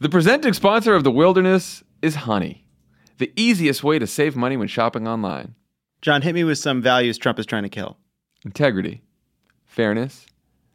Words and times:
The 0.00 0.08
presenting 0.08 0.54
sponsor 0.54 0.94
of 0.94 1.04
The 1.04 1.10
Wilderness 1.10 1.84
is 2.00 2.14
Honey, 2.14 2.64
the 3.18 3.30
easiest 3.36 3.84
way 3.84 3.98
to 3.98 4.06
save 4.06 4.34
money 4.34 4.56
when 4.56 4.66
shopping 4.66 5.06
online. 5.06 5.56
Jon, 6.00 6.22
hit 6.22 6.34
me 6.34 6.42
with 6.42 6.56
some 6.56 6.80
values 6.80 7.18
Trump 7.18 7.38
is 7.38 7.44
trying 7.44 7.64
to 7.64 7.68
kill. 7.68 7.98
Integrity, 8.42 9.02
fairness, 9.66 10.24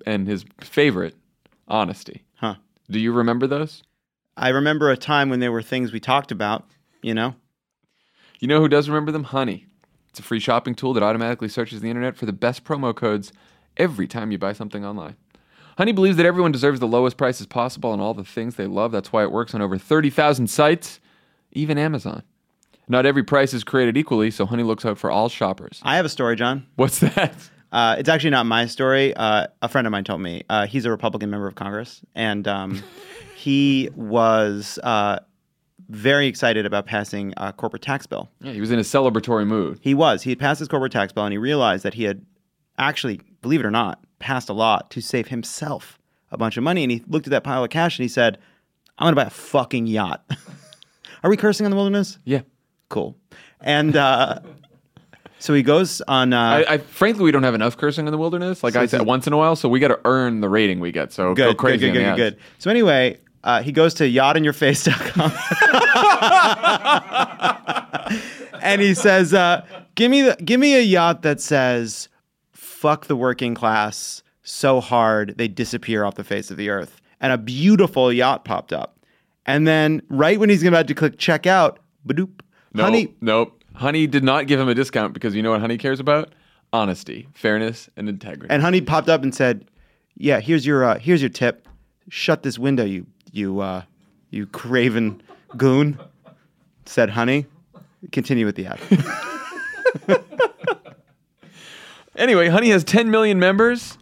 and 0.05 0.27
his 0.27 0.45
favorite, 0.61 1.15
honesty. 1.67 2.23
Huh. 2.35 2.57
Do 2.87 2.99
you 2.99 3.11
remember 3.11 3.47
those? 3.47 3.81
I 4.37 4.49
remember 4.49 4.91
a 4.91 4.95
time 4.95 5.31
when 5.31 5.39
there 5.39 5.51
were 5.51 5.63
things 5.63 5.91
we 5.91 5.99
talked 5.99 6.31
about, 6.31 6.69
you 7.01 7.15
know? 7.15 7.33
You 8.39 8.47
know 8.47 8.59
who 8.59 8.69
does 8.69 8.87
remember 8.87 9.11
them? 9.11 9.23
Honey. 9.23 9.65
It's 10.09 10.19
a 10.19 10.23
free 10.23 10.39
shopping 10.39 10.75
tool 10.75 10.93
that 10.93 11.01
automatically 11.01 11.49
searches 11.49 11.81
the 11.81 11.89
internet 11.89 12.15
for 12.15 12.27
the 12.27 12.31
best 12.31 12.63
promo 12.63 12.95
codes 12.95 13.33
every 13.75 14.07
time 14.07 14.31
you 14.31 14.37
buy 14.37 14.53
something 14.53 14.85
online. 14.85 15.15
Honey 15.77 15.91
believes 15.91 16.17
that 16.17 16.25
everyone 16.25 16.51
deserves 16.51 16.79
the 16.79 16.87
lowest 16.87 17.17
prices 17.17 17.47
possible 17.47 17.91
on 17.91 17.99
all 17.99 18.13
the 18.13 18.23
things 18.23 18.55
they 18.55 18.67
love. 18.67 18.91
That's 18.91 19.11
why 19.11 19.23
it 19.23 19.31
works 19.31 19.53
on 19.53 19.61
over 19.61 19.77
30,000 19.77 20.47
sites, 20.47 20.99
even 21.51 21.77
Amazon. 21.77 22.23
Not 22.87 23.05
every 23.05 23.23
price 23.23 23.53
is 23.53 23.63
created 23.63 23.97
equally, 23.97 24.31
so 24.31 24.45
Honey 24.45 24.63
looks 24.63 24.85
out 24.85 24.97
for 24.97 25.11
all 25.11 25.27
shoppers. 25.27 25.81
I 25.83 25.97
have 25.97 26.05
a 26.05 26.09
story, 26.09 26.35
Jon. 26.35 26.65
What's 26.75 26.99
that? 26.99 27.35
Uh, 27.71 27.95
it's 27.97 28.07
actually 28.07 28.29
not 28.29 28.45
my 28.45 28.67
story. 28.67 29.13
Uh, 29.15 29.47
a 29.61 29.67
friend 29.67 29.85
of 29.85 29.91
mine 29.91 30.05
told 30.05 30.21
me. 30.21 30.43
Uh, 30.49 30.65
he's 30.65 30.85
a 30.85 30.91
Republican 30.91 31.29
member 31.29 31.47
of 31.47 31.55
Congress, 31.55 32.01
and 32.13 32.47
um, 32.47 32.81
he 33.35 33.89
was 33.95 34.79
uh, 34.83 35.19
very 35.89 36.27
excited 36.27 36.65
about 36.65 36.85
passing 36.85 37.33
a 37.35 37.51
corporate 37.51 37.81
tax 37.81 38.05
bill. 38.05 38.29
Yeah, 38.39 38.53
he 38.53 38.61
was 38.61 38.71
in 38.71 38.79
a 38.79 38.83
celebratory 38.83 39.45
mood. 39.45 39.79
He 39.81 39.93
was. 39.93 40.21
He 40.21 40.29
had 40.29 40.39
passed 40.39 40.59
his 40.59 40.69
corporate 40.69 40.93
tax 40.93 41.11
bill, 41.11 41.25
and 41.25 41.33
he 41.33 41.37
realized 41.37 41.83
that 41.83 41.95
he 41.95 42.03
had 42.03 42.25
actually, 42.77 43.19
believe 43.41 43.59
it 43.59 43.65
or 43.65 43.71
not, 43.71 44.04
passed 44.19 44.49
a 44.49 44.53
law 44.53 44.79
to 44.89 45.01
save 45.01 45.27
himself 45.27 45.99
a 46.31 46.37
bunch 46.37 46.57
of 46.57 46.63
money. 46.63 46.83
And 46.83 46.91
he 46.91 47.03
looked 47.07 47.27
at 47.27 47.31
that 47.31 47.43
pile 47.43 47.63
of 47.63 47.69
cash 47.69 47.97
and 47.99 48.03
he 48.03 48.09
said, 48.09 48.37
"I'm 48.97 49.05
going 49.05 49.15
to 49.15 49.21
buy 49.21 49.27
a 49.27 49.29
fucking 49.31 49.87
yacht." 49.87 50.23
Are 51.23 51.29
we 51.29 51.37
cursing 51.37 51.65
on 51.65 51.71
the 51.71 51.75
wilderness? 51.75 52.19
Yeah. 52.23 52.41
Cool. 52.89 53.17
And 53.61 53.95
uh, 53.95 54.39
so 55.39 55.53
he 55.53 55.63
goes 55.63 56.01
on. 56.01 56.33
Uh, 56.33 56.39
I, 56.67 56.73
I 56.73 56.77
frankly, 56.77 57.23
we 57.23 57.31
don't 57.31 57.43
have 57.43 57.55
enough 57.55 57.77
cursing 57.77 58.05
in 58.07 58.11
the 58.11 58.17
wilderness. 58.17 58.63
Like 58.63 58.73
So 58.73 58.81
I 58.81 58.85
said, 58.85 59.01
once 59.01 59.25
in 59.27 59.33
a 59.33 59.37
while, 59.37 59.55
so 59.55 59.67
we 59.69 59.79
got 59.79 59.87
to 59.89 59.99
earn 60.05 60.41
the 60.41 60.49
rating 60.49 60.79
we 60.79 60.91
get. 60.91 61.11
So 61.13 61.33
go 61.33 61.49
good, 61.49 61.57
crazy. 61.57 61.87
good, 61.91 61.93
good, 61.93 62.03
good, 62.03 62.15
good. 62.17 62.37
So 62.59 62.69
anyway, 62.69 63.19
uh, 63.43 63.61
he 63.63 63.71
goes 63.71 63.93
to 63.95 64.03
yachtinyourface.com 64.03 65.31
and 68.61 68.81
he 68.81 68.93
says, 68.93 69.33
uh, 69.33 69.65
"Give 69.95 70.11
me 70.11 70.21
the, 70.23 70.35
give 70.43 70.59
me 70.59 70.75
a 70.75 70.81
yacht 70.81 71.21
that 71.23 71.41
says 71.41 72.09
fuck 72.85 73.07
the 73.07 73.15
working 73.15 73.55
class 73.55 74.21
so 74.43 74.79
hard 74.79 75.33
they 75.37 75.47
disappear 75.47 76.03
off 76.05 76.15
the 76.15 76.23
face 76.23 76.51
of 76.51 76.57
the 76.57 76.69
earth." 76.69 77.01
And 77.19 77.33
a 77.33 77.37
beautiful 77.37 78.13
yacht 78.13 78.45
popped 78.45 78.71
up. 78.71 78.99
And 79.47 79.67
then 79.67 80.01
right 80.09 80.39
when 80.39 80.49
he's 80.49 80.63
about 80.63 80.87
to 80.87 80.93
click 80.93 81.17
checkout, 81.17 81.77
badoop, 82.07 82.41
No, 82.73 82.83
honey, 82.83 83.15
nope. 83.21 83.63
Honey 83.73 84.05
did 84.07 84.23
not 84.23 84.47
give 84.47 84.59
him 84.59 84.67
a 84.67 84.75
discount 84.75 85.13
because 85.13 85.33
you 85.35 85.41
know 85.41 85.51
what 85.51 85.61
Honey 85.61 85.77
cares 85.77 85.99
about? 85.99 86.33
Honesty, 86.73 87.27
fairness, 87.33 87.89
and 87.95 88.07
integrity. 88.09 88.53
and 88.53 88.61
honey 88.61 88.81
popped 88.81 89.09
up 89.09 89.23
and 89.23 89.33
said, 89.33 89.65
"Yeah, 90.15 90.39
here's 90.39 90.65
your 90.65 90.83
uh, 90.83 90.99
here's 90.99 91.21
your 91.21 91.29
tip. 91.29 91.67
Shut 92.09 92.43
this 92.43 92.59
window, 92.59 92.83
you 92.85 93.07
you 93.31 93.59
uh, 93.61 93.83
you 94.29 94.45
craven 94.47 95.21
goon." 95.57 95.97
Said 96.85 97.09
honey. 97.11 97.45
Continue 98.11 98.45
with 98.45 98.55
the 98.55 98.67
ad. 98.67 98.79
Anyway, 102.15 102.47
Honey 102.49 102.69
has 102.69 102.83
10 102.83 103.11
million 103.11 103.39
members 103.39 103.97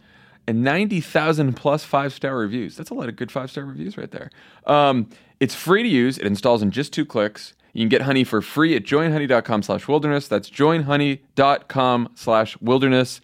and 0.47 0.63
90,000 0.63 1.53
plus 1.53 1.83
five 1.83 2.13
star 2.13 2.37
reviews. 2.37 2.75
That's 2.75 2.89
a 2.89 2.93
lot 2.93 3.09
of 3.09 3.15
good 3.15 3.31
five 3.31 3.49
star 3.49 3.65
reviews 3.65 3.97
right 3.97 4.11
there. 4.11 4.29
Um, 4.65 5.09
it's 5.39 5.55
free 5.55 5.83
to 5.83 5.89
use. 5.89 6.17
It 6.17 6.25
installs 6.25 6.61
in 6.61 6.71
just 6.71 6.93
two 6.93 7.05
clicks. 7.05 7.53
You 7.73 7.81
can 7.81 7.89
get 7.89 8.03
Honey 8.03 8.23
for 8.23 8.41
free 8.41 8.75
at 8.75 8.83
joinhoney.com 8.83 9.63
slash 9.63 9.87
wilderness. 9.87 10.27
That's 10.27 10.49
joinhoney.com 10.49 12.09
slash 12.15 12.57
wilderness. 12.61 13.19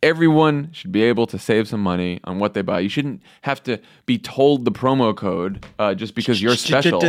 Everyone 0.00 0.70
should 0.70 0.92
be 0.92 1.02
able 1.02 1.26
to 1.26 1.40
save 1.40 1.66
some 1.66 1.82
money 1.82 2.20
on 2.22 2.38
what 2.38 2.54
they 2.54 2.62
buy. 2.62 2.78
You 2.78 2.88
shouldn't 2.88 3.20
have 3.42 3.60
to 3.64 3.80
be 4.06 4.16
told 4.16 4.64
the 4.64 4.70
promo 4.70 5.16
code 5.16 5.66
uh, 5.80 5.94
just 5.94 6.14
because 6.14 6.40
you're 6.40 6.54
special. 6.54 7.00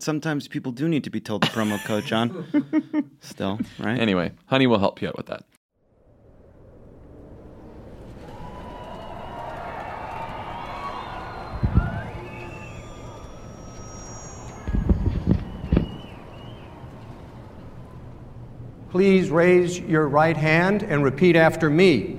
Sometimes 0.00 0.46
people 0.46 0.70
do 0.70 0.86
need 0.86 1.04
to 1.04 1.10
be 1.10 1.20
told 1.20 1.44
the 1.44 1.46
promo 1.46 1.82
code, 1.86 2.04
Jon. 2.04 3.10
Still, 3.20 3.58
right? 3.78 3.98
Anyway, 3.98 4.32
Honey 4.46 4.66
will 4.66 4.78
help 4.78 5.00
you 5.00 5.08
out 5.08 5.16
with 5.16 5.26
that. 5.26 5.44
Please 18.94 19.28
raise 19.28 19.80
your 19.80 20.06
right 20.06 20.36
hand 20.36 20.84
and 20.84 21.02
repeat 21.02 21.34
after 21.34 21.68
me. 21.68 22.16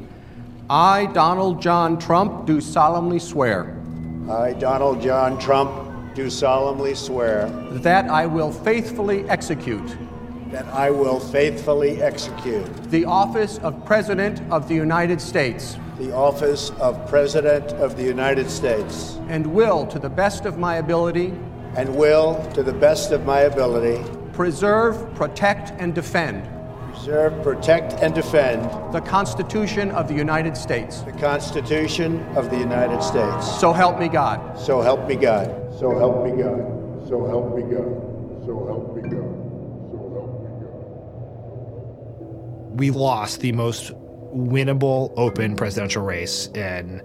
I, 0.69 1.05
Donald 1.13 1.61
John 1.61 1.97
Trump, 1.97 2.45
do 2.45 2.59
solemnly 2.59 3.17
swear 3.17 3.81
I, 4.29 4.51
Donald 4.51 5.01
John 5.01 5.39
Trump, 5.39 6.13
do 6.15 6.29
solemnly 6.29 6.93
swear 6.93 7.47
that 7.71 8.09
I 8.09 8.25
will 8.25 8.51
faithfully 8.51 9.23
execute 9.29 9.95
that 10.51 10.65
I 10.65 10.91
will 10.91 11.21
faithfully 11.21 12.01
execute 12.01 12.65
the 12.91 13.05
office 13.05 13.57
of 13.59 13.85
President 13.85 14.41
of 14.51 14.67
the 14.67 14.75
United 14.75 15.21
States 15.21 15.77
the 15.97 16.13
office 16.13 16.71
of 16.71 17.07
President 17.07 17.71
of 17.75 17.95
the 17.95 18.03
United 18.03 18.49
States 18.49 19.17
and 19.29 19.47
will, 19.47 19.87
to 19.87 19.97
the 19.97 20.09
best 20.09 20.43
of 20.45 20.57
my 20.57 20.75
ability, 20.75 21.27
and 21.77 21.95
will, 21.95 22.35
to 22.51 22.61
the 22.63 22.73
best 22.73 23.13
of 23.13 23.25
my 23.25 23.43
ability, 23.43 24.03
preserve, 24.33 25.15
protect, 25.15 25.71
and 25.79 25.95
defend 25.95 26.51
preserve, 26.95 27.43
protect, 27.43 27.93
and 28.01 28.15
defend 28.15 28.63
the 28.93 29.01
Constitution 29.01 29.91
of 29.91 30.07
the 30.07 30.13
United 30.13 30.55
States. 30.55 31.01
the 31.01 31.11
Constitution 31.11 32.21
of 32.37 32.49
the 32.49 32.57
United 32.57 33.03
States. 33.03 33.59
So 33.59 33.73
help 33.73 33.99
me 33.99 34.07
God. 34.07 34.57
So 34.57 34.81
help 34.81 35.07
me 35.07 35.15
God. 35.15 35.47
So 35.77 35.97
help 35.97 36.25
me 36.25 36.31
God. 36.41 37.07
So 37.07 37.25
help 37.25 37.55
me 37.55 37.63
God. 37.63 38.45
So 38.45 38.65
help 38.65 38.95
me 38.95 39.01
God. 39.01 39.11
So 39.91 39.97
help 40.13 40.41
me 40.41 40.47
God. 40.61 40.75
we 42.79 42.91
lost 42.91 43.41
the 43.41 43.51
most 43.51 43.91
winnable 44.33 45.13
open 45.17 45.55
presidential 45.55 46.03
race 46.03 46.47
in 46.47 47.01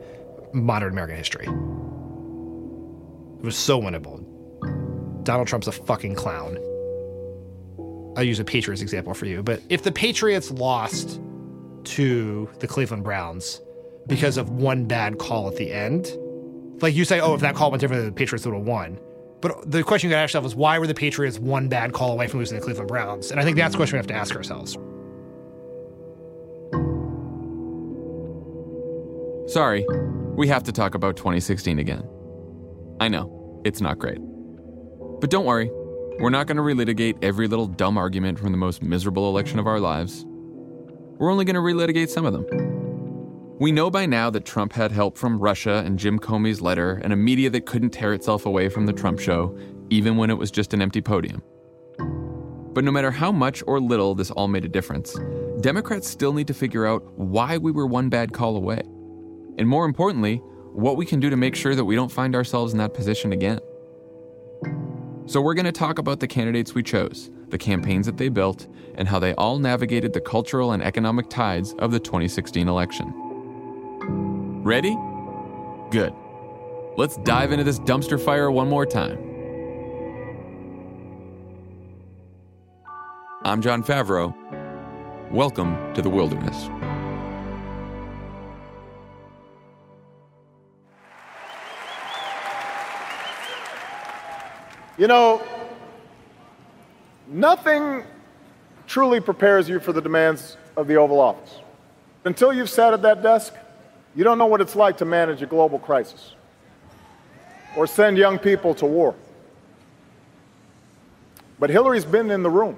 modern 0.53 0.93
American 0.93 1.17
history. 1.17 1.47
It 1.47 3.45
was 3.45 3.57
so 3.57 3.81
winnable. 3.81 4.25
Donald 5.25 5.49
Trump's 5.49 5.67
a 5.67 5.73
fucking 5.73 6.15
clown. 6.15 6.59
I'll 8.17 8.25
use 8.25 8.41
a 8.41 8.45
Patriots 8.45 8.83
example 8.83 9.15
for 9.15 9.27
you, 9.27 9.43
but 9.43 9.63
if 9.69 9.83
the 9.83 9.93
Patriots 9.93 10.51
lost 10.51 11.21
to 11.85 12.49
the 12.59 12.67
Cleveland 12.67 13.05
Browns 13.05 13.61
because 14.07 14.37
of 14.37 14.51
one 14.51 14.87
bad 14.87 15.19
call 15.19 15.49
at 15.49 15.57
the 15.57 15.73
end, 15.73 16.17
like 16.83 16.95
you 16.95 17.05
say, 17.05 17.21
oh, 17.21 17.35
if 17.35 17.41
that 17.41 17.55
call 17.55 17.71
went 17.71 17.81
differently, 17.81 18.09
the 18.09 18.15
Patriots 18.15 18.45
would 18.47 18.55
have 18.55 18.67
won. 18.67 18.99
But 19.41 19.71
the 19.71 19.83
question 19.83 20.11
you 20.11 20.15
gotta 20.15 20.23
ask 20.23 20.31
yourself 20.31 20.47
is 20.47 20.55
why 20.55 20.79
were 20.79 20.87
the 20.87 20.95
Patriots 20.95 21.39
one 21.39 21.69
bad 21.69 21.93
call 21.93 22.13
away 22.13 22.27
from 22.27 22.41
losing 22.41 22.59
the 22.59 22.65
Cleveland 22.65 22.89
Browns? 22.89 23.31
And 23.31 23.41
I 23.41 23.45
think 23.45 23.57
that's 23.57 23.73
the 23.73 23.79
question 23.79 23.97
we 23.97 23.99
have 23.99 24.07
to 24.09 24.15
ask 24.15 24.35
ourselves. 24.35 24.77
Sorry, 29.53 29.85
we 30.37 30.47
have 30.49 30.63
to 30.65 30.73
talk 30.73 30.95
about 30.95 31.17
2016 31.17 31.79
again. 31.79 32.09
I 33.01 33.09
know, 33.09 33.61
it's 33.65 33.81
not 33.81 33.99
great. 33.99 34.19
But 35.21 35.31
don't 35.31 35.45
worry, 35.45 35.71
we're 36.19 36.31
not 36.31 36.47
going 36.47 36.57
to 36.57 36.63
relitigate 36.63 37.23
every 37.23 37.49
little 37.49 37.67
dumb 37.67 37.97
argument 37.97 38.39
from 38.39 38.53
the 38.53 38.59
most 38.59 38.83
miserable 38.83 39.29
election 39.29 39.59
of 39.59 39.67
our 39.67 39.81
lives. 39.81 40.25
We're 41.19 41.31
only 41.31 41.45
going 41.45 41.55
to 41.55 41.61
relitigate 41.61 42.09
some 42.09 42.27
of 42.27 42.33
them. 42.33 42.47
We 43.59 43.73
know 43.73 43.91
by 43.91 44.07
now 44.07 44.31
that 44.31 44.47
Trump 44.47 44.73
had 44.73 44.91
help 44.91 45.19
from 45.19 45.39
Russia 45.39 45.83
and 45.85 45.99
Jim 45.99 46.19
Comey's 46.19 46.63
letter 46.63 47.01
and 47.05 47.13
a 47.13 47.17
media 47.17 47.51
that 47.51 47.67
couldn't 47.67 47.91
tear 47.91 48.15
itself 48.15 48.47
away 48.47 48.71
from 48.71 48.87
the 48.87 48.93
Trump 48.93 49.21
show, 49.21 49.57
even 49.91 50.17
when 50.17 50.31
it 50.31 50.39
was 50.39 50.51
just 50.51 50.73
an 50.73 50.81
empty 50.81 51.03
podium. 51.03 51.43
But 52.73 52.85
no 52.85 52.91
matter 52.91 53.11
how 53.11 53.33
much 53.33 53.63
or 53.67 53.81
little 53.81 54.15
this 54.15 54.31
all 54.31 54.49
made 54.49 54.65
a 54.65 54.69
difference, 54.69 55.19
Democrats 55.61 56.09
still 56.09 56.33
need 56.33 56.47
to 56.47 56.55
figure 56.55 56.87
out 56.87 57.03
why 57.19 57.59
we 57.59 57.71
were 57.71 57.87
one 57.87 58.09
bad 58.09 58.33
call 58.33 58.57
away. 58.57 58.81
And 59.59 59.69
more 59.69 59.85
importantly, 59.85 60.37
what 60.73 60.97
we 60.97 61.05
can 61.05 61.21
do 61.21 61.29
to 61.29 61.37
make 61.37 61.55
sure 61.55 61.75
that 61.75 61.85
we 61.85 61.97
don't 61.97 62.11
find 62.11 62.35
ourselves 62.35 62.73
in 62.73 62.79
that 62.79 62.95
position 62.95 63.33
again. 63.33 63.61
So, 65.31 65.41
we're 65.41 65.55
going 65.55 65.65
to 65.67 65.71
talk 65.71 66.01
about 66.01 66.19
the 66.19 66.27
candidates 66.27 66.75
we 66.75 66.83
chose, 66.83 67.31
the 67.51 67.57
campaigns 67.57 68.07
that 68.07 68.17
they 68.17 68.29
built, 68.29 68.67
and 68.97 69.07
how 69.07 69.21
they 69.21 69.33
all 69.35 69.61
navigated 69.61 70.13
the 70.13 70.21
cultural 70.21 70.73
and 70.73 70.83
economic 70.83 71.31
tides 71.31 71.73
of 71.75 71.93
the 71.93 72.01
2016 72.01 72.67
election. 72.67 73.15
Ready? 74.65 74.97
Good. 75.93 76.13
Let's 76.97 77.17
dive 77.19 77.53
into 77.53 77.63
this 77.63 77.79
dumpster 77.79 78.21
fire 78.21 78.51
one 78.51 78.69
more 78.69 78.85
time. 78.85 79.19
I'm 83.45 83.63
Jon 83.63 83.85
Favreau. 83.85 84.35
Welcome 85.31 85.95
to 85.95 86.03
the 86.03 86.11
wilderness. 86.11 86.69
You 95.01 95.07
know, 95.07 95.43
nothing 97.27 98.05
truly 98.87 99.19
prepares 99.19 99.67
you 99.67 99.81
for 99.81 99.95
the 99.95 100.03
demands 100.03 100.59
of 100.77 100.89
the 100.89 100.97
Oval 100.97 101.21
Office. 101.21 101.61
Until 102.27 102.53
you've 102.53 102.69
sat 102.69 102.93
at 102.93 103.01
that 103.01 103.23
desk, 103.23 103.55
you 104.15 104.25
don't 104.25 104.37
know 104.37 104.45
what 104.45 104.61
it's 104.61 104.77
like 104.77 104.99
to 104.99 105.07
manage 105.07 105.41
a 105.41 105.47
global 105.47 105.79
crisis 105.79 106.35
or 107.79 107.87
send 107.87 108.19
young 108.19 108.39
people 108.39 108.75
to 108.75 108.85
war. 108.85 109.15
But 111.59 111.71
Hillary's 111.71 112.05
been 112.05 112.31
in 112.31 112.43
the 112.43 112.51
room. 112.51 112.77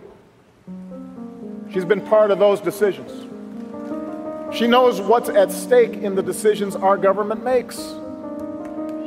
She's 1.72 1.84
been 1.84 2.02
part 2.02 2.30
of 2.30 2.38
those 2.38 2.60
decisions. 2.60 3.10
She 4.56 4.68
knows 4.68 5.00
what's 5.00 5.28
at 5.28 5.50
stake 5.50 5.94
in 5.94 6.14
the 6.14 6.22
decisions 6.22 6.76
our 6.76 6.96
government 6.96 7.42
makes. 7.42 7.80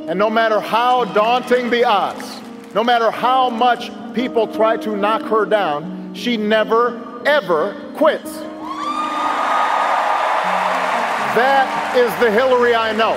And 0.06 0.18
no 0.18 0.28
matter 0.28 0.60
how 0.60 1.06
daunting 1.06 1.70
the 1.70 1.82
odds, 1.84 2.42
no 2.76 2.84
matter 2.84 3.10
how 3.10 3.48
much 3.48 3.90
people 4.12 4.46
try 4.46 4.76
to 4.76 4.94
knock 4.94 5.22
her 5.22 5.46
down, 5.46 6.12
she 6.14 6.36
never, 6.36 7.22
ever 7.24 7.74
quits. 7.96 8.36
That 11.32 11.94
is 11.96 12.12
the 12.22 12.30
Hillary 12.30 12.74
I 12.74 12.92
know. 12.92 13.14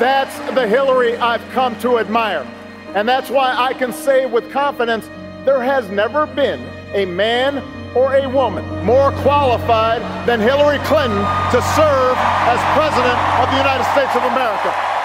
That's 0.00 0.36
the 0.56 0.66
Hillary 0.66 1.16
I've 1.18 1.48
come 1.52 1.78
to 1.82 2.00
admire. 2.00 2.44
And 2.96 3.08
that's 3.08 3.30
why 3.30 3.54
I 3.56 3.74
can 3.74 3.92
say 3.92 4.26
with 4.26 4.50
confidence 4.50 5.08
there 5.44 5.62
has 5.62 5.88
never 5.88 6.26
been 6.26 6.68
a 6.92 7.04
man 7.04 7.62
or 7.94 8.16
a 8.16 8.28
woman 8.28 8.64
more 8.84 9.12
qualified 9.22 10.02
than 10.26 10.40
Hillary 10.40 10.78
Clinton 10.80 11.22
to 11.52 11.62
serve 11.78 12.16
as 12.18 12.58
President 12.74 13.18
of 13.38 13.48
the 13.52 13.58
United 13.58 13.84
States 13.92 14.16
of 14.16 14.24
America. 14.24 14.99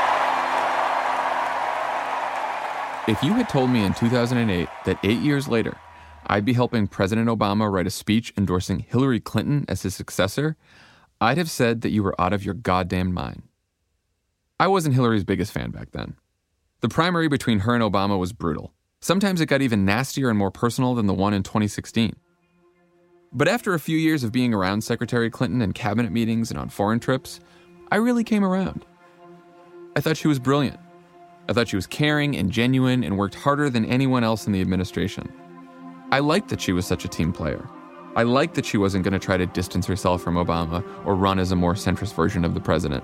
If 3.07 3.22
you 3.22 3.34
had 3.34 3.50
told 3.50 3.69
me 3.69 3.84
in 3.84 3.94
2008 3.94 4.68
that 4.86 4.98
eight 5.04 5.19
years 5.19 5.48
later, 5.48 5.78
I'd 6.25 6.44
be 6.44 6.54
helping 6.54 6.88
President 6.88 7.28
Obama 7.30 7.72
write 7.72 7.86
a 7.86 7.92
speech 7.92 8.34
endorsing 8.36 8.80
Hillary 8.80 9.19
Clinton 9.19 9.63
as 9.68 9.84
his 9.84 9.94
successor, 9.94 10.57
I'd 11.22 11.38
have 11.38 11.52
said 11.52 11.81
that 11.81 11.92
you 11.92 12.02
were 12.02 12.19
out 12.19 12.34
of 12.34 12.44
your 12.44 12.56
goddamn 12.56 13.13
mind. 13.13 13.44
I 14.60 14.68
wasn't 14.68 14.96
Hillary's 14.96 15.24
biggest 15.24 15.52
fan 15.52 15.69
back 15.69 15.92
then. 15.92 16.16
The 16.81 16.90
primary 16.90 17.28
between 17.28 17.60
her 17.60 17.75
and 17.75 17.84
Obama 17.84 18.18
was 18.18 18.34
brutal. 18.34 18.74
Sometimes 19.02 19.40
it 19.40 19.46
got 19.46 19.62
even 19.62 19.86
nastier 19.86 20.30
and 20.30 20.40
more 20.40 20.50
personal 20.50 20.96
than 20.96 21.06
the 21.06 21.13
one 21.13 21.36
in 21.36 21.44
2016. 21.44 22.16
But 23.31 23.48
after 23.48 23.75
a 23.75 23.80
few 23.80 24.00
years 24.00 24.24
of 24.24 24.31
being 24.31 24.51
around 24.51 24.84
Secretary 24.84 25.30
Clinton 25.30 25.62
in 25.62 25.74
cabinet 25.74 26.12
meetings 26.12 26.50
and 26.50 26.60
on 26.60 26.69
foreign 26.69 27.00
trips, 27.00 27.40
I 27.92 27.98
really 27.98 28.24
came 28.24 28.44
around. 28.44 28.84
I 29.96 30.01
thought 30.01 30.18
she 30.18 30.28
was 30.28 30.40
brilliant. 30.40 30.80
I 31.47 31.53
thought 31.53 31.68
she 31.68 31.75
was 31.75 31.86
caring 31.86 32.36
and 32.36 32.51
genuine 32.51 33.03
and 33.03 33.18
worked 33.18 33.36
harder 33.36 33.69
than 33.69 33.86
anyone 33.86 34.24
else 34.24 34.47
in 34.47 34.53
the 34.53 34.62
administration. 34.62 35.31
I 36.12 36.19
liked 36.19 36.50
that 36.50 36.62
she 36.62 36.74
was 36.74 36.86
such 36.86 37.06
a 37.06 37.07
team 37.07 37.31
player. 37.31 37.68
I 38.15 38.24
liked 38.24 38.56
that 38.56 38.65
she 38.65 38.77
wasn't 38.77 39.03
going 39.03 39.13
to 39.13 39.19
try 39.19 39.38
to 39.38 39.45
distance 39.45 39.86
herself 39.86 40.21
from 40.21 40.36
Obama 40.36 40.83
or 41.06 41.15
run 41.15 41.38
as 41.38 41.51
a 41.51 41.56
more 41.56 41.74
centrist 41.74 42.15
version 42.15 42.45
of 42.45 42.53
the 42.53 42.62
president. 42.62 43.03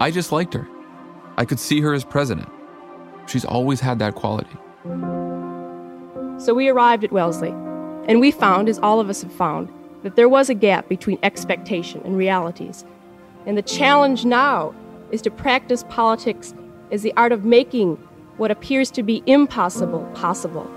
I 0.00 0.10
just 0.10 0.32
liked 0.32 0.54
her. 0.54 0.68
I 1.36 1.44
could 1.44 1.60
see 1.60 1.80
her 1.80 1.94
as 1.94 2.04
president. 2.04 2.48
She's 3.26 3.44
always 3.44 3.80
had 3.80 3.98
that 4.00 4.14
quality. 4.14 4.56
So 6.38 6.54
we 6.54 6.68
arrived 6.68 7.04
at 7.04 7.12
Wellesley, 7.12 7.50
and 7.50 8.20
we 8.20 8.30
found, 8.30 8.68
as 8.68 8.78
all 8.80 9.00
of 9.00 9.08
us 9.08 9.22
have 9.22 9.32
found, 9.32 9.72
that 10.02 10.16
there 10.16 10.28
was 10.28 10.50
a 10.50 10.54
gap 10.54 10.88
between 10.88 11.18
expectation 11.22 12.00
and 12.04 12.16
realities. 12.16 12.84
And 13.46 13.56
the 13.56 13.62
challenge 13.62 14.24
now 14.24 14.74
is 15.10 15.22
to 15.22 15.30
practice 15.30 15.84
politics 15.88 16.54
as 16.90 17.02
the 17.02 17.12
art 17.16 17.32
of 17.32 17.44
making 17.44 17.96
what 18.36 18.50
appears 18.50 18.90
to 18.92 19.02
be 19.02 19.22
impossible 19.26 20.04
possible. 20.14 20.70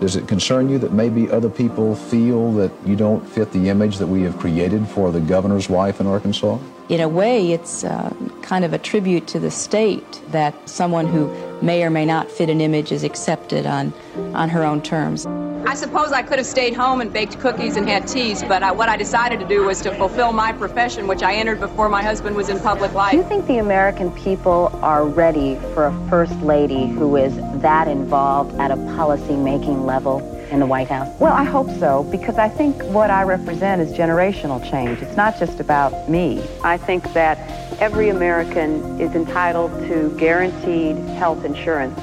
Does 0.00 0.16
it 0.16 0.28
concern 0.28 0.68
you 0.68 0.78
that 0.78 0.92
maybe 0.92 1.30
other 1.30 1.48
people 1.48 1.94
feel 1.94 2.52
that 2.52 2.70
you 2.84 2.96
don't 2.96 3.26
fit 3.26 3.52
the 3.52 3.68
image 3.70 3.96
that 3.96 4.06
we 4.06 4.22
have 4.22 4.36
created 4.36 4.86
for 4.88 5.10
the 5.10 5.20
governor's 5.20 5.70
wife 5.70 6.00
in 6.00 6.06
Arkansas? 6.06 6.58
In 6.88 7.00
a 7.00 7.08
way, 7.08 7.50
it's 7.50 7.82
uh, 7.82 8.14
kind 8.42 8.64
of 8.64 8.72
a 8.72 8.78
tribute 8.78 9.26
to 9.28 9.40
the 9.40 9.50
state 9.50 10.22
that 10.28 10.68
someone 10.68 11.08
who 11.08 11.26
may 11.60 11.82
or 11.82 11.90
may 11.90 12.04
not 12.04 12.30
fit 12.30 12.48
an 12.48 12.60
image 12.60 12.92
is 12.92 13.02
accepted 13.02 13.66
on, 13.66 13.92
on 14.34 14.48
her 14.48 14.62
own 14.62 14.80
terms. 14.82 15.26
I 15.66 15.74
suppose 15.74 16.12
I 16.12 16.22
could 16.22 16.38
have 16.38 16.46
stayed 16.46 16.74
home 16.74 17.00
and 17.00 17.12
baked 17.12 17.40
cookies 17.40 17.76
and 17.76 17.88
had 17.88 18.06
teas, 18.06 18.44
but 18.44 18.62
I, 18.62 18.70
what 18.70 18.88
I 18.88 18.96
decided 18.96 19.40
to 19.40 19.48
do 19.48 19.64
was 19.64 19.80
to 19.80 19.92
fulfill 19.96 20.32
my 20.32 20.52
profession, 20.52 21.08
which 21.08 21.24
I 21.24 21.34
entered 21.34 21.58
before 21.58 21.88
my 21.88 22.04
husband 22.04 22.36
was 22.36 22.48
in 22.48 22.60
public 22.60 22.92
life. 22.92 23.10
Do 23.10 23.16
you 23.16 23.24
think 23.24 23.48
the 23.48 23.58
American 23.58 24.12
people 24.12 24.70
are 24.80 25.04
ready 25.04 25.56
for 25.74 25.86
a 25.86 26.08
first 26.08 26.40
lady 26.42 26.86
who 26.86 27.16
is 27.16 27.34
that 27.62 27.88
involved 27.88 28.54
at 28.60 28.70
a 28.70 28.76
policy 28.94 29.34
making 29.34 29.86
level? 29.86 30.35
In 30.50 30.60
the 30.60 30.66
White 30.66 30.88
House? 30.88 31.08
Well, 31.20 31.32
I 31.32 31.44
hope 31.44 31.70
so, 31.78 32.04
because 32.04 32.38
I 32.38 32.48
think 32.48 32.82
what 32.84 33.10
I 33.10 33.22
represent 33.22 33.80
is 33.82 33.92
generational 33.92 34.62
change. 34.70 35.02
It's 35.02 35.16
not 35.16 35.38
just 35.38 35.60
about 35.60 36.08
me. 36.08 36.42
I 36.62 36.76
think 36.76 37.12
that 37.12 37.38
every 37.80 38.08
American 38.08 39.00
is 39.00 39.14
entitled 39.14 39.72
to 39.88 40.16
guaranteed 40.18 40.96
health 41.16 41.44
insurance 41.44 41.98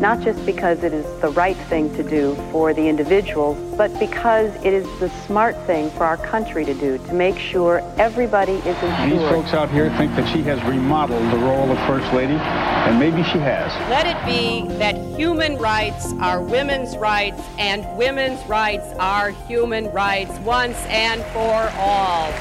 not 0.00 0.20
just 0.20 0.44
because 0.44 0.84
it 0.84 0.92
is 0.92 1.04
the 1.20 1.30
right 1.30 1.56
thing 1.68 1.94
to 1.96 2.02
do 2.02 2.34
for 2.52 2.74
the 2.74 2.86
individual, 2.86 3.54
but 3.76 3.88
because 3.98 4.54
it 4.56 4.74
is 4.74 4.84
the 5.00 5.08
smart 5.26 5.56
thing 5.66 5.90
for 5.90 6.04
our 6.04 6.18
country 6.18 6.64
to 6.64 6.74
do, 6.74 6.98
to 6.98 7.14
make 7.14 7.38
sure 7.38 7.80
everybody 7.96 8.52
is 8.52 8.76
insured. 8.82 9.12
These 9.12 9.28
folks 9.28 9.54
out 9.54 9.70
here 9.70 9.88
think 9.96 10.14
that 10.16 10.30
she 10.30 10.42
has 10.42 10.62
remodeled 10.64 11.32
the 11.32 11.38
role 11.38 11.70
of 11.70 11.78
First 11.86 12.12
Lady, 12.12 12.34
and 12.34 12.98
maybe 12.98 13.22
she 13.24 13.38
has. 13.38 13.72
Let 13.88 14.06
it 14.06 14.26
be 14.26 14.68
that 14.76 14.96
human 15.16 15.56
rights 15.56 16.12
are 16.20 16.42
women's 16.42 16.96
rights, 16.98 17.40
and 17.58 17.86
women's 17.96 18.44
rights 18.46 18.86
are 18.98 19.30
human 19.30 19.90
rights 19.92 20.38
once 20.40 20.76
and 20.88 21.22
for 21.32 21.72
all. 21.78 22.32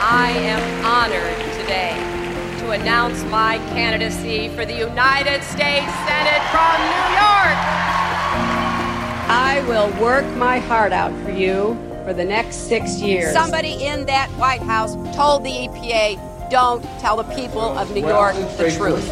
I 0.00 0.30
am 0.30 0.84
honored 0.86 1.60
today 1.60 2.17
to 2.68 2.74
announce 2.74 3.24
my 3.30 3.56
candidacy 3.70 4.50
for 4.50 4.66
the 4.66 4.76
United 4.76 5.42
States 5.42 5.90
Senate 6.04 6.42
from 6.50 6.76
New 6.92 7.06
York. 7.16 7.58
I 9.30 9.64
will 9.66 9.88
work 9.98 10.26
my 10.36 10.58
heart 10.58 10.92
out 10.92 11.10
for 11.24 11.30
you 11.30 11.78
for 12.04 12.12
the 12.12 12.24
next 12.24 12.68
six 12.68 13.00
years. 13.00 13.32
Somebody 13.32 13.84
in 13.84 14.04
that 14.04 14.28
White 14.32 14.60
House 14.60 14.96
told 15.16 15.44
the 15.44 15.50
EPA, 15.50 16.50
don't 16.50 16.82
tell 17.00 17.16
the 17.16 17.34
people 17.34 17.62
of 17.62 17.90
New 17.94 18.02
well, 18.02 18.34
York 18.34 18.56
the 18.58 18.70
truth. 18.70 19.06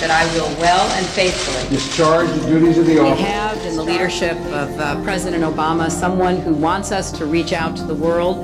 That 0.00 0.10
I 0.10 0.24
will 0.34 0.48
well 0.58 0.88
and 0.92 1.04
faithfully 1.08 1.68
discharge 1.68 2.30
the 2.30 2.46
duties 2.46 2.78
of 2.78 2.86
the 2.86 2.98
office. 2.98 3.18
We 3.18 3.24
have 3.26 3.58
in 3.58 3.76
the 3.76 3.82
leadership 3.82 4.38
of 4.38 4.70
uh, 4.80 5.02
President 5.02 5.44
Obama 5.44 5.90
someone 5.90 6.38
who 6.38 6.54
wants 6.54 6.92
us 6.92 7.12
to 7.12 7.26
reach 7.26 7.52
out 7.52 7.76
to 7.76 7.84
the 7.84 7.94
world, 7.94 8.42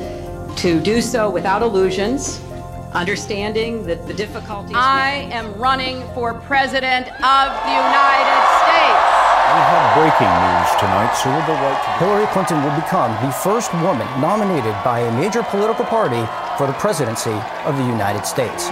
to 0.58 0.78
do 0.78 1.00
so 1.00 1.30
without 1.30 1.62
illusions, 1.62 2.42
understanding 2.92 3.84
that 3.86 4.06
the 4.06 4.14
difficulties. 4.14 4.76
I 4.76 5.28
am 5.32 5.54
running 5.54 6.02
for 6.14 6.34
President 6.34 7.06
of 7.06 7.46
the 7.64 7.74
United 7.74 8.42
States. 8.64 9.18
We 9.48 9.64
have 9.64 9.94
breaking 9.96 10.28
news 10.28 10.70
tonight. 10.78 11.12
Cerebral 11.14 11.56
White. 11.56 11.98
Hillary 11.98 12.26
Clinton 12.28 12.62
will 12.62 12.74
become 12.76 13.12
the 13.24 13.32
first 13.32 13.72
woman 13.74 14.06
nominated 14.20 14.74
by 14.84 15.00
a 15.00 15.12
major 15.18 15.42
political 15.42 15.84
party 15.84 16.22
for 16.56 16.66
the 16.66 16.74
presidency 16.74 17.32
of 17.64 17.76
the 17.76 17.84
United 17.84 18.26
States. 18.26 18.68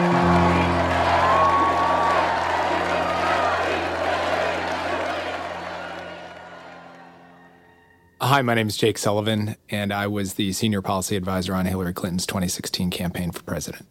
Hi, 8.20 8.42
my 8.42 8.54
name 8.54 8.66
is 8.66 8.76
Jake 8.76 8.98
Sullivan, 8.98 9.56
and 9.70 9.92
I 9.92 10.08
was 10.08 10.34
the 10.34 10.52
senior 10.52 10.82
policy 10.82 11.16
advisor 11.16 11.54
on 11.54 11.64
Hillary 11.64 11.92
Clinton's 11.92 12.26
2016 12.26 12.90
campaign 12.90 13.30
for 13.30 13.42
president. 13.44 13.86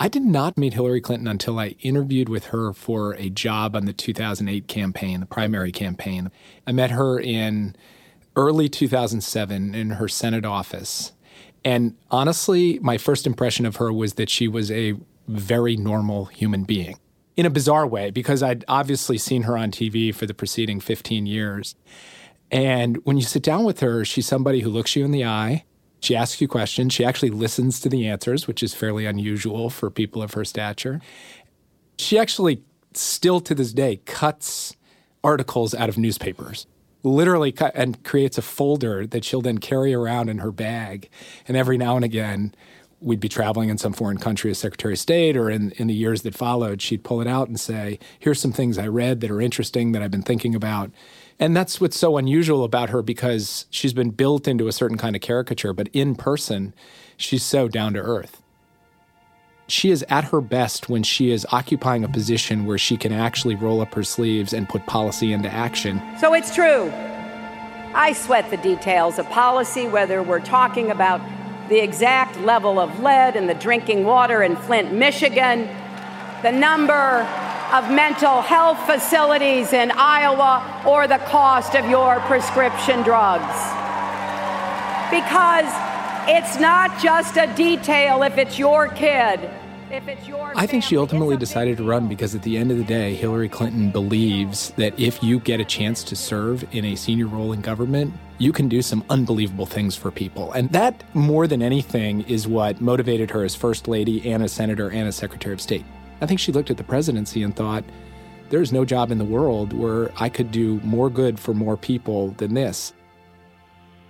I 0.00 0.08
did 0.08 0.22
not 0.22 0.56
meet 0.56 0.74
Hillary 0.74 1.00
Clinton 1.00 1.26
until 1.26 1.58
I 1.58 1.74
interviewed 1.80 2.28
with 2.28 2.46
her 2.46 2.72
for 2.72 3.14
a 3.14 3.30
job 3.30 3.74
on 3.74 3.84
the 3.84 3.92
2008 3.92 4.68
campaign, 4.68 5.20
the 5.20 5.26
primary 5.26 5.72
campaign. 5.72 6.30
I 6.66 6.72
met 6.72 6.92
her 6.92 7.18
in 7.18 7.74
early 8.36 8.68
2007 8.68 9.74
in 9.74 9.90
her 9.90 10.06
Senate 10.06 10.44
office. 10.44 11.12
And 11.64 11.96
honestly, 12.10 12.78
my 12.78 12.96
first 12.96 13.26
impression 13.26 13.66
of 13.66 13.76
her 13.76 13.92
was 13.92 14.14
that 14.14 14.30
she 14.30 14.46
was 14.46 14.70
a 14.70 14.94
very 15.26 15.76
normal 15.76 16.26
human 16.26 16.62
being 16.62 16.98
in 17.36 17.44
a 17.44 17.50
bizarre 17.50 17.86
way 17.86 18.10
because 18.10 18.42
I'd 18.42 18.64
obviously 18.68 19.18
seen 19.18 19.42
her 19.42 19.56
on 19.56 19.72
TV 19.72 20.14
for 20.14 20.26
the 20.26 20.34
preceding 20.34 20.78
15 20.80 21.26
years. 21.26 21.74
And 22.50 22.98
when 23.04 23.16
you 23.16 23.24
sit 23.24 23.42
down 23.42 23.64
with 23.64 23.80
her, 23.80 24.04
she's 24.04 24.26
somebody 24.26 24.60
who 24.60 24.70
looks 24.70 24.94
you 24.94 25.04
in 25.04 25.10
the 25.10 25.24
eye. 25.24 25.64
She 26.00 26.14
asks 26.14 26.40
you 26.40 26.48
questions. 26.48 26.92
She 26.92 27.04
actually 27.04 27.30
listens 27.30 27.80
to 27.80 27.88
the 27.88 28.06
answers, 28.06 28.46
which 28.46 28.62
is 28.62 28.74
fairly 28.74 29.06
unusual 29.06 29.70
for 29.70 29.90
people 29.90 30.22
of 30.22 30.34
her 30.34 30.44
stature. 30.44 31.00
She 31.98 32.18
actually, 32.18 32.62
still 32.94 33.40
to 33.40 33.54
this 33.54 33.72
day, 33.72 34.00
cuts 34.04 34.76
articles 35.24 35.74
out 35.74 35.88
of 35.88 35.98
newspapers 35.98 36.66
literally 37.02 37.52
cut 37.52 37.72
and 37.74 38.02
creates 38.04 38.38
a 38.38 38.42
folder 38.42 39.06
that 39.06 39.24
she'll 39.24 39.40
then 39.40 39.58
carry 39.58 39.94
around 39.94 40.28
in 40.28 40.38
her 40.38 40.52
bag. 40.52 41.08
And 41.46 41.56
every 41.56 41.78
now 41.78 41.96
and 41.96 42.04
again, 42.04 42.54
we'd 43.00 43.20
be 43.20 43.28
traveling 43.28 43.68
in 43.68 43.78
some 43.78 43.92
foreign 43.92 44.18
country 44.18 44.50
as 44.50 44.58
Secretary 44.58 44.94
of 44.94 44.98
State, 44.98 45.36
or 45.36 45.50
in, 45.50 45.72
in 45.72 45.86
the 45.86 45.94
years 45.94 46.22
that 46.22 46.34
followed, 46.34 46.82
she'd 46.82 47.04
pull 47.04 47.20
it 47.20 47.26
out 47.26 47.48
and 47.48 47.58
say, 47.58 47.98
Here's 48.18 48.40
some 48.40 48.52
things 48.52 48.78
I 48.78 48.86
read 48.86 49.20
that 49.20 49.30
are 49.30 49.40
interesting 49.40 49.92
that 49.92 50.02
I've 50.02 50.10
been 50.10 50.22
thinking 50.22 50.54
about. 50.54 50.90
And 51.38 51.56
that's 51.56 51.80
what's 51.80 51.96
so 51.96 52.16
unusual 52.16 52.64
about 52.64 52.90
her 52.90 53.00
because 53.00 53.66
she's 53.70 53.92
been 53.92 54.10
built 54.10 54.48
into 54.48 54.66
a 54.66 54.72
certain 54.72 54.98
kind 54.98 55.14
of 55.14 55.22
caricature, 55.22 55.72
but 55.72 55.88
in 55.92 56.16
person, 56.16 56.74
she's 57.16 57.44
so 57.44 57.68
down 57.68 57.94
to 57.94 58.00
earth 58.00 58.42
she 59.68 59.90
is 59.90 60.04
at 60.08 60.24
her 60.24 60.40
best 60.40 60.88
when 60.88 61.02
she 61.02 61.30
is 61.30 61.46
occupying 61.52 62.02
a 62.02 62.08
position 62.08 62.64
where 62.64 62.78
she 62.78 62.96
can 62.96 63.12
actually 63.12 63.54
roll 63.54 63.80
up 63.80 63.94
her 63.94 64.02
sleeves 64.02 64.52
and 64.52 64.68
put 64.68 64.84
policy 64.86 65.32
into 65.32 65.52
action. 65.52 66.02
So 66.18 66.34
it's 66.34 66.54
true. 66.54 66.90
I 67.94 68.12
sweat 68.14 68.50
the 68.50 68.56
details 68.56 69.18
of 69.18 69.28
policy, 69.28 69.86
whether 69.86 70.22
we're 70.22 70.40
talking 70.40 70.90
about 70.90 71.20
the 71.68 71.78
exact 71.78 72.38
level 72.40 72.78
of 72.78 73.00
lead 73.00 73.36
in 73.36 73.46
the 73.46 73.54
drinking 73.54 74.04
water 74.04 74.42
in 74.42 74.56
Flint, 74.56 74.92
Michigan, 74.92 75.68
the 76.42 76.52
number 76.52 77.26
of 77.72 77.90
mental 77.90 78.40
health 78.40 78.78
facilities 78.86 79.72
in 79.72 79.90
Iowa, 79.90 80.82
or 80.86 81.06
the 81.06 81.18
cost 81.18 81.74
of 81.74 81.88
your 81.90 82.20
prescription 82.20 83.02
drugs. 83.02 83.44
Because 85.10 85.68
it's 86.26 86.58
not 86.58 86.98
just 87.00 87.36
a 87.36 87.52
detail 87.54 88.22
if 88.22 88.38
it's 88.38 88.58
your 88.58 88.88
kid. 88.88 89.50
I 89.90 90.66
think 90.66 90.84
she 90.84 90.96
ultimately 90.96 91.36
decided 91.36 91.78
to 91.78 91.84
run 91.84 92.08
because 92.08 92.34
at 92.34 92.42
the 92.42 92.58
end 92.58 92.70
of 92.70 92.78
the 92.78 92.84
day, 92.84 93.14
Hillary 93.14 93.48
Clinton 93.48 93.90
believes 93.90 94.70
that 94.72 94.98
if 94.98 95.22
you 95.22 95.40
get 95.40 95.60
a 95.60 95.64
chance 95.64 96.02
to 96.04 96.16
serve 96.16 96.66
in 96.74 96.84
a 96.84 96.94
senior 96.94 97.26
role 97.26 97.52
in 97.52 97.60
government, 97.60 98.12
you 98.38 98.52
can 98.52 98.68
do 98.68 98.82
some 98.82 99.04
unbelievable 99.08 99.66
things 99.66 99.96
for 99.96 100.10
people. 100.10 100.52
And 100.52 100.70
that, 100.72 101.02
more 101.14 101.46
than 101.46 101.62
anything, 101.62 102.22
is 102.22 102.46
what 102.46 102.80
motivated 102.80 103.30
her 103.30 103.44
as 103.44 103.54
First 103.54 103.88
Lady 103.88 104.30
and 104.30 104.42
as 104.42 104.52
Senator 104.52 104.88
and 104.90 105.08
as 105.08 105.16
Secretary 105.16 105.54
of 105.54 105.60
State. 105.60 105.84
I 106.20 106.26
think 106.26 106.40
she 106.40 106.52
looked 106.52 106.70
at 106.70 106.76
the 106.76 106.84
presidency 106.84 107.42
and 107.42 107.54
thought, 107.56 107.84
there's 108.50 108.72
no 108.72 108.84
job 108.84 109.10
in 109.10 109.18
the 109.18 109.24
world 109.24 109.72
where 109.72 110.10
I 110.16 110.28
could 110.28 110.50
do 110.50 110.80
more 110.80 111.10
good 111.10 111.38
for 111.38 111.54
more 111.54 111.76
people 111.76 112.28
than 112.32 112.54
this. 112.54 112.92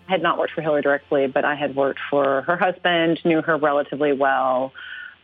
I 0.09 0.13
had 0.13 0.23
not 0.23 0.39
worked 0.39 0.55
for 0.55 0.63
Hillary 0.63 0.83
directly, 0.83 1.27
but 1.27 1.45
I 1.45 1.55
had 1.55 1.77
worked 1.77 2.01
for 2.09 2.43
her 2.43 2.57
husband, 2.57 3.21
knew 3.25 3.43
her 3.43 3.57
relatively 3.59 4.13
well. 4.13 4.73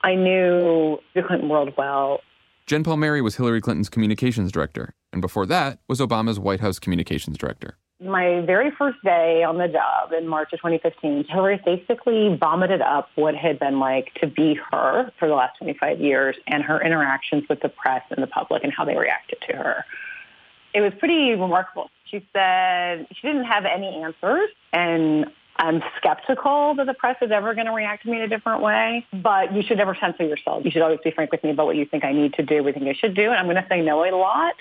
I 0.04 0.14
knew 0.14 0.98
the 1.14 1.22
Clinton 1.22 1.48
world 1.48 1.72
well. 1.78 2.20
Jen 2.66 2.84
Palmieri 2.84 3.22
was 3.22 3.36
Hillary 3.36 3.62
Clinton's 3.62 3.88
communications 3.88 4.52
director, 4.52 4.94
and 5.14 5.22
before 5.22 5.46
that 5.46 5.78
was 5.88 5.98
Obama's 5.98 6.38
White 6.38 6.60
House 6.60 6.78
communications 6.78 7.38
director. 7.38 7.78
My 8.02 8.42
very 8.42 8.70
first 8.70 8.98
day 9.02 9.42
on 9.44 9.56
the 9.56 9.66
job 9.66 10.12
in 10.12 10.28
March 10.28 10.52
of 10.52 10.58
2015, 10.58 11.24
Hillary 11.24 11.58
basically 11.64 12.36
vomited 12.38 12.82
up 12.82 13.08
what 13.14 13.34
had 13.34 13.58
been 13.58 13.78
like 13.80 14.12
to 14.20 14.26
be 14.26 14.58
her 14.70 15.10
for 15.18 15.26
the 15.26 15.34
last 15.34 15.56
25 15.56 16.00
years 16.00 16.36
and 16.48 16.62
her 16.62 16.82
interactions 16.82 17.44
with 17.48 17.60
the 17.60 17.70
press 17.70 18.02
and 18.10 18.22
the 18.22 18.26
public 18.26 18.62
and 18.62 18.74
how 18.74 18.84
they 18.84 18.96
reacted 18.96 19.38
to 19.48 19.56
her. 19.56 19.86
It 20.74 20.82
was 20.82 20.92
pretty 20.98 21.30
remarkable. 21.30 21.88
She 22.10 22.26
said 22.34 23.06
she 23.10 23.26
didn't 23.26 23.44
have 23.44 23.64
any 23.64 24.02
answers, 24.02 24.50
and 24.72 25.26
I'm 25.56 25.82
skeptical 25.96 26.74
that 26.76 26.86
the 26.86 26.94
press 26.94 27.16
is 27.22 27.30
ever 27.30 27.54
going 27.54 27.66
to 27.66 27.72
react 27.72 28.02
to 28.04 28.10
me 28.10 28.16
in 28.16 28.22
a 28.22 28.28
different 28.28 28.60
way, 28.62 29.06
but 29.12 29.54
you 29.54 29.62
should 29.62 29.78
never 29.78 29.96
censor 30.00 30.24
yourself. 30.24 30.64
You 30.64 30.70
should 30.70 30.82
always 30.82 30.98
be 31.04 31.12
frank 31.12 31.30
with 31.30 31.44
me 31.44 31.50
about 31.50 31.66
what 31.66 31.76
you 31.76 31.86
think 31.86 32.04
I 32.04 32.12
need 32.12 32.34
to 32.34 32.42
do, 32.42 32.62
what 32.62 32.74
you 32.74 32.80
think 32.80 32.96
I 32.96 32.98
should 32.98 33.14
do. 33.14 33.30
And 33.30 33.34
I'm 33.34 33.46
going 33.46 33.56
to 33.56 33.66
say 33.68 33.80
no 33.80 34.04
a 34.04 34.10
lot, 34.16 34.54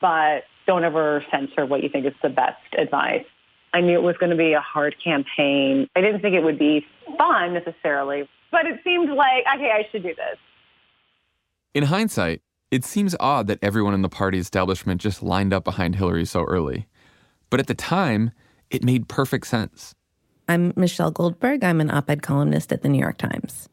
but 0.00 0.44
don't 0.66 0.84
ever 0.84 1.24
censor 1.30 1.66
what 1.66 1.82
you 1.82 1.90
think 1.90 2.06
is 2.06 2.14
the 2.22 2.30
best 2.30 2.62
advice. 2.78 3.26
I 3.74 3.82
knew 3.82 3.94
it 3.94 4.02
was 4.02 4.16
going 4.16 4.30
to 4.30 4.36
be 4.36 4.54
a 4.54 4.60
hard 4.60 4.96
campaign. 5.02 5.88
I 5.94 6.00
didn't 6.00 6.22
think 6.22 6.34
it 6.34 6.42
would 6.42 6.58
be 6.58 6.86
fun 7.18 7.52
necessarily, 7.54 8.28
but 8.50 8.66
it 8.66 8.80
seemed 8.82 9.10
like, 9.10 9.44
okay, 9.54 9.70
I 9.70 9.86
should 9.92 10.02
do 10.02 10.14
this. 10.14 10.38
In 11.74 11.84
hindsight, 11.84 12.40
it 12.70 12.84
seems 12.84 13.14
odd 13.20 13.46
that 13.48 13.58
everyone 13.62 13.94
in 13.94 14.02
the 14.02 14.08
party 14.08 14.38
establishment 14.38 15.00
just 15.00 15.22
lined 15.22 15.52
up 15.52 15.64
behind 15.64 15.96
Hillary 15.96 16.24
so 16.24 16.44
early. 16.44 16.86
But 17.50 17.60
at 17.60 17.66
the 17.66 17.74
time, 17.74 18.32
it 18.70 18.82
made 18.82 19.08
perfect 19.08 19.46
sense. 19.46 19.94
I'm 20.50 20.72
Michelle 20.74 21.12
Goldberg. 21.12 21.62
I'm 21.62 21.80
an 21.80 21.92
op 21.92 22.10
ed 22.10 22.22
columnist 22.22 22.72
at 22.72 22.82
the 22.82 22.88
New 22.88 22.98
York 22.98 23.18
Times. 23.18 23.68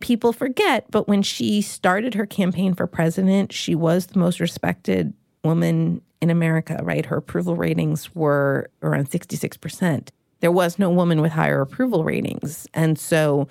People 0.00 0.32
forget, 0.32 0.90
but 0.90 1.08
when 1.08 1.20
she 1.20 1.60
started 1.60 2.14
her 2.14 2.24
campaign 2.24 2.72
for 2.72 2.86
president, 2.86 3.52
she 3.52 3.74
was 3.74 4.06
the 4.06 4.18
most 4.18 4.40
respected 4.40 5.12
woman 5.42 6.00
in 6.22 6.30
America, 6.30 6.80
right? 6.82 7.04
Her 7.04 7.18
approval 7.18 7.54
ratings 7.54 8.14
were 8.14 8.70
around 8.82 9.10
66%. 9.10 10.08
There 10.40 10.50
was 10.50 10.78
no 10.78 10.88
woman 10.88 11.20
with 11.20 11.32
higher 11.32 11.60
approval 11.60 12.02
ratings. 12.02 12.66
And 12.72 12.98
so, 12.98 13.46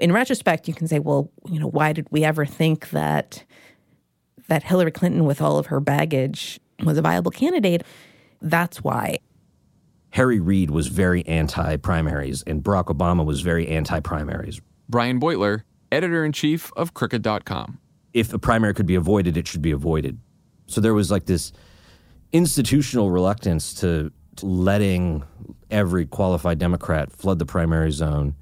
in 0.00 0.10
retrospect, 0.10 0.66
you 0.66 0.74
can 0.74 0.88
say, 0.88 0.98
well, 0.98 1.30
you 1.48 1.60
know, 1.60 1.68
why 1.68 1.92
did 1.92 2.08
we 2.10 2.24
ever 2.24 2.44
think 2.44 2.90
that 2.90 3.44
that 4.48 4.64
Hillary 4.64 4.90
Clinton, 4.90 5.26
with 5.26 5.40
all 5.40 5.58
of 5.58 5.66
her 5.66 5.78
baggage, 5.78 6.58
was 6.82 6.98
a 6.98 7.02
viable 7.02 7.30
candidate? 7.30 7.84
That's 8.42 8.82
why. 8.82 9.18
Harry 10.10 10.40
Reid 10.40 10.70
was 10.70 10.88
very 10.88 11.26
anti 11.26 11.76
primaries, 11.76 12.42
and 12.46 12.62
Barack 12.62 12.86
Obama 12.86 13.24
was 13.24 13.40
very 13.40 13.68
anti 13.68 14.00
primaries. 14.00 14.60
Brian 14.88 15.20
Beutler, 15.20 15.62
editor 15.92 16.24
in 16.24 16.32
chief 16.32 16.72
of 16.76 16.94
Crooked.com. 16.94 17.78
If 18.12 18.32
a 18.32 18.38
primary 18.38 18.74
could 18.74 18.86
be 18.86 18.96
avoided, 18.96 19.36
it 19.36 19.46
should 19.46 19.62
be 19.62 19.70
avoided. 19.70 20.18
So 20.66 20.80
there 20.80 20.94
was 20.94 21.10
like 21.10 21.26
this 21.26 21.52
institutional 22.32 23.10
reluctance 23.10 23.74
to, 23.74 24.12
to 24.36 24.46
letting 24.46 25.22
every 25.70 26.06
qualified 26.06 26.58
Democrat 26.58 27.12
flood 27.12 27.38
the 27.38 27.46
primary 27.46 27.92
zone. 27.92 28.34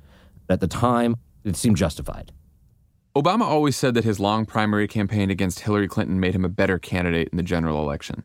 At 0.49 0.61
the 0.61 0.67
time, 0.67 1.17
it 1.45 1.57
seemed 1.57 1.77
justified. 1.77 2.33
Obama 3.15 3.43
always 3.43 3.77
said 3.77 3.95
that 3.95 4.05
his 4.05 4.21
long 4.21 4.47
primary 4.47 4.87
campaign 4.87 5.31
against 5.31 5.61
Hillary 5.61 5.89
Clinton 5.89 6.21
made 6.21 6.35
him 6.35 6.45
a 6.45 6.49
better 6.49 6.79
candidate 6.79 7.29
in 7.31 7.37
the 7.37 7.43
general 7.43 7.83
election. 7.83 8.25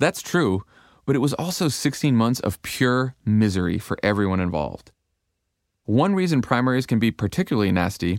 That's 0.00 0.22
true, 0.22 0.64
but 1.04 1.16
it 1.16 1.20
was 1.20 1.34
also 1.34 1.68
16 1.68 2.14
months 2.14 2.40
of 2.40 2.60
pure 2.62 3.14
misery 3.24 3.78
for 3.78 3.98
everyone 4.02 4.40
involved. 4.40 4.92
One 5.84 6.14
reason 6.14 6.42
primaries 6.42 6.86
can 6.86 6.98
be 6.98 7.10
particularly 7.10 7.72
nasty 7.72 8.18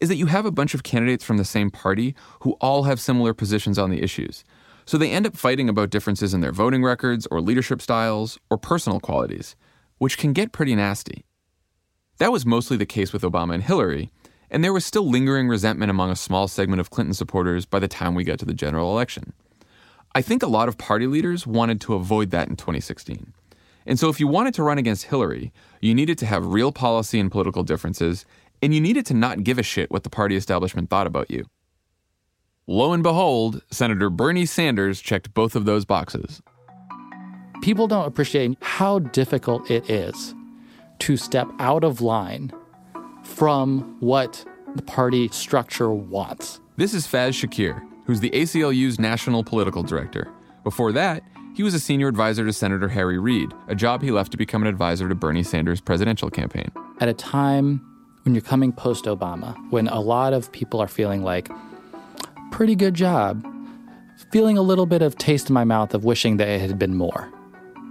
is 0.00 0.08
that 0.08 0.16
you 0.16 0.26
have 0.26 0.44
a 0.44 0.50
bunch 0.50 0.74
of 0.74 0.82
candidates 0.82 1.24
from 1.24 1.36
the 1.36 1.44
same 1.44 1.70
party 1.70 2.14
who 2.40 2.52
all 2.60 2.84
have 2.84 3.00
similar 3.00 3.32
positions 3.32 3.78
on 3.78 3.90
the 3.90 4.02
issues. 4.02 4.44
So 4.84 4.98
they 4.98 5.10
end 5.10 5.26
up 5.26 5.36
fighting 5.36 5.68
about 5.68 5.90
differences 5.90 6.34
in 6.34 6.40
their 6.40 6.52
voting 6.52 6.82
records 6.82 7.26
or 7.30 7.40
leadership 7.40 7.80
styles 7.80 8.38
or 8.50 8.58
personal 8.58 9.00
qualities, 9.00 9.56
which 9.98 10.18
can 10.18 10.32
get 10.32 10.52
pretty 10.52 10.74
nasty. 10.74 11.24
That 12.18 12.32
was 12.32 12.44
mostly 12.44 12.76
the 12.76 12.86
case 12.86 13.12
with 13.12 13.22
Obama 13.22 13.54
and 13.54 13.62
Hillary, 13.62 14.10
and 14.50 14.62
there 14.62 14.72
was 14.72 14.84
still 14.84 15.08
lingering 15.08 15.48
resentment 15.48 15.90
among 15.90 16.10
a 16.10 16.16
small 16.16 16.48
segment 16.48 16.80
of 16.80 16.90
Clinton 16.90 17.14
supporters 17.14 17.64
by 17.64 17.78
the 17.78 17.88
time 17.88 18.14
we 18.14 18.24
got 18.24 18.38
to 18.40 18.44
the 18.44 18.54
general 18.54 18.90
election. 18.90 19.32
I 20.16 20.22
think 20.22 20.44
a 20.44 20.46
lot 20.46 20.68
of 20.68 20.78
party 20.78 21.08
leaders 21.08 21.44
wanted 21.44 21.80
to 21.82 21.94
avoid 21.94 22.30
that 22.30 22.48
in 22.48 22.54
2016. 22.54 23.32
And 23.84 23.98
so, 23.98 24.08
if 24.08 24.20
you 24.20 24.28
wanted 24.28 24.54
to 24.54 24.62
run 24.62 24.78
against 24.78 25.06
Hillary, 25.06 25.52
you 25.80 25.94
needed 25.94 26.18
to 26.18 26.26
have 26.26 26.46
real 26.46 26.70
policy 26.70 27.18
and 27.18 27.30
political 27.30 27.64
differences, 27.64 28.24
and 28.62 28.72
you 28.72 28.80
needed 28.80 29.04
to 29.06 29.14
not 29.14 29.42
give 29.42 29.58
a 29.58 29.62
shit 29.62 29.90
what 29.90 30.04
the 30.04 30.10
party 30.10 30.36
establishment 30.36 30.88
thought 30.88 31.08
about 31.08 31.30
you. 31.30 31.44
Lo 32.66 32.92
and 32.92 33.02
behold, 33.02 33.62
Senator 33.70 34.08
Bernie 34.08 34.46
Sanders 34.46 35.00
checked 35.00 35.34
both 35.34 35.56
of 35.56 35.64
those 35.64 35.84
boxes. 35.84 36.40
People 37.60 37.88
don't 37.88 38.06
appreciate 38.06 38.56
how 38.62 39.00
difficult 39.00 39.70
it 39.70 39.90
is 39.90 40.34
to 41.00 41.16
step 41.16 41.48
out 41.58 41.82
of 41.82 42.00
line 42.00 42.52
from 43.24 43.96
what 44.00 44.44
the 44.76 44.82
party 44.82 45.28
structure 45.28 45.90
wants. 45.92 46.60
This 46.76 46.94
is 46.94 47.06
Faiz 47.06 47.32
Shakir 47.32 47.82
who's 48.04 48.20
the 48.20 48.30
ACLU's 48.30 48.98
national 48.98 49.44
political 49.44 49.82
director. 49.82 50.28
Before 50.62 50.92
that, 50.92 51.22
he 51.54 51.62
was 51.62 51.74
a 51.74 51.80
senior 51.80 52.08
advisor 52.08 52.44
to 52.44 52.52
Senator 52.52 52.88
Harry 52.88 53.18
Reid, 53.18 53.52
a 53.68 53.74
job 53.74 54.02
he 54.02 54.10
left 54.10 54.32
to 54.32 54.36
become 54.36 54.62
an 54.62 54.68
advisor 54.68 55.08
to 55.08 55.14
Bernie 55.14 55.42
Sanders' 55.42 55.80
presidential 55.80 56.30
campaign. 56.30 56.70
At 57.00 57.08
a 57.08 57.14
time 57.14 57.80
when 58.24 58.34
you're 58.34 58.42
coming 58.42 58.72
post 58.72 59.04
Obama, 59.04 59.56
when 59.70 59.86
a 59.88 60.00
lot 60.00 60.32
of 60.32 60.50
people 60.50 60.80
are 60.80 60.88
feeling 60.88 61.22
like, 61.22 61.48
pretty 62.50 62.74
good 62.74 62.94
job, 62.94 63.46
feeling 64.32 64.58
a 64.58 64.62
little 64.62 64.86
bit 64.86 65.02
of 65.02 65.16
taste 65.16 65.48
in 65.48 65.54
my 65.54 65.64
mouth 65.64 65.94
of 65.94 66.04
wishing 66.04 66.38
that 66.38 66.48
it 66.48 66.60
had 66.60 66.78
been 66.78 66.94
more, 66.96 67.28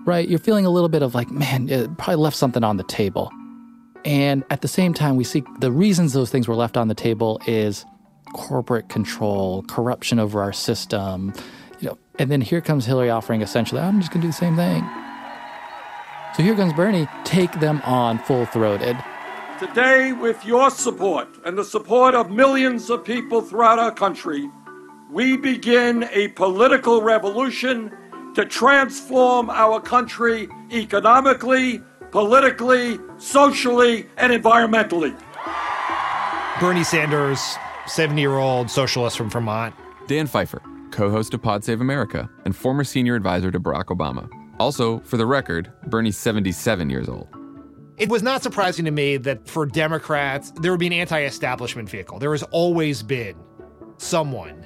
right? 0.06 0.28
You're 0.28 0.40
feeling 0.40 0.66
a 0.66 0.70
little 0.70 0.90
bit 0.90 1.02
of 1.02 1.16
like, 1.16 1.30
man, 1.32 1.70
it 1.70 1.98
probably 1.98 2.16
left 2.16 2.36
something 2.36 2.64
on 2.64 2.78
the 2.78 2.84
table. 2.84 3.32
And 4.06 4.44
at 4.50 4.62
the 4.62 4.68
same 4.68 4.94
time, 4.94 5.16
we 5.16 5.24
see 5.24 5.44
the 5.60 5.72
reasons 5.72 6.12
those 6.14 6.30
things 6.30 6.48
were 6.48 6.56
left 6.56 6.76
on 6.76 6.90
the 6.90 6.96
table 6.96 7.40
is 7.48 7.86
corporate 8.34 8.90
control, 8.90 9.64
corruption 9.64 10.20
over 10.20 10.42
our 10.42 10.54
system, 10.54 11.34
you 11.80 11.90
know. 11.90 11.98
And 12.20 12.30
then 12.30 12.42
here 12.42 12.62
comes 12.62 12.86
Hillary 12.86 13.10
offering 13.10 13.42
essentially, 13.42 13.82
I'm 13.82 14.00
just 14.00 14.12
going 14.12 14.22
to 14.22 14.28
do 14.28 14.32
the 14.32 14.38
same 14.38 14.56
thing. 14.56 14.84
So 16.36 16.44
here 16.44 16.56
comes 16.56 16.74
Bernie, 16.74 17.08
take 17.24 17.60
them 17.60 17.82
on 17.84 18.18
full 18.20 18.46
throated. 18.48 18.98
Today, 19.60 20.14
with 20.14 20.44
your 20.46 20.72
support 20.72 21.28
and 21.46 21.58
the 21.58 21.64
support 21.64 22.16
of 22.16 22.32
millions 22.32 22.90
of 22.90 23.06
people 23.06 23.42
throughout 23.42 23.80
our 23.80 23.92
country, 23.92 24.50
we 25.12 25.38
begin 25.38 26.10
a 26.12 26.30
political 26.30 27.04
revolution 27.04 27.92
to 28.34 28.46
transform 28.46 29.52
our 29.52 29.80
country 29.80 30.50
economically, 30.72 31.82
politically, 32.10 33.00
socially, 33.18 34.08
and 34.18 34.34
environmentally. 34.34 35.16
Bernie 36.60 36.84
Sanders, 36.84 37.56
70 37.88 38.22
year 38.22 38.38
old 38.38 38.70
socialist 38.70 39.18
from 39.18 39.30
Vermont. 39.30 39.76
Dan 40.08 40.28
Pfeiffer, 40.28 40.62
co 40.92 41.10
host 41.10 41.34
of 41.34 41.42
Pod 41.42 41.64
Save 41.64 41.82
America 41.82 42.30
and 42.46 42.56
former 42.56 42.84
senior 42.84 43.16
advisor 43.16 43.52
to 43.52 43.60
Barack 43.60 43.86
Obama. 43.86 44.30
Also, 44.60 45.00
for 45.00 45.18
the 45.18 45.26
record, 45.26 45.72
Bernie's 45.88 46.18
77 46.18 46.90
years 46.90 47.10
old. 47.10 47.28
It 47.98 48.10
was 48.10 48.24
not 48.24 48.42
surprising 48.42 48.86
to 48.86 48.92
me 48.92 49.18
that 49.18 49.48
for 49.48 49.66
Democrats, 49.66 50.52
there 50.62 50.72
would 50.72 50.80
be 50.80 50.88
an 50.88 50.94
anti 50.94 51.24
establishment 51.24 51.90
vehicle. 51.90 52.20
There 52.20 52.32
has 52.32 52.44
always 52.44 53.04
been 53.04 53.36
someone 53.98 54.66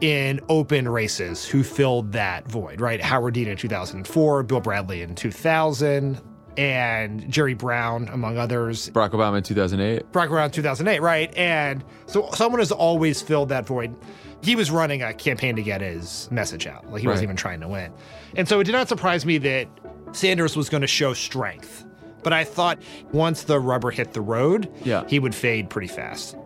in 0.00 0.40
open 0.48 0.88
races 0.88 1.44
who 1.46 1.62
filled 1.62 2.12
that 2.12 2.48
void, 2.48 2.80
right? 2.80 3.00
Howard 3.00 3.34
Dean 3.34 3.48
in 3.48 3.56
2004, 3.56 4.42
Bill 4.42 4.60
Bradley 4.60 5.02
in 5.02 5.14
2000, 5.14 6.20
and 6.56 7.30
Jerry 7.30 7.54
Brown, 7.54 8.08
among 8.08 8.38
others. 8.38 8.90
Barack 8.90 9.10
Obama 9.10 9.38
in 9.38 9.42
2008. 9.42 10.12
Barack 10.12 10.28
Obama 10.28 10.46
in 10.46 10.50
2008, 10.50 11.00
right? 11.00 11.34
And 11.36 11.84
so 12.06 12.28
someone 12.34 12.60
has 12.60 12.72
always 12.72 13.22
filled 13.22 13.48
that 13.50 13.66
void. 13.66 13.94
He 14.42 14.56
was 14.56 14.70
running 14.70 15.02
a 15.02 15.12
campaign 15.12 15.56
to 15.56 15.62
get 15.62 15.80
his 15.80 16.28
message 16.30 16.66
out. 16.66 16.90
Like 16.90 17.02
he 17.02 17.06
wasn't 17.06 17.24
even 17.24 17.36
trying 17.36 17.60
to 17.60 17.68
win. 17.68 17.92
And 18.36 18.48
so 18.48 18.60
it 18.60 18.64
did 18.64 18.72
not 18.72 18.88
surprise 18.88 19.26
me 19.26 19.38
that 19.38 19.68
Sanders 20.12 20.56
was 20.56 20.68
going 20.68 20.80
to 20.80 20.86
show 20.86 21.12
strength. 21.12 21.84
But 22.22 22.32
I 22.32 22.44
thought 22.44 22.80
once 23.12 23.44
the 23.44 23.58
rubber 23.58 23.90
hit 23.90 24.12
the 24.12 24.20
road, 24.20 24.70
yeah. 24.84 25.04
he 25.08 25.18
would 25.18 25.34
fade 25.34 25.70
pretty 25.70 25.88
fast. 25.88 26.36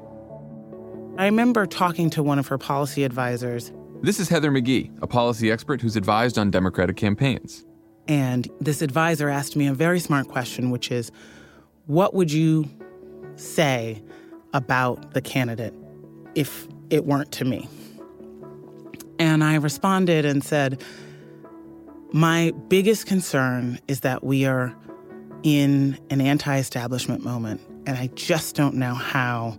I 1.16 1.26
remember 1.26 1.66
talking 1.66 2.10
to 2.10 2.22
one 2.22 2.38
of 2.38 2.48
her 2.48 2.58
policy 2.58 3.04
advisors, 3.04 3.72
This 4.02 4.18
is 4.18 4.28
Heather 4.28 4.50
McGhee, 4.50 4.90
a 5.00 5.06
policy 5.06 5.50
expert 5.50 5.80
who's 5.80 5.96
advised 5.96 6.38
on 6.38 6.50
Democratic 6.50 6.96
campaigns. 6.96 7.64
And 8.08 8.48
this 8.60 8.82
advisor 8.82 9.28
asked 9.28 9.56
me 9.56 9.66
a 9.66 9.74
very 9.74 10.00
smart 10.00 10.28
question, 10.28 10.70
which 10.70 10.90
is 10.90 11.10
what 11.86 12.14
would 12.14 12.32
you 12.32 12.68
say 13.36 14.02
about 14.52 15.14
the 15.14 15.20
candidate 15.20 15.74
if 16.34 16.66
it 16.90 17.04
weren't 17.04 17.32
to 17.32 17.44
me? 17.44 17.68
And 19.18 19.44
I 19.44 19.56
responded 19.56 20.24
and 20.24 20.42
said, 20.42 20.82
My 22.12 22.52
biggest 22.68 23.06
concern 23.06 23.78
is 23.88 24.00
that 24.00 24.24
we 24.24 24.44
are 24.44 24.74
in 25.42 25.98
an 26.10 26.20
anti 26.20 26.58
establishment 26.58 27.22
moment, 27.22 27.60
and 27.86 27.96
I 27.96 28.08
just 28.14 28.56
don't 28.56 28.74
know 28.74 28.94
how 28.94 29.58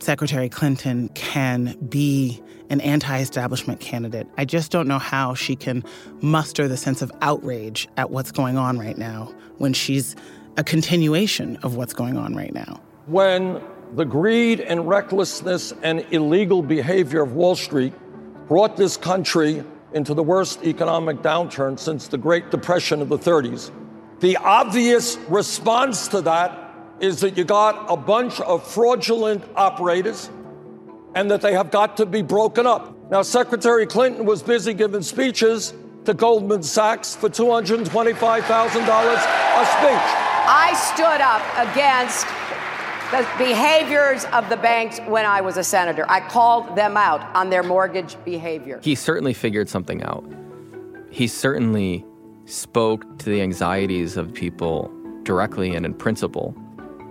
Secretary 0.00 0.48
Clinton 0.48 1.08
can 1.10 1.76
be 1.88 2.42
an 2.70 2.80
anti 2.80 3.20
establishment 3.20 3.80
candidate. 3.80 4.26
I 4.38 4.44
just 4.44 4.70
don't 4.70 4.88
know 4.88 4.98
how 4.98 5.34
she 5.34 5.56
can 5.56 5.84
muster 6.20 6.68
the 6.68 6.76
sense 6.76 7.02
of 7.02 7.12
outrage 7.20 7.88
at 7.96 8.10
what's 8.10 8.30
going 8.32 8.56
on 8.56 8.78
right 8.78 8.96
now 8.96 9.34
when 9.58 9.72
she's 9.72 10.16
a 10.56 10.64
continuation 10.64 11.56
of 11.58 11.76
what's 11.76 11.92
going 11.92 12.16
on 12.16 12.34
right 12.34 12.54
now. 12.54 12.80
when 13.06 13.60
the 13.94 14.04
greed 14.04 14.60
and 14.60 14.88
recklessness 14.88 15.74
and 15.82 16.06
illegal 16.12 16.62
behavior 16.62 17.22
of 17.22 17.34
Wall 17.34 17.56
Street 17.56 17.92
brought 18.46 18.76
this 18.76 18.96
country 18.96 19.64
into 19.92 20.14
the 20.14 20.22
worst 20.22 20.64
economic 20.64 21.18
downturn 21.18 21.78
since 21.78 22.06
the 22.06 22.18
Great 22.18 22.50
Depression 22.50 23.02
of 23.02 23.08
the 23.08 23.18
30s. 23.18 23.72
The 24.20 24.36
obvious 24.36 25.16
response 25.28 26.06
to 26.08 26.20
that 26.22 26.72
is 27.00 27.20
that 27.20 27.36
you 27.36 27.44
got 27.44 27.86
a 27.88 27.96
bunch 27.96 28.40
of 28.42 28.64
fraudulent 28.64 29.42
operators 29.56 30.30
and 31.14 31.30
that 31.30 31.40
they 31.40 31.52
have 31.52 31.70
got 31.70 31.96
to 31.98 32.06
be 32.06 32.22
broken 32.22 32.66
up. 32.66 32.94
Now, 33.10 33.22
Secretary 33.22 33.86
Clinton 33.86 34.24
was 34.24 34.42
busy 34.42 34.74
giving 34.74 35.02
speeches 35.02 35.74
to 36.04 36.14
Goldman 36.14 36.62
Sachs 36.62 37.14
for 37.14 37.28
$225,000 37.28 37.84
a 37.84 39.66
speech. 39.66 40.30
I 40.52 40.74
stood 40.74 41.20
up 41.20 41.42
against 41.70 42.26
the 43.10 43.26
behaviors 43.38 44.24
of 44.26 44.48
the 44.48 44.56
banks 44.56 45.00
when 45.08 45.26
I 45.26 45.40
was 45.40 45.56
a 45.56 45.64
senator. 45.64 46.06
I 46.08 46.20
called 46.20 46.76
them 46.76 46.96
out 46.96 47.22
on 47.34 47.50
their 47.50 47.62
mortgage 47.62 48.16
behavior. 48.24 48.80
He 48.82 48.94
certainly 48.94 49.34
figured 49.34 49.68
something 49.68 50.02
out. 50.04 50.24
He 51.10 51.26
certainly 51.26 52.04
spoke 52.46 53.18
to 53.18 53.26
the 53.26 53.42
anxieties 53.42 54.16
of 54.16 54.32
people 54.32 54.92
directly 55.24 55.74
and 55.74 55.84
in 55.84 55.94
principle. 55.94 56.54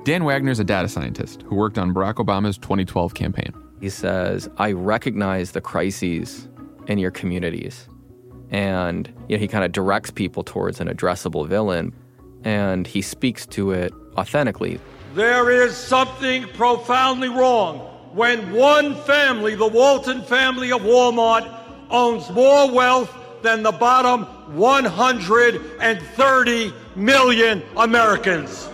Dan 0.04 0.24
Wagner's 0.24 0.60
a 0.60 0.64
data 0.64 0.88
scientist 0.88 1.44
who 1.44 1.56
worked 1.56 1.78
on 1.78 1.94
Barack 1.94 2.16
Obama's 2.16 2.58
2012 2.58 3.14
campaign. 3.14 3.54
He 3.80 3.90
says, 3.90 4.50
I 4.58 4.74
recognize 4.74 5.52
the 5.52 5.62
crises 5.62 6.48
in 6.88 6.98
your 6.98 7.12
communities. 7.12 7.88
And 8.52 9.08
you 9.28 9.38
know, 9.38 9.40
he 9.40 9.48
kind 9.48 9.64
of 9.64 9.72
directs 9.72 10.12
people 10.12 10.44
towards 10.44 10.82
an 10.82 10.88
addressable 10.88 11.48
villain 11.48 11.94
and 12.44 12.88
he 12.88 13.02
speaks 13.02 13.46
to 13.48 13.72
it 13.72 13.94
authentically. 14.18 14.80
There 15.14 15.52
is 15.52 15.76
something 15.76 16.48
profoundly 16.50 17.30
wrong 17.30 17.80
when 18.14 18.54
one 18.54 18.96
family, 18.96 19.56
the 19.56 19.68
Walton 19.68 20.22
family 20.24 20.72
of 20.72 20.82
Walmart, 20.82 21.52
owns 21.90 22.30
more 22.30 22.72
wealth 22.72 23.12
than 23.42 23.64
the 23.64 23.72
bottom 23.72 24.26
130 24.56 26.74
million 26.96 27.64
Americans. 27.78 28.69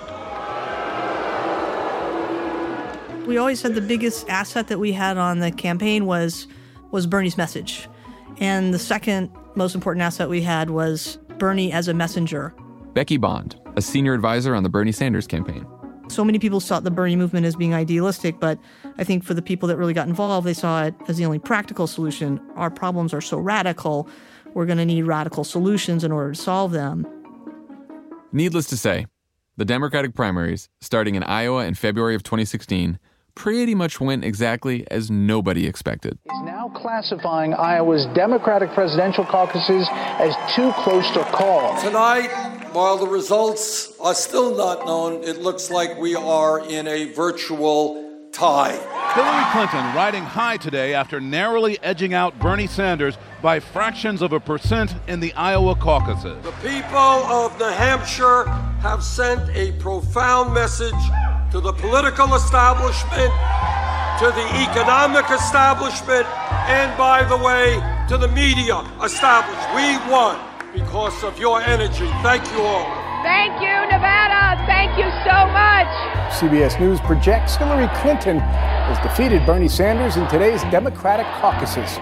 We 3.28 3.38
always 3.38 3.60
said 3.60 3.74
the 3.74 3.82
biggest 3.82 4.30
asset 4.30 4.68
that 4.68 4.78
we 4.78 4.92
had 4.92 5.18
on 5.18 5.40
the 5.40 5.52
campaign 5.52 6.06
was 6.06 6.48
was 6.92 7.08
Bernie's 7.08 7.38
message. 7.38 7.90
And 8.38 8.74
the 8.74 8.80
second 8.80 9.32
most 9.56 9.74
important 9.74 10.04
asset 10.04 10.30
we 10.30 10.42
had 10.42 10.70
was 10.70 11.18
Bernie 11.40 11.72
as 11.72 11.88
a 11.88 11.94
messenger. 11.94 12.54
Becky 12.94 13.18
Bond, 13.18 13.60
a 13.76 13.82
senior 13.82 14.14
advisor 14.14 14.54
on 14.54 14.64
the 14.64 14.70
Bernie 14.70 14.92
Sanders 14.92 15.26
campaign. 15.26 15.66
So 16.08 16.24
many 16.24 16.38
people 16.38 16.60
saw 16.60 16.80
the 16.80 16.92
Bernie 16.92 17.16
movement 17.16 17.48
as 17.48 17.56
being 17.56 17.74
idealistic, 17.74 18.40
but 18.40 18.60
I 19.00 19.04
think 19.04 19.24
for 19.24 19.34
the 19.34 19.42
people 19.42 19.68
that 19.70 19.78
really 19.78 19.94
got 19.94 20.08
involved, 20.08 20.46
they 20.46 20.54
saw 20.54 20.84
it 20.84 20.94
as 21.08 21.18
the 21.18 21.26
only 21.26 21.40
practical 21.40 21.88
solution. 21.88 22.40
Our 22.56 22.70
problems 22.70 23.12
are 23.12 23.22
so 23.22 23.40
radical, 23.40 24.08
we're 24.54 24.68
going 24.68 24.78
to 24.78 24.86
need 24.86 25.04
radical 25.04 25.44
solutions 25.44 26.04
in 26.04 26.12
order 26.12 26.34
to 26.34 26.40
solve 26.40 26.72
them. 26.72 27.08
Needless 28.32 28.68
to 28.68 28.78
say, 28.78 29.08
the 29.58 29.66
Democratic 29.66 30.14
primaries, 30.14 30.70
starting 30.80 31.16
in 31.16 31.24
Iowa 31.24 31.66
in 31.66 31.74
February 31.74 32.14
of 32.14 32.22
2016, 32.22 33.00
pretty 33.36 33.76
much 33.76 34.00
went 34.00 34.24
exactly 34.24 34.86
as 34.90 35.12
nobody 35.12 35.68
expected. 35.68 36.18
He's 36.24 36.42
now 36.44 36.72
classifying 36.76 37.54
Iowa's 37.54 38.06
Democratic 38.16 38.72
presidential 38.74 39.26
caucuses 39.26 39.88
as 39.92 40.34
too 40.56 40.72
close 40.84 41.10
to 41.12 41.24
call. 41.26 41.80
Tonight, 41.82 42.30
while 42.72 42.98
the 42.98 43.08
results 43.08 43.94
are 44.00 44.16
still 44.16 44.56
not 44.56 44.86
known, 44.86 45.24
it 45.24 45.38
looks 45.38 45.70
like 45.70 45.98
we 45.98 46.16
are 46.16 46.60
in 46.68 46.88
a 46.88 47.14
virtual 47.14 48.02
tie. 48.32 48.74
Hillary 49.14 49.46
Clinton 49.52 49.96
riding 49.96 50.24
high 50.24 50.58
today 50.58 50.94
after 50.94 51.22
narrowly 51.22 51.78
edging 51.82 52.14
out 52.14 52.38
Bernie 52.40 52.68
Sanders 52.68 53.18
by 53.46 53.60
fractions 53.60 54.24
of 54.24 54.34
a 54.34 54.40
percent 54.40 54.96
in 55.08 55.20
the 55.20 55.32
Iowa 55.34 55.76
caucuses. 55.76 56.36
The 56.44 56.52
people 56.68 56.98
of 56.98 57.56
New 57.60 57.66
Hampshire 57.78 58.46
have 58.82 59.04
sent 59.04 59.40
a 59.56 59.72
profound 59.74 60.52
message 60.52 61.04
to 61.52 61.62
the 61.62 61.72
political 61.72 62.34
establishment, 62.34 63.30
to 64.18 64.34
the 64.34 64.48
economic 64.66 65.30
establishment, 65.30 66.26
and 66.66 66.98
by 66.98 67.22
the 67.24 67.38
way, 67.38 67.78
to 68.10 68.18
the 68.18 68.30
media 68.30 68.82
establishment. 69.04 69.76
We 69.78 70.12
won 70.12 70.42
because 70.74 71.24
of 71.24 71.38
your 71.38 71.62
energy. 71.62 72.10
Thank 72.26 72.50
you 72.50 72.62
all. 72.62 72.90
Thank 73.22 73.62
you, 73.62 73.78
Nevada. 73.94 74.58
Thank 74.66 74.98
you 74.98 75.06
so 75.22 75.38
much. 75.54 75.94
CBS 76.34 76.80
News 76.80 77.00
projects 77.02 77.58
Hillary 77.58 77.90
Clinton 78.02 78.40
has 78.40 78.98
defeated 79.06 79.46
Bernie 79.46 79.70
Sanders 79.70 80.18
in 80.18 80.28
today's 80.30 80.64
Democratic 80.72 81.28
caucuses. 81.40 82.00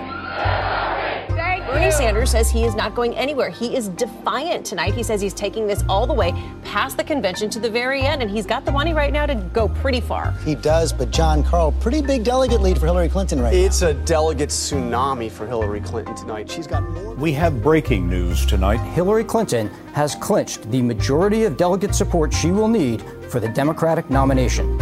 Bernie 1.73 1.89
Sanders 1.89 2.29
says 2.29 2.51
he 2.51 2.65
is 2.65 2.75
not 2.75 2.93
going 2.93 3.15
anywhere. 3.15 3.49
He 3.49 3.75
is 3.75 3.87
defiant 3.89 4.63
tonight. 4.63 4.93
He 4.93 5.01
says 5.01 5.19
he's 5.19 5.33
taking 5.33 5.65
this 5.65 5.83
all 5.89 6.05
the 6.05 6.13
way 6.13 6.31
past 6.63 6.97
the 6.97 7.03
convention 7.03 7.49
to 7.49 7.59
the 7.59 7.67
very 7.67 8.03
end, 8.03 8.21
and 8.21 8.29
he's 8.29 8.45
got 8.45 8.63
the 8.63 8.71
money 8.71 8.93
right 8.93 9.11
now 9.11 9.25
to 9.25 9.33
go 9.33 9.67
pretty 9.67 9.99
far. 9.99 10.33
He 10.45 10.53
does, 10.53 10.93
but 10.93 11.09
Jon 11.09 11.43
Karl, 11.43 11.71
pretty 11.71 12.03
big 12.03 12.23
delegate 12.23 12.61
lead 12.61 12.77
for 12.77 12.85
Hillary 12.85 13.09
Clinton 13.09 13.41
right 13.41 13.51
now. 13.51 13.59
It's 13.59 13.81
a 13.81 13.95
delegate 13.95 14.49
tsunami 14.49 15.31
for 15.31 15.47
Hillary 15.47 15.81
Clinton 15.81 16.13
tonight. 16.13 16.47
She's 16.47 16.67
got 16.67 16.83
more. 16.83 17.15
We 17.15 17.33
have 17.33 17.63
breaking 17.63 18.07
news 18.07 18.45
tonight. 18.45 18.77
Hillary 18.93 19.23
Clinton 19.23 19.67
has 19.93 20.13
clinched 20.13 20.69
the 20.69 20.83
majority 20.83 21.45
of 21.45 21.57
delegate 21.57 21.95
support 21.95 22.31
she 22.31 22.51
will 22.51 22.67
need 22.67 23.01
for 23.29 23.39
the 23.39 23.49
Democratic 23.49 24.11
nomination. 24.11 24.77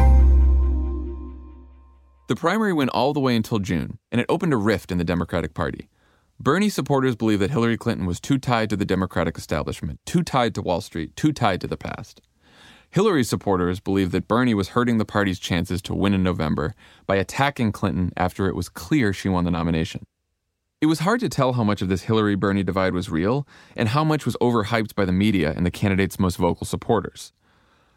The 2.28 2.36
primary 2.36 2.74
went 2.74 2.90
all 2.90 3.14
the 3.14 3.22
way 3.22 3.38
until 3.38 3.60
June, 3.60 3.98
and 4.12 4.20
it 4.20 4.26
opened 4.28 4.52
a 4.52 4.58
rift 4.58 4.92
in 4.92 4.98
the 4.98 5.06
Democratic 5.06 5.54
Party. 5.54 5.88
Bernie 6.42 6.70
supporters 6.70 7.16
believe 7.16 7.38
that 7.38 7.52
Hillary 7.52 7.78
Clinton 7.78 8.08
was 8.08 8.20
too 8.20 8.40
tied 8.40 8.72
to 8.72 8.76
the 8.76 8.84
Democratic 8.84 9.38
establishment, 9.38 10.00
too 10.08 10.24
tied 10.24 10.56
to 10.56 10.64
Wall 10.64 10.82
Street, 10.82 11.16
too 11.16 11.32
tied 11.32 11.62
to 11.62 11.68
the 11.68 11.78
past. 11.78 12.20
Hillary 12.90 13.24
supporters 13.24 13.80
believe 13.80 14.10
that 14.10 14.28
Bernie 14.28 14.56
was 14.56 14.70
hurting 14.70 14.98
the 14.98 15.06
party's 15.06 15.38
chances 15.38 15.84
to 15.84 15.94
win 15.94 16.16
in 16.16 16.24
November 16.24 16.74
by 17.06 17.18
attacking 17.18 17.72
Clinton 17.72 18.12
after 18.18 18.48
it 18.48 18.56
was 18.56 18.70
clear 18.70 19.14
she 19.14 19.30
won 19.30 19.46
the 19.46 19.52
nomination. 19.52 20.04
It 20.82 20.88
was 20.88 21.02
hard 21.02 21.20
to 21.20 21.30
tell 21.30 21.54
how 21.54 21.64
much 21.64 21.84
of 21.84 21.90
this 21.90 22.02
Hillary 22.02 22.36
Bernie 22.36 22.64
divide 22.64 22.96
was 22.96 23.12
real 23.12 23.48
and 23.76 23.90
how 23.90 24.04
much 24.04 24.26
was 24.26 24.36
overhyped 24.42 24.96
by 24.96 25.06
the 25.06 25.12
media 25.12 25.54
and 25.56 25.64
the 25.64 25.70
candidate's 25.70 26.18
most 26.18 26.38
vocal 26.38 26.66
supporters. 26.66 27.34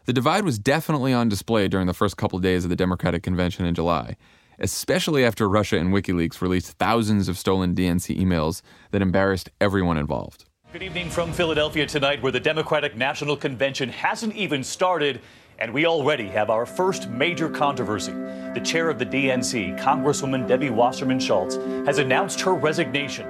The 0.05 0.13
divide 0.13 0.45
was 0.45 0.59
definitely 0.59 1.13
on 1.13 1.29
display 1.29 1.67
during 1.67 1.87
the 1.87 1.95
first 1.95 2.15
couple 2.15 2.37
days 2.37 2.63
of 2.63 2.69
the 2.69 2.75
Democratic 2.75 3.23
convention 3.23 3.65
in 3.65 3.73
July, 3.73 4.17
especially 4.59 5.25
after 5.25 5.47
Russia 5.47 5.77
and 5.77 5.93
WikiLeaks 5.93 6.41
released 6.41 6.77
thousands 6.77 7.27
of 7.27 7.37
stolen 7.37 7.75
DNC 7.75 8.19
emails 8.19 8.61
that 8.91 9.01
embarrassed 9.01 9.49
everyone 9.59 9.97
involved. 9.97 10.45
Good 10.71 10.83
evening 10.83 11.09
from 11.09 11.31
Philadelphia 11.31 11.85
tonight, 11.85 12.21
where 12.21 12.31
the 12.31 12.39
Democratic 12.39 12.97
National 12.97 13.37
Convention 13.37 13.89
hasn't 13.89 14.35
even 14.35 14.63
started, 14.63 15.21
and 15.57 15.73
we 15.73 15.85
already 15.85 16.27
have 16.27 16.49
our 16.49 16.65
first 16.65 17.09
major 17.09 17.49
controversy. 17.49 18.11
The 18.11 18.61
chair 18.61 18.89
of 18.89 18.99
the 18.99 19.05
DNC, 19.05 19.79
Congresswoman 19.79 20.47
Debbie 20.47 20.69
Wasserman 20.69 21.19
Schultz, 21.19 21.55
has 21.85 21.97
announced 21.97 22.41
her 22.41 22.53
resignation. 22.53 23.25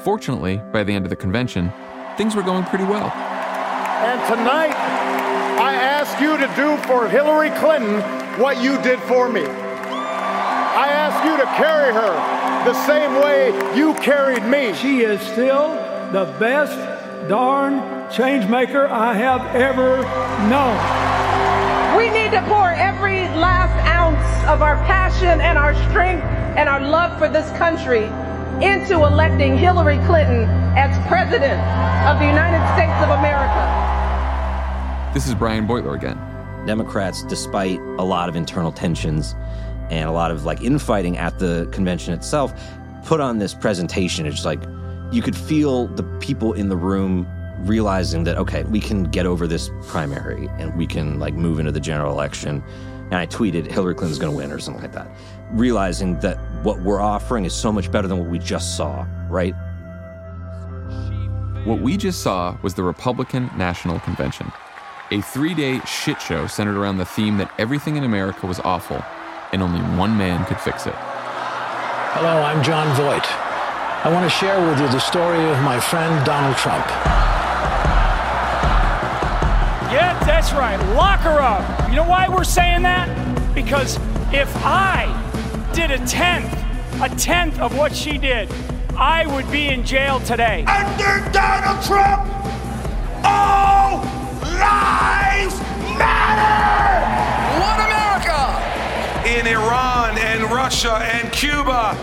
Fortunately, 0.00 0.58
by 0.72 0.84
the 0.84 0.92
end 0.92 1.04
of 1.04 1.10
the 1.10 1.16
convention, 1.16 1.72
things 2.16 2.36
were 2.36 2.42
going 2.42 2.64
pretty 2.64 2.84
well. 2.84 3.10
And 3.10 4.20
tonight, 4.28 4.74
I 5.60 5.74
ask 5.74 6.20
you 6.20 6.36
to 6.38 6.46
do 6.54 6.76
for 6.86 7.08
Hillary 7.08 7.50
Clinton 7.58 8.00
what 8.40 8.62
you 8.62 8.80
did 8.82 9.00
for 9.00 9.28
me. 9.28 9.69
I 11.20 11.22
ask 11.22 11.28
you 11.28 11.36
to 11.36 11.44
carry 11.52 11.92
her 11.92 12.16
the 12.64 12.72
same 12.86 13.20
way 13.20 13.52
you 13.76 13.92
carried 13.94 14.42
me. 14.44 14.72
She 14.72 15.00
is 15.00 15.20
still 15.20 15.74
the 16.12 16.24
best 16.38 16.78
darn 17.28 18.08
change 18.10 18.48
maker 18.48 18.86
I 18.86 19.12
have 19.14 19.54
ever 19.54 19.98
known. 20.48 20.78
We 21.98 22.08
need 22.08 22.30
to 22.30 22.40
pour 22.48 22.70
every 22.70 23.28
last 23.36 23.76
ounce 23.86 24.24
of 24.48 24.62
our 24.62 24.76
passion 24.86 25.42
and 25.42 25.58
our 25.58 25.74
strength 25.90 26.24
and 26.56 26.70
our 26.70 26.80
love 26.80 27.18
for 27.18 27.28
this 27.28 27.50
country 27.58 28.04
into 28.64 29.04
electing 29.04 29.58
Hillary 29.58 29.98
Clinton 30.06 30.48
as 30.74 30.96
President 31.06 31.60
of 32.08 32.18
the 32.18 32.26
United 32.26 32.64
States 32.72 32.96
of 33.04 33.10
America. 33.10 33.60
This 35.12 35.28
is 35.28 35.34
Brian 35.34 35.68
Beutler 35.68 35.94
again. 35.94 36.18
Democrats, 36.66 37.24
despite 37.24 37.78
a 37.78 38.04
lot 38.04 38.30
of 38.30 38.36
internal 38.36 38.72
tensions 38.72 39.34
and 39.90 40.08
a 40.08 40.12
lot 40.12 40.30
of 40.30 40.44
like 40.44 40.62
infighting 40.62 41.18
at 41.18 41.38
the 41.38 41.68
convention 41.72 42.14
itself, 42.14 42.52
put 43.04 43.20
on 43.20 43.38
this 43.38 43.54
presentation. 43.54 44.24
It's 44.24 44.44
like 44.44 44.60
you 45.10 45.20
could 45.20 45.36
feel 45.36 45.88
the 45.88 46.04
people 46.20 46.52
in 46.52 46.68
the 46.68 46.76
room 46.76 47.26
realizing 47.60 48.24
that 48.24 48.38
okay, 48.38 48.62
we 48.64 48.80
can 48.80 49.04
get 49.04 49.26
over 49.26 49.46
this 49.46 49.68
primary 49.88 50.48
and 50.58 50.74
we 50.76 50.86
can 50.86 51.18
like 51.18 51.34
move 51.34 51.58
into 51.58 51.72
the 51.72 51.80
general 51.80 52.12
election. 52.12 52.62
And 53.06 53.16
I 53.16 53.26
tweeted 53.26 53.70
Hillary 53.70 53.94
Clinton's 53.94 54.20
going 54.20 54.32
to 54.32 54.36
win 54.36 54.52
or 54.52 54.60
something 54.60 54.82
like 54.82 54.92
that, 54.92 55.08
realizing 55.50 56.20
that 56.20 56.36
what 56.62 56.80
we're 56.80 57.00
offering 57.00 57.44
is 57.44 57.52
so 57.52 57.72
much 57.72 57.90
better 57.90 58.06
than 58.06 58.18
what 58.18 58.28
we 58.28 58.38
just 58.38 58.76
saw, 58.76 59.04
right? 59.28 59.52
What 61.64 61.80
we 61.80 61.96
just 61.96 62.22
saw 62.22 62.56
was 62.62 62.74
the 62.74 62.84
Republican 62.84 63.50
National 63.56 63.98
Convention, 64.00 64.50
a 65.10 65.20
three 65.20 65.54
day 65.54 65.80
shit 65.80 66.22
show 66.22 66.46
centered 66.46 66.76
around 66.76 66.98
the 66.98 67.04
theme 67.04 67.36
that 67.38 67.52
everything 67.58 67.96
in 67.96 68.04
America 68.04 68.46
was 68.46 68.60
awful 68.60 69.02
and 69.52 69.62
only 69.62 69.80
one 69.98 70.16
man 70.16 70.44
could 70.44 70.60
fix 70.60 70.86
it. 70.86 70.94
Hello, 70.96 72.42
I'm 72.42 72.62
Jon 72.62 72.86
Voight. 72.96 73.26
I 74.02 74.10
want 74.12 74.24
to 74.24 74.30
share 74.30 74.60
with 74.66 74.80
you 74.80 74.88
the 74.88 74.98
story 74.98 75.44
of 75.50 75.60
my 75.62 75.78
friend 75.78 76.24
Donald 76.24 76.56
Trump. 76.56 76.86
Yeah, 79.92 80.18
that's 80.24 80.52
right. 80.52 80.76
Lock 80.94 81.20
her 81.20 81.40
up. 81.40 81.88
You 81.90 81.96
know 81.96 82.08
why 82.08 82.28
we're 82.28 82.44
saying 82.44 82.82
that? 82.82 83.08
Because 83.54 83.96
if 84.32 84.50
I 84.64 85.06
did 85.74 85.90
a 85.90 85.98
tenth, 86.06 86.52
a 87.02 87.08
tenth 87.16 87.58
of 87.60 87.76
what 87.76 87.94
she 87.94 88.18
did, 88.18 88.50
I 88.96 89.26
would 89.26 89.50
be 89.50 89.68
in 89.68 89.84
jail 89.84 90.20
today. 90.20 90.64
Under 90.64 91.30
Donald 91.32 91.84
Trump, 91.84 92.22
all 93.24 93.98
lives 94.42 95.60
matter! 95.98 97.49
One 99.50 99.62
America! 99.62 100.16
In 100.16 100.18
Iran 100.18 100.18
and 100.18 100.52
Russia 100.52 100.94
and 100.94 101.32
Cuba. 101.32 101.96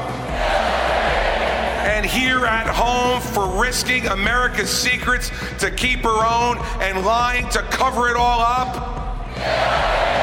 And 1.88 2.06
here 2.06 2.46
at 2.46 2.68
home 2.68 3.22
for 3.22 3.62
risking 3.62 4.06
America's 4.08 4.70
secrets 4.70 5.32
to 5.60 5.72
keep 5.72 6.02
her 6.02 6.26
own 6.26 6.58
and 6.82 7.06
lying 7.06 7.48
to 7.50 7.60
cover 7.64 8.10
it 8.10 8.18
all 8.18 8.42
up. 8.42 8.76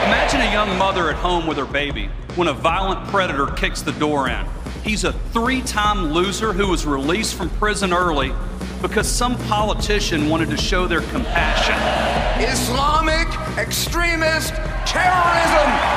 Imagine 0.04 0.42
a 0.42 0.52
young 0.52 0.76
mother 0.76 1.08
at 1.10 1.16
home 1.16 1.46
with 1.46 1.56
her 1.56 1.64
baby 1.64 2.10
when 2.36 2.48
a 2.48 2.52
violent 2.52 3.06
predator 3.08 3.46
kicks 3.46 3.82
the 3.82 3.92
door 3.92 4.28
in. 4.28 4.46
He's 4.82 5.04
a 5.04 5.12
three 5.12 5.62
time 5.62 6.12
loser 6.12 6.52
who 6.52 6.68
was 6.68 6.84
released 6.84 7.34
from 7.34 7.48
prison 7.50 7.92
early 7.92 8.32
because 8.82 9.08
some 9.08 9.36
politician 9.46 10.28
wanted 10.28 10.50
to 10.50 10.56
show 10.56 10.86
their 10.86 11.00
compassion. 11.00 11.74
Islamic 12.46 13.28
extremist 13.58 14.52
terrorism! 14.84 15.94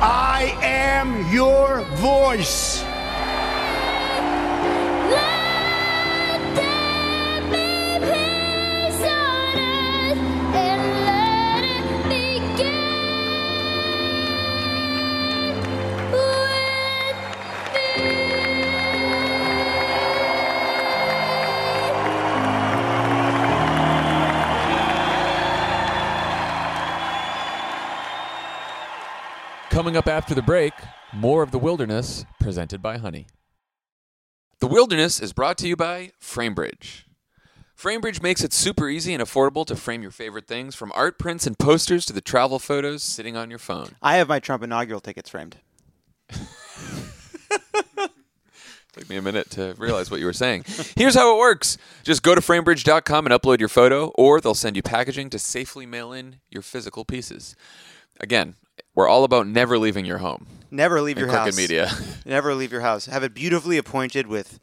I 0.00 0.56
am 0.62 1.32
your 1.32 1.80
voice. 1.96 2.77
Coming 29.78 29.96
up 29.96 30.08
after 30.08 30.34
the 30.34 30.42
break, 30.42 30.72
more 31.12 31.40
of 31.40 31.52
The 31.52 31.58
Wilderness 31.60 32.24
presented 32.40 32.82
by 32.82 32.98
Honey. 32.98 33.28
The 34.58 34.66
Wilderness 34.66 35.20
is 35.20 35.32
brought 35.32 35.56
to 35.58 35.68
you 35.68 35.76
by 35.76 36.10
Framebridge. 36.20 37.04
Framebridge 37.80 38.20
makes 38.20 38.42
it 38.42 38.52
super 38.52 38.88
easy 38.88 39.14
and 39.14 39.22
affordable 39.22 39.64
to 39.66 39.76
frame 39.76 40.02
your 40.02 40.10
favorite 40.10 40.48
things 40.48 40.74
from 40.74 40.90
art 40.96 41.16
prints 41.16 41.46
and 41.46 41.56
posters 41.56 42.04
to 42.06 42.12
the 42.12 42.20
travel 42.20 42.58
photos 42.58 43.04
sitting 43.04 43.36
on 43.36 43.50
your 43.50 43.60
phone. 43.60 43.90
I 44.02 44.16
have 44.16 44.28
my 44.28 44.40
Trump 44.40 44.64
inaugural 44.64 44.98
tickets 44.98 45.30
framed. 45.30 45.58
Took 48.92 49.08
me 49.08 49.14
a 49.14 49.22
minute 49.22 49.48
to 49.50 49.76
realize 49.78 50.10
what 50.10 50.18
you 50.18 50.26
were 50.26 50.32
saying. 50.32 50.64
Here's 50.96 51.14
how 51.14 51.36
it 51.36 51.38
works 51.38 51.78
just 52.02 52.24
go 52.24 52.34
to 52.34 52.40
framebridge.com 52.40 53.26
and 53.26 53.32
upload 53.32 53.60
your 53.60 53.68
photo, 53.68 54.08
or 54.16 54.40
they'll 54.40 54.54
send 54.54 54.74
you 54.74 54.82
packaging 54.82 55.30
to 55.30 55.38
safely 55.38 55.86
mail 55.86 56.12
in 56.12 56.40
your 56.50 56.62
physical 56.62 57.04
pieces. 57.04 57.54
Again, 58.18 58.56
we're 58.98 59.06
all 59.06 59.22
about 59.22 59.46
never 59.46 59.78
leaving 59.78 60.04
your 60.04 60.18
home. 60.18 60.44
Never 60.72 61.00
leave 61.00 61.18
your 61.18 61.28
Crooked 61.28 61.44
house. 61.44 61.56
Media. 61.56 61.88
Never 62.26 62.52
leave 62.52 62.72
your 62.72 62.80
house. 62.80 63.06
Have 63.06 63.22
it 63.22 63.32
beautifully 63.32 63.78
appointed 63.78 64.26
with 64.26 64.58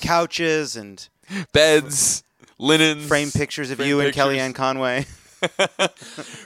couches 0.00 0.74
and 0.74 1.08
beds, 1.52 2.24
linens, 2.58 3.06
frame 3.06 3.30
pictures 3.30 3.70
of 3.70 3.76
frame 3.76 3.88
you 3.88 4.00
and. 4.00 4.12
Kellyanne 4.12 4.52
Conway. 4.52 5.06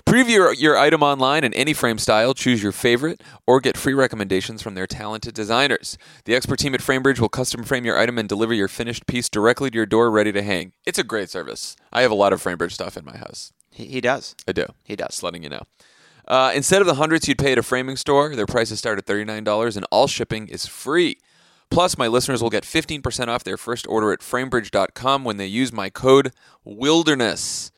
Preview 0.04 0.28
your, 0.28 0.52
your 0.52 0.76
item 0.76 1.02
online 1.02 1.42
in 1.42 1.54
any 1.54 1.72
frame 1.72 1.96
style, 1.96 2.34
choose 2.34 2.62
your 2.62 2.70
favorite, 2.70 3.22
or 3.46 3.60
get 3.60 3.78
free 3.78 3.94
recommendations 3.94 4.60
from 4.60 4.74
their 4.74 4.86
talented 4.86 5.32
designers. 5.32 5.96
The 6.26 6.34
expert 6.34 6.58
team 6.58 6.74
at 6.74 6.80
Framebridge 6.80 7.18
will 7.18 7.30
custom 7.30 7.64
frame 7.64 7.86
your 7.86 7.98
item 7.98 8.18
and 8.18 8.28
deliver 8.28 8.52
your 8.52 8.68
finished 8.68 9.06
piece 9.06 9.30
directly 9.30 9.70
to 9.70 9.76
your 9.76 9.86
door 9.86 10.10
ready 10.10 10.32
to 10.32 10.42
hang. 10.42 10.72
It's 10.84 10.98
a 10.98 11.04
great 11.04 11.30
service. 11.30 11.76
I 11.94 12.02
have 12.02 12.10
a 12.10 12.14
lot 12.14 12.34
of 12.34 12.42
Framebridge 12.42 12.72
stuff 12.72 12.98
in 12.98 13.06
my 13.06 13.16
house. 13.16 13.54
He, 13.70 13.86
he 13.86 14.02
does. 14.02 14.36
I 14.46 14.52
do. 14.52 14.66
He 14.84 14.96
does. 14.96 15.08
Just 15.08 15.22
letting 15.22 15.42
you 15.42 15.48
know. 15.48 15.62
Uh, 16.32 16.50
instead 16.54 16.80
of 16.80 16.86
the 16.86 16.94
hundreds 16.94 17.28
you'd 17.28 17.36
pay 17.36 17.52
at 17.52 17.58
a 17.58 17.62
framing 17.62 17.94
store, 17.94 18.34
their 18.34 18.46
prices 18.46 18.78
start 18.78 18.96
at 18.96 19.04
$39 19.04 19.76
and 19.76 19.84
all 19.90 20.06
shipping 20.06 20.48
is 20.48 20.64
free. 20.64 21.18
Plus, 21.68 21.98
my 21.98 22.08
listeners 22.08 22.40
will 22.40 22.48
get 22.48 22.64
15% 22.64 23.28
off 23.28 23.44
their 23.44 23.58
first 23.58 23.86
order 23.86 24.14
at 24.14 24.20
framebridge.com 24.20 25.24
when 25.24 25.36
they 25.36 25.44
use 25.44 25.74
my 25.74 25.90
code 25.90 26.32
WILDERNESS. 26.66 27.70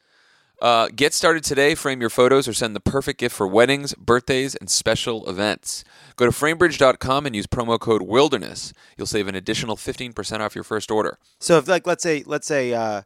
Uh, 0.62 0.88
get 0.94 1.12
started 1.12 1.42
today. 1.42 1.74
Frame 1.74 2.00
your 2.00 2.10
photos 2.10 2.46
or 2.46 2.52
send 2.52 2.76
the 2.76 2.80
perfect 2.80 3.18
gift 3.18 3.34
for 3.34 3.48
weddings, 3.48 3.92
birthdays, 3.94 4.54
and 4.54 4.70
special 4.70 5.28
events. 5.28 5.82
Go 6.14 6.24
to 6.24 6.30
framebridge.com 6.30 7.26
and 7.26 7.34
use 7.34 7.48
promo 7.48 7.76
code 7.76 8.02
Wilderness. 8.02 8.72
You'll 8.96 9.08
save 9.08 9.26
an 9.26 9.34
additional 9.34 9.74
15% 9.74 10.38
off 10.38 10.54
your 10.54 10.62
first 10.62 10.92
order. 10.92 11.18
So 11.40 11.58
if 11.58 11.66
like 11.66 11.88
let's 11.88 12.04
say 12.04 12.22
let's 12.24 12.46
say 12.46 12.72
uh, 12.72 13.02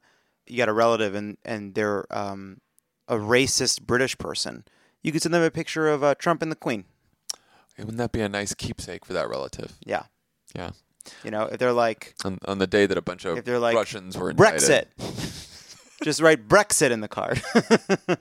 you 0.46 0.58
got 0.58 0.68
a 0.68 0.74
relative 0.74 1.14
and 1.14 1.38
and 1.42 1.74
they're 1.74 2.04
um, 2.14 2.60
a 3.08 3.16
racist 3.16 3.80
British 3.80 4.18
person, 4.18 4.64
you 5.08 5.12
could 5.12 5.22
send 5.22 5.34
them 5.34 5.42
a 5.42 5.50
picture 5.50 5.88
of 5.88 6.04
uh, 6.04 6.14
Trump 6.14 6.42
and 6.42 6.52
the 6.52 6.56
Queen. 6.56 6.84
Wouldn't 7.78 7.96
that 7.96 8.12
be 8.12 8.20
a 8.20 8.28
nice 8.28 8.54
keepsake 8.54 9.04
for 9.04 9.12
that 9.14 9.28
relative? 9.28 9.78
Yeah. 9.84 10.04
Yeah. 10.54 10.70
You 11.24 11.30
know, 11.30 11.44
if 11.44 11.58
they're 11.58 11.72
like 11.72 12.14
On, 12.24 12.38
on 12.44 12.58
the 12.58 12.66
day 12.66 12.84
that 12.84 12.98
a 12.98 13.02
bunch 13.02 13.24
of 13.24 13.38
if 13.38 13.44
they're 13.44 13.58
like 13.58 13.74
Russians 13.74 14.18
were 14.18 14.30
indicted. 14.30 14.88
Brexit, 14.98 15.88
just 16.04 16.20
write 16.20 16.48
Brexit 16.48 16.90
in 16.90 17.00
the 17.00 17.08
card. 17.08 17.42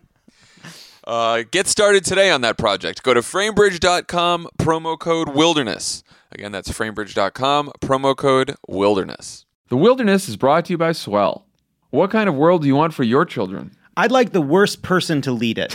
Uh, 1.07 1.43
get 1.51 1.67
started 1.67 2.03
today 2.03 2.29
on 2.29 2.41
that 2.41 2.57
project. 2.57 3.01
Go 3.01 3.13
to 3.13 3.21
framebridge.com, 3.21 4.49
promo 4.59 4.99
code 4.99 5.29
wilderness. 5.29 6.03
Again, 6.33 6.51
that's 6.51 6.67
framebridge.com, 6.69 7.71
promo 7.79 8.13
code 8.13 8.55
wilderness. 8.67 9.45
The 9.69 9.77
Wilderness 9.77 10.27
is 10.27 10.35
brought 10.35 10.65
to 10.65 10.73
you 10.73 10.77
by 10.77 10.91
Swell. 10.91 11.45
What 11.91 12.11
kind 12.11 12.27
of 12.27 12.35
world 12.35 12.63
do 12.63 12.67
you 12.67 12.75
want 12.75 12.93
for 12.93 13.03
your 13.03 13.23
children? 13.23 13.71
I'd 13.95 14.11
like 14.11 14.33
the 14.33 14.41
worst 14.41 14.81
person 14.81 15.21
to 15.21 15.31
lead 15.31 15.57
it. 15.57 15.73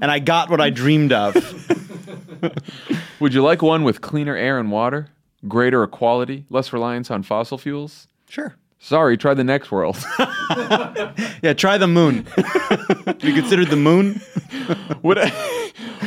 And 0.00 0.10
I 0.10 0.18
got 0.18 0.50
what 0.50 0.60
I 0.60 0.70
dreamed 0.70 1.12
of. 1.12 1.34
Would 3.20 3.34
you 3.34 3.42
like 3.42 3.62
one 3.62 3.84
with 3.84 4.00
cleaner 4.00 4.36
air 4.36 4.58
and 4.58 4.70
water, 4.70 5.08
greater 5.48 5.82
equality, 5.82 6.46
less 6.50 6.72
reliance 6.72 7.10
on 7.10 7.22
fossil 7.22 7.58
fuels? 7.58 8.08
Sure. 8.28 8.54
Sorry, 8.78 9.16
try 9.18 9.34
the 9.34 9.44
next 9.44 9.70
world. 9.70 9.96
Yeah, 11.42 11.54
try 11.54 11.78
the 11.78 11.86
moon. 11.86 12.26
You 13.22 13.34
considered 13.34 13.68
the 13.68 13.76
moon? 13.76 14.20
What- 15.02 15.18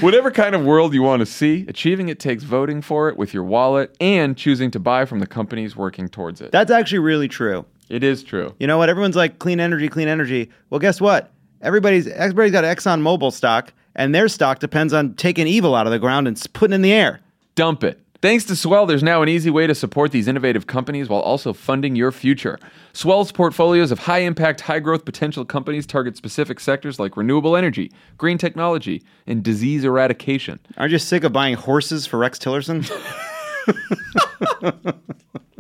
Whatever 0.02 0.32
kind 0.32 0.54
of 0.56 0.64
world 0.66 0.94
you 0.94 1.02
want 1.04 1.20
to 1.22 1.26
see, 1.26 1.66
achieving 1.70 2.10
it 2.10 2.20
takes 2.20 2.44
voting 2.44 2.82
for 2.82 3.08
it 3.10 3.16
with 3.16 3.34
your 3.34 3.44
wallet 3.44 3.96
and 4.02 4.36
choosing 4.36 4.70
to 4.72 4.80
buy 4.80 5.06
from 5.06 5.20
the 5.20 5.28
companies 5.28 5.76
working 5.78 6.10
towards 6.10 6.42
it. 6.42 6.52
That's 6.52 6.72
actually 6.72 7.00
really 7.00 7.28
true. 7.28 7.66
It 7.90 8.04
is 8.04 8.22
true. 8.24 8.54
You 8.60 8.68
know 8.68 8.78
what? 8.78 8.90
Everyone's 8.90 9.16
like 9.16 9.40
clean 9.40 9.60
energy, 9.60 9.88
clean 9.88 10.08
energy. 10.10 10.50
Well, 10.70 10.80
guess 10.80 11.00
what? 11.00 11.32
Everybody's 11.64 12.08
everybody's 12.08 12.52
got 12.52 12.66
Exxon 12.66 13.02
Mobil 13.02 13.32
stock, 13.32 13.74
and 13.96 14.14
their 14.14 14.28
stock 14.28 14.60
depends 14.60 14.94
on 14.94 15.16
taking 15.16 15.48
evil 15.48 15.74
out 15.74 15.88
of 15.88 15.92
the 15.92 16.00
ground 16.00 16.28
and 16.28 16.42
putting 16.54 16.74
it 16.74 16.76
in 16.76 16.82
the 16.82 16.94
air. 16.94 17.22
Dump 17.56 17.84
it. 17.84 18.00
Thanks 18.22 18.46
to 18.46 18.56
Swell, 18.56 18.86
there's 18.86 19.04
now 19.04 19.22
an 19.22 19.28
easy 19.28 19.50
way 19.50 19.68
to 19.68 19.76
support 19.76 20.12
these 20.12 20.30
innovative 20.30 20.66
companies 20.66 21.10
while 21.10 21.20
also 21.20 21.52
funding 21.52 21.96
your 21.98 22.12
future. 22.12 22.58
Swell's 22.94 23.34
portfolios 23.34 23.92
of 23.92 24.00
high 24.00 24.20
impact, 24.20 24.62
high 24.62 24.80
growth 24.80 25.04
potential 25.04 25.44
companies 25.44 25.86
target 25.86 26.16
specific 26.16 26.62
sectors 26.62 27.00
like 27.00 27.18
renewable 27.18 27.58
energy, 27.58 27.92
green 28.18 28.38
technology, 28.38 29.04
and 29.28 29.44
disease 29.44 29.84
eradication. 29.84 30.60
Aren't 30.78 30.94
you 30.94 31.00
sick 31.00 31.26
of 31.26 31.34
buying 31.34 31.56
horses 31.56 32.06
for 32.06 32.18
Rex 32.18 32.40
Tillerson? 32.40 32.90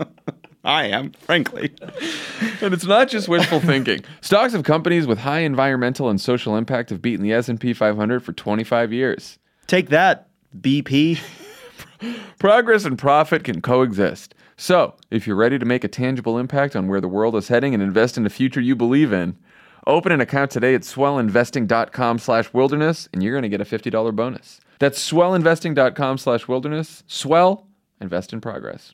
I 0.63 0.85
am, 0.85 1.11
frankly. 1.11 1.73
And 2.61 2.73
it's 2.73 2.85
not 2.85 3.09
just 3.09 3.27
wishful 3.27 3.59
thinking. 3.59 4.03
Stocks 4.21 4.53
of 4.53 4.63
companies 4.63 5.05
with 5.05 5.19
high 5.19 5.39
environmental 5.39 6.09
and 6.09 6.19
social 6.21 6.55
impact 6.55 6.89
have 6.89 7.01
beaten 7.01 7.23
the 7.23 7.33
S&P 7.33 7.73
500 7.73 8.23
for 8.23 8.31
25 8.31 8.93
years. 8.93 9.37
Take 9.67 9.89
that, 9.89 10.29
BP. 10.57 11.19
Progress 12.39 12.85
and 12.85 12.97
profit 12.97 13.43
can 13.43 13.61
coexist. 13.61 14.35
So, 14.55 14.95
if 15.11 15.25
you're 15.27 15.35
ready 15.35 15.59
to 15.59 15.65
make 15.65 15.83
a 15.83 15.87
tangible 15.89 16.37
impact 16.37 16.75
on 16.75 16.87
where 16.87 17.01
the 17.01 17.07
world 17.07 17.35
is 17.35 17.47
heading 17.47 17.73
and 17.73 17.81
invest 17.81 18.17
in 18.17 18.23
the 18.23 18.29
future 18.29 18.61
you 18.61 18.75
believe 18.75 19.11
in, 19.11 19.37
open 19.87 20.11
an 20.11 20.21
account 20.21 20.51
today 20.51 20.75
at 20.75 20.81
swellinvesting.com 20.81 22.19
slash 22.19 22.53
wilderness 22.53 23.09
and 23.11 23.23
you're 23.23 23.33
going 23.33 23.49
to 23.49 23.49
get 23.49 23.61
a 23.61 23.65
$50 23.65 24.15
bonus. 24.15 24.61
That's 24.79 25.11
swellinvesting.com 25.11 26.17
slash 26.19 26.47
wilderness. 26.47 27.03
Swell, 27.07 27.67
invest 27.99 28.31
in 28.31 28.41
progress. 28.41 28.93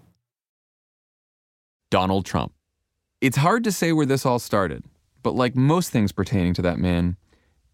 Donald 1.91 2.25
Trump. 2.25 2.53
It's 3.19 3.37
hard 3.37 3.63
to 3.65 3.71
say 3.71 3.91
where 3.91 4.07
this 4.07 4.25
all 4.25 4.39
started, 4.39 4.83
but 5.21 5.35
like 5.35 5.55
most 5.55 5.91
things 5.91 6.11
pertaining 6.11 6.55
to 6.55 6.63
that 6.63 6.79
man, 6.79 7.17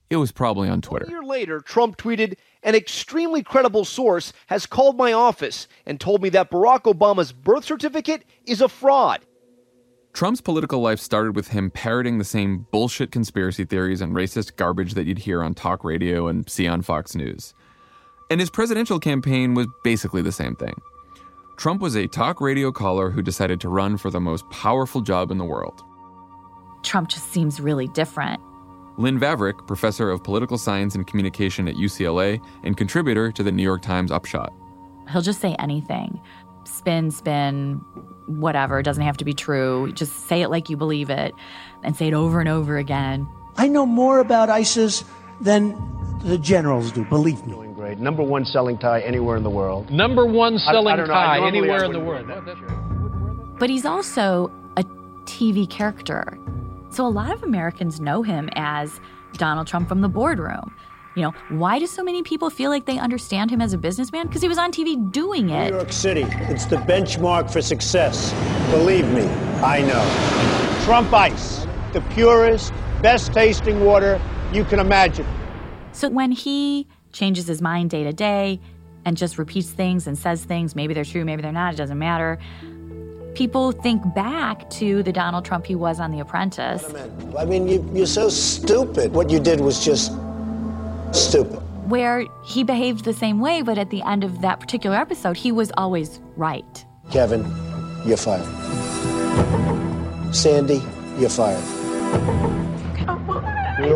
it 0.09 0.17
was 0.17 0.33
probably 0.33 0.67
on 0.67 0.81
Twitter. 0.81 1.05
A 1.05 1.09
year 1.09 1.23
later, 1.23 1.61
Trump 1.61 1.95
tweeted, 1.97 2.35
An 2.63 2.75
extremely 2.75 3.43
credible 3.43 3.85
source 3.85 4.33
has 4.47 4.65
called 4.65 4.97
my 4.97 5.13
office 5.13 5.67
and 5.85 5.99
told 5.99 6.21
me 6.21 6.29
that 6.29 6.51
Barack 6.51 6.83
Obama's 6.83 7.31
birth 7.31 7.63
certificate 7.63 8.25
is 8.45 8.59
a 8.59 8.67
fraud. 8.67 9.21
Trump's 10.13 10.41
political 10.41 10.81
life 10.81 10.99
started 10.99 11.35
with 11.35 11.49
him 11.49 11.69
parroting 11.69 12.17
the 12.17 12.25
same 12.25 12.65
bullshit 12.71 13.11
conspiracy 13.11 13.65
theories 13.65 14.01
and 14.01 14.15
racist 14.15 14.55
garbage 14.55 14.95
that 14.95 15.05
you'd 15.05 15.19
hear 15.19 15.43
on 15.43 15.53
talk 15.53 15.83
radio 15.83 16.27
and 16.27 16.49
see 16.49 16.67
on 16.67 16.81
Fox 16.81 17.15
News. 17.15 17.53
And 18.31 18.39
his 18.39 18.49
presidential 18.49 18.99
campaign 18.99 19.53
was 19.53 19.67
basically 19.83 20.23
the 20.23 20.31
same 20.31 20.55
thing. 20.55 20.73
Trump 21.57 21.81
was 21.81 21.95
a 21.95 22.07
talk 22.07 22.39
radio 22.39 22.71
caller 22.71 23.09
who 23.09 23.23
decided 23.23 23.59
to 23.59 23.67
run 23.67 23.97
for 23.97 24.11
the 24.11 24.19
most 24.19 24.47
powerful 24.51 25.01
job 25.01 25.31
in 25.31 25.39
the 25.39 25.43
world. 25.43 25.83
Trump 26.83 27.09
just 27.09 27.31
seems 27.31 27.59
really 27.59 27.87
different. 27.87 28.39
Lynn 28.99 29.19
Vavreck, 29.19 29.65
professor 29.65 30.11
of 30.11 30.23
political 30.23 30.59
science 30.59 30.93
and 30.93 31.07
communication 31.07 31.67
at 31.67 31.73
UCLA 31.73 32.39
and 32.63 32.77
contributor 32.77 33.31
to 33.31 33.41
the 33.41 33.51
New 33.51 33.63
York 33.63 33.81
Times 33.81 34.11
Upshot. 34.11 34.53
He'll 35.11 35.23
just 35.23 35.41
say 35.41 35.55
anything 35.57 36.21
spin, 36.65 37.09
spin, 37.09 37.75
whatever. 38.27 38.79
It 38.79 38.83
doesn't 38.83 39.03
have 39.03 39.17
to 39.17 39.25
be 39.25 39.33
true. 39.33 39.91
Just 39.93 40.27
say 40.27 40.41
it 40.41 40.49
like 40.49 40.69
you 40.69 40.77
believe 40.77 41.09
it 41.09 41.33
and 41.81 41.95
say 41.95 42.09
it 42.09 42.13
over 42.13 42.39
and 42.39 42.49
over 42.49 42.77
again. 42.77 43.27
I 43.55 43.67
know 43.67 43.85
more 43.85 44.19
about 44.19 44.49
ISIS 44.49 45.03
than 45.41 45.71
the 46.23 46.37
generals 46.37 46.91
do, 46.91 47.05
believe 47.05 47.47
me. 47.47 47.66
Doing. 47.97 48.03
Number 48.03 48.23
one 48.23 48.45
selling 48.45 48.77
tie 48.77 49.01
anywhere 49.01 49.37
in 49.37 49.43
the 49.43 49.49
world. 49.49 49.89
Number 49.91 50.25
one 50.25 50.53
I- 50.53 50.55
I 50.55 50.71
selling 50.71 50.97
know. 50.97 51.05
Tie 51.05 51.47
anywhere 51.47 51.83
in 51.83 51.91
the 51.93 51.99
world. 51.99 52.25
But 53.59 53.69
he's 53.69 53.85
also 53.85 54.51
a 54.77 54.83
TV 55.25 55.67
character. 55.69 56.37
So 56.89 57.05
a 57.05 57.09
lot 57.09 57.31
of 57.31 57.43
Americans 57.43 57.99
know 57.99 58.23
him 58.23 58.49
as 58.55 58.99
Donald 59.33 59.67
Trump 59.67 59.89
from 59.89 60.01
the 60.01 60.09
boardroom. 60.09 60.73
You 61.15 61.23
know, 61.23 61.33
why 61.49 61.79
do 61.79 61.87
so 61.87 62.03
many 62.03 62.21
people 62.21 62.51
feel 62.51 62.69
like 62.69 62.85
they 62.85 62.99
understand 62.99 63.49
him 63.49 63.59
as 63.59 63.73
a 63.73 63.77
businessman? 63.77 64.27
Because 64.27 64.43
he 64.43 64.47
was 64.47 64.59
on 64.59 64.71
TV 64.71 64.95
doing 65.11 65.49
it. 65.49 65.71
New 65.71 65.77
York 65.77 65.91
City, 65.91 66.25
it's 66.41 66.65
the 66.65 66.75
benchmark 66.75 67.49
for 67.51 67.59
success. 67.59 68.31
Believe 68.69 69.11
me, 69.11 69.25
I 69.63 69.81
know. 69.81 70.83
Trump 70.85 71.11
Ice, 71.13 71.65
the 71.93 72.01
purest, 72.13 72.71
best 73.01 73.33
tasting 73.33 73.83
water 73.83 74.21
you 74.53 74.63
can 74.63 74.79
imagine. 74.79 75.25
So 75.91 76.07
when 76.09 76.31
he 76.31 76.85
changes 77.17 77.47
his 77.47 77.61
mind 77.61 77.89
day 77.89 78.03
to 78.03 78.13
day 78.13 78.59
and 79.05 79.17
just 79.17 79.37
repeats 79.37 79.69
things 79.69 80.07
and 80.07 80.17
says 80.17 80.43
things, 80.43 80.75
maybe 80.75 80.93
they're 80.93 81.05
true, 81.05 81.25
maybe 81.25 81.41
they're 81.41 81.51
not, 81.51 81.73
it 81.73 81.77
doesn't 81.77 81.97
matter. 81.97 82.37
People 83.33 83.71
think 83.71 84.01
back 84.15 84.69
to 84.71 85.03
the 85.03 85.11
Donald 85.11 85.45
Trump 85.45 85.65
he 85.65 85.75
was 85.75 85.99
on 85.99 86.11
The 86.11 86.19
Apprentice. 86.19 86.83
I 87.37 87.45
mean, 87.45 87.67
you, 87.67 87.89
you're 87.93 88.05
so 88.07 88.29
stupid. 88.29 89.13
What 89.13 89.29
you 89.29 89.39
did 89.39 89.61
was 89.61 89.83
just 89.83 90.11
stupid. 91.11 91.61
where 91.89 92.25
he 92.45 92.63
behaved 92.63 93.05
the 93.05 93.13
same 93.13 93.39
way, 93.39 93.61
but 93.61 93.77
at 93.77 93.89
the 93.89 94.01
end 94.01 94.23
of 94.23 94.41
that 94.41 94.59
particular 94.59 94.97
episode, 94.97 95.37
he 95.37 95.51
was 95.51 95.71
always 95.77 96.19
right. 96.35 96.85
Kevin, 97.11 97.45
you're 98.05 98.17
fired. 98.17 98.45
Sandy, 100.33 100.81
you're 101.17 101.29
fired. 101.29 101.63
We 103.79 103.93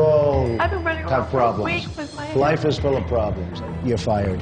all 1.12 1.21
I've 1.21 1.32
been 1.32 1.32
running 1.32 1.32
around 1.32 1.32
have 1.32 1.32
for 1.32 1.38
a 1.38 1.41
problems. 1.41 1.88
week 1.88 1.97
with 1.97 2.15
my- 2.15 2.34
Life 2.34 2.65
is 2.65 2.80
full 2.80 2.97
of 2.97 3.08
problems. 3.08 3.62
You're 3.84 3.97
fired. 3.97 4.39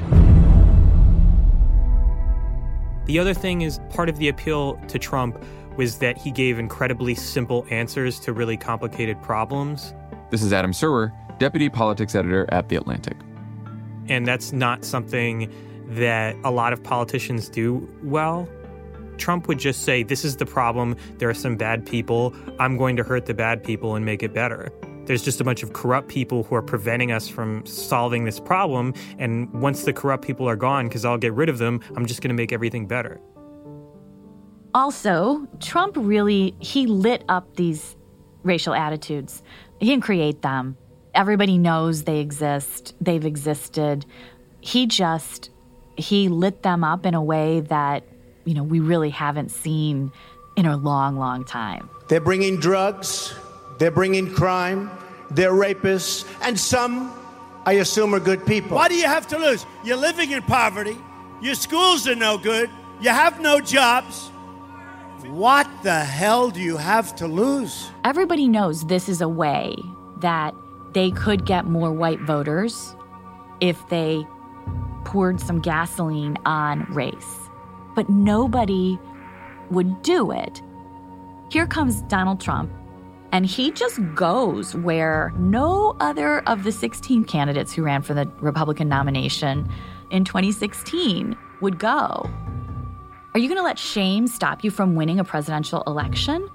The 3.06 3.18
other 3.18 3.34
thing 3.34 3.62
is 3.62 3.80
part 3.90 4.08
of 4.08 4.18
the 4.18 4.28
appeal 4.28 4.74
to 4.88 4.98
Trump 4.98 5.42
was 5.76 5.98
that 5.98 6.16
he 6.16 6.30
gave 6.30 6.58
incredibly 6.58 7.14
simple 7.14 7.66
answers 7.70 8.20
to 8.20 8.32
really 8.32 8.56
complicated 8.56 9.20
problems. 9.22 9.94
This 10.30 10.42
is 10.42 10.52
Adam 10.52 10.72
Serwer, 10.72 11.10
deputy 11.38 11.68
politics 11.68 12.14
editor 12.14 12.46
at 12.50 12.68
The 12.68 12.76
Atlantic. 12.76 13.16
And 14.08 14.26
that's 14.26 14.52
not 14.52 14.84
something 14.84 15.52
that 15.88 16.36
a 16.44 16.50
lot 16.50 16.72
of 16.72 16.82
politicians 16.82 17.48
do 17.48 17.88
well. 18.02 18.48
Trump 19.16 19.48
would 19.48 19.58
just 19.58 19.82
say, 19.82 20.02
This 20.02 20.24
is 20.24 20.36
the 20.36 20.46
problem. 20.46 20.96
There 21.18 21.28
are 21.28 21.34
some 21.34 21.56
bad 21.56 21.84
people. 21.86 22.34
I'm 22.58 22.76
going 22.76 22.96
to 22.96 23.02
hurt 23.02 23.26
the 23.26 23.34
bad 23.34 23.62
people 23.62 23.96
and 23.96 24.04
make 24.04 24.22
it 24.22 24.32
better. 24.32 24.70
There's 25.06 25.22
just 25.22 25.40
a 25.40 25.44
bunch 25.44 25.62
of 25.62 25.72
corrupt 25.72 26.08
people 26.08 26.44
who 26.44 26.54
are 26.54 26.62
preventing 26.62 27.12
us 27.12 27.28
from 27.28 27.64
solving 27.66 28.24
this 28.24 28.38
problem. 28.38 28.94
And 29.18 29.52
once 29.52 29.84
the 29.84 29.92
corrupt 29.92 30.24
people 30.24 30.48
are 30.48 30.56
gone, 30.56 30.88
because 30.88 31.04
I'll 31.04 31.18
get 31.18 31.32
rid 31.32 31.48
of 31.48 31.58
them, 31.58 31.80
I'm 31.96 32.06
just 32.06 32.22
going 32.22 32.28
to 32.30 32.34
make 32.34 32.52
everything 32.52 32.86
better. 32.86 33.20
Also, 34.72 35.46
Trump 35.58 35.96
really 35.96 36.54
he 36.60 36.86
lit 36.86 37.24
up 37.28 37.56
these 37.56 37.96
racial 38.42 38.74
attitudes. 38.74 39.42
He 39.80 39.86
didn't 39.86 40.04
create 40.04 40.42
them. 40.42 40.76
Everybody 41.14 41.58
knows 41.58 42.04
they 42.04 42.20
exist. 42.20 42.94
They've 43.00 43.24
existed. 43.24 44.06
He 44.60 44.86
just 44.86 45.50
he 45.96 46.28
lit 46.28 46.62
them 46.62 46.84
up 46.84 47.04
in 47.04 47.14
a 47.14 47.22
way 47.22 47.60
that, 47.60 48.04
you 48.44 48.54
know, 48.54 48.62
we 48.62 48.80
really 48.80 49.10
haven't 49.10 49.50
seen 49.50 50.12
in 50.56 50.66
a 50.66 50.76
long, 50.76 51.16
long 51.16 51.44
time. 51.44 51.90
They're 52.08 52.20
bringing 52.20 52.58
drugs, 52.58 53.34
they're 53.80 53.90
bringing 53.90 54.30
crime, 54.30 54.90
they're 55.30 55.52
rapists, 55.52 56.30
and 56.42 56.60
some, 56.60 57.12
I 57.64 57.72
assume, 57.74 58.14
are 58.14 58.20
good 58.20 58.44
people. 58.44 58.76
Why 58.76 58.88
do 58.88 58.94
you 58.94 59.06
have 59.06 59.26
to 59.28 59.38
lose? 59.38 59.64
You're 59.82 59.96
living 59.96 60.32
in 60.32 60.42
poverty, 60.42 60.98
your 61.40 61.54
schools 61.54 62.06
are 62.06 62.14
no 62.14 62.36
good, 62.36 62.68
you 63.00 63.08
have 63.08 63.40
no 63.40 63.58
jobs. 63.58 64.28
What 65.28 65.66
the 65.82 66.04
hell 66.04 66.50
do 66.50 66.60
you 66.60 66.76
have 66.76 67.16
to 67.16 67.26
lose? 67.26 67.90
Everybody 68.04 68.48
knows 68.48 68.84
this 68.84 69.08
is 69.08 69.22
a 69.22 69.28
way 69.28 69.74
that 70.18 70.54
they 70.92 71.10
could 71.10 71.46
get 71.46 71.64
more 71.64 71.90
white 71.90 72.20
voters 72.20 72.94
if 73.60 73.88
they 73.88 74.26
poured 75.04 75.40
some 75.40 75.58
gasoline 75.58 76.36
on 76.44 76.84
race. 76.92 77.48
But 77.94 78.10
nobody 78.10 78.98
would 79.70 80.02
do 80.02 80.32
it. 80.32 80.60
Here 81.50 81.66
comes 81.66 82.02
Donald 82.02 82.40
Trump, 82.40 82.70
and 83.32 83.46
he 83.46 83.70
just 83.70 84.00
goes 84.14 84.74
where 84.74 85.32
no 85.38 85.96
other 86.00 86.40
of 86.48 86.64
the 86.64 86.72
16 86.72 87.24
candidates 87.24 87.72
who 87.72 87.82
ran 87.82 88.02
for 88.02 88.14
the 88.14 88.30
Republican 88.40 88.88
nomination 88.88 89.68
in 90.10 90.24
2016 90.24 91.36
would 91.60 91.78
go. 91.78 92.28
Are 93.32 93.38
you 93.38 93.48
going 93.48 93.58
to 93.58 93.62
let 93.62 93.78
shame 93.78 94.26
stop 94.26 94.64
you 94.64 94.70
from 94.70 94.96
winning 94.96 95.20
a 95.20 95.24
presidential 95.24 95.82
election? 95.86 96.50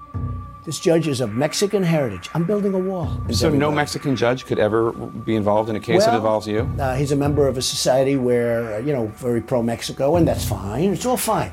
This 0.64 0.80
judge 0.80 1.06
is 1.06 1.20
of 1.20 1.32
Mexican 1.32 1.84
heritage. 1.84 2.28
I'm 2.34 2.44
building 2.44 2.74
a 2.74 2.78
wall. 2.78 3.22
So 3.30 3.50
no 3.50 3.70
Mexican 3.70 4.16
judge 4.16 4.46
could 4.46 4.58
ever 4.58 4.90
be 4.92 5.36
involved 5.36 5.70
in 5.70 5.76
a 5.76 5.80
case 5.80 6.04
that 6.04 6.14
involves 6.14 6.48
you? 6.48 6.68
Uh, 6.78 6.96
he's 6.96 7.12
a 7.12 7.16
member 7.16 7.46
of 7.46 7.56
a 7.56 7.62
society 7.62 8.16
where, 8.16 8.74
uh, 8.74 8.78
you 8.78 8.92
know, 8.92 9.06
very 9.14 9.40
pro 9.40 9.62
Mexico, 9.62 10.16
and 10.16 10.26
that's 10.26 10.44
fine. 10.44 10.92
It's 10.92 11.06
all 11.06 11.16
fine. 11.16 11.52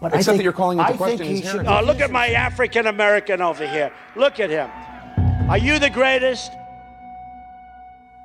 But 0.00 0.14
I 0.14 0.18
Except 0.18 0.26
think, 0.34 0.38
that 0.38 0.44
you're 0.44 0.52
calling 0.52 0.78
into 0.78 0.92
I 0.92 0.96
question 0.96 1.18
think 1.18 1.30
his 1.30 1.38
he 1.40 1.44
should. 1.44 1.66
heritage. 1.66 1.84
Oh, 1.84 1.86
look 1.86 2.00
at 2.00 2.10
my 2.10 2.28
African 2.28 2.86
American 2.86 3.42
over 3.42 3.66
here. 3.66 3.92
Look 4.16 4.38
at 4.38 4.48
him. 4.50 4.70
Are 5.50 5.58
you 5.58 5.78
the 5.78 5.90
greatest? 5.90 6.52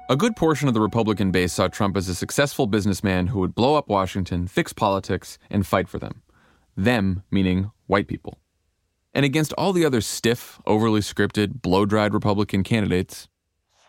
A 0.10 0.16
good 0.16 0.36
portion 0.36 0.68
of 0.68 0.74
the 0.74 0.82
Republican 0.82 1.32
base 1.32 1.54
saw 1.54 1.68
Trump 1.70 1.96
as 1.98 2.10
a 2.10 2.14
successful 2.16 2.68
businessman 2.68 3.28
who 3.28 3.40
would 3.40 3.56
blow 3.56 3.76
up 3.76 3.88
Washington, 3.88 4.48
fix 4.48 4.74
politics, 4.74 5.40
and 5.50 5.66
fight 5.66 5.88
for 5.88 5.98
them. 5.98 6.22
Them 6.76 7.24
meaning 7.32 7.72
white 7.88 8.08
people. 8.08 8.38
And 9.14 9.26
against 9.26 9.54
all 9.54 9.74
the 9.74 9.86
other 9.86 10.02
stiff, 10.02 10.60
overly 10.66 11.00
scripted, 11.00 11.62
blow 11.62 11.86
dried 11.86 12.14
Republican 12.14 12.64
candidates, 12.64 13.30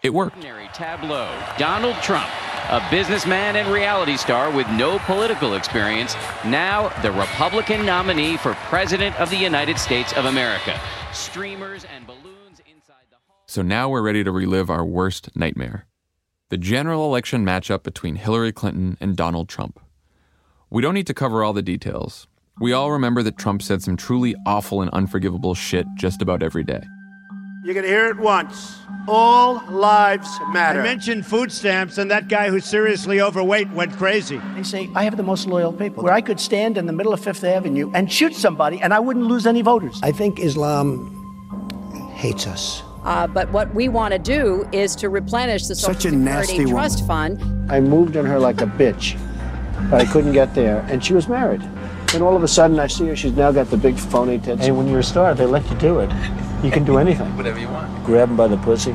it 0.02 0.14
worked. 0.14 0.36
Extraordinary 0.36 0.70
tableau. 0.74 1.28
Donald 1.58 1.96
Trump, 2.02 2.28
a 2.70 2.86
businessman 2.90 3.56
and 3.56 3.68
reality 3.68 4.16
star 4.16 4.50
with 4.50 4.66
no 4.70 4.98
political 5.00 5.54
experience, 5.54 6.14
now 6.44 6.88
the 7.02 7.12
Republican 7.12 7.84
nominee 7.84 8.36
for 8.36 8.54
President 8.54 9.18
of 9.20 9.30
the 9.30 9.36
United 9.36 9.78
States 9.78 10.12
of 10.14 10.24
America. 10.24 10.80
Streamers 11.12 11.84
and 11.94 12.06
balloons 12.06 12.60
inside 12.66 13.04
the 13.10 13.16
So 13.46 13.62
now 13.62 13.88
we're 13.88 14.02
ready 14.02 14.24
to 14.24 14.32
relive 14.32 14.70
our 14.70 14.84
worst 14.84 15.28
nightmare 15.36 15.86
the 16.50 16.58
general 16.58 17.06
election 17.06 17.44
matchup 17.44 17.82
between 17.82 18.14
Hillary 18.14 18.52
Clinton 18.52 18.96
and 19.00 19.16
Donald 19.16 19.48
Trump. 19.48 19.80
We 20.70 20.82
don't 20.82 20.94
need 20.94 21.06
to 21.08 21.14
cover 21.14 21.42
all 21.42 21.52
the 21.52 21.62
details. 21.62 22.28
We 22.60 22.72
all 22.72 22.92
remember 22.92 23.22
that 23.24 23.38
Trump 23.38 23.60
said 23.60 23.82
some 23.82 23.96
truly 23.96 24.36
awful 24.46 24.80
and 24.80 24.90
unforgivable 24.92 25.54
shit 25.54 25.86
just 25.96 26.22
about 26.22 26.42
every 26.42 26.62
day. 26.62 26.82
You're 27.64 27.72
going 27.72 27.84
to 27.84 27.90
hear 27.90 28.08
it 28.08 28.18
once. 28.18 28.76
All 29.08 29.54
lives 29.70 30.28
matter. 30.50 30.80
I 30.80 30.82
mentioned 30.82 31.24
food 31.24 31.50
stamps, 31.50 31.96
and 31.96 32.10
that 32.10 32.28
guy 32.28 32.50
who's 32.50 32.66
seriously 32.66 33.22
overweight 33.22 33.70
went 33.70 33.94
crazy. 33.94 34.38
They 34.54 34.62
say, 34.62 34.90
I 34.94 35.04
have 35.04 35.16
the 35.16 35.22
most 35.22 35.46
loyal 35.46 35.72
people, 35.72 36.04
where 36.04 36.12
I 36.12 36.20
could 36.20 36.38
stand 36.38 36.76
in 36.76 36.84
the 36.84 36.92
middle 36.92 37.14
of 37.14 37.20
Fifth 37.20 37.42
Avenue 37.42 37.90
and 37.94 38.12
shoot 38.12 38.34
somebody, 38.34 38.82
and 38.82 38.92
I 38.92 39.00
wouldn't 39.00 39.24
lose 39.24 39.46
any 39.46 39.62
voters. 39.62 39.98
I 40.02 40.12
think 40.12 40.40
Islam 40.40 42.12
hates 42.16 42.46
us. 42.46 42.82
Uh, 43.02 43.26
but 43.28 43.50
what 43.50 43.74
we 43.74 43.88
want 43.88 44.12
to 44.12 44.18
do 44.18 44.68
is 44.72 44.94
to 44.96 45.08
replenish 45.08 45.66
the 45.66 45.74
Social 45.74 45.94
Such 45.94 46.04
a 46.04 46.10
Security 46.10 46.22
nasty 46.22 46.64
Trust 46.66 47.08
woman. 47.08 47.38
Fund. 47.38 47.72
I 47.72 47.80
moved 47.80 48.18
on 48.18 48.26
her 48.26 48.38
like 48.38 48.60
a 48.60 48.66
bitch, 48.66 49.18
but 49.90 50.02
I 50.02 50.04
couldn't 50.04 50.32
get 50.32 50.54
there, 50.54 50.84
and 50.90 51.02
she 51.02 51.14
was 51.14 51.28
married. 51.28 51.62
And 52.14 52.22
all 52.22 52.36
of 52.36 52.44
a 52.44 52.48
sudden, 52.48 52.78
I 52.78 52.86
see 52.86 53.08
her. 53.08 53.16
She's 53.16 53.32
now 53.32 53.50
got 53.50 53.70
the 53.70 53.76
big 53.76 53.98
phony 53.98 54.38
tits. 54.38 54.62
And 54.66 54.78
when 54.78 54.86
you're 54.86 55.00
a 55.00 55.04
star, 55.04 55.34
they 55.34 55.46
let 55.46 55.68
you 55.68 55.76
do 55.78 55.98
it. 55.98 56.08
You 56.62 56.70
can 56.70 56.84
do 56.84 56.98
anything. 56.98 57.36
Whatever 57.36 57.58
you 57.58 57.68
want. 57.68 58.04
Grab 58.04 58.28
him 58.28 58.36
by 58.36 58.46
the 58.46 58.56
pussy. 58.58 58.94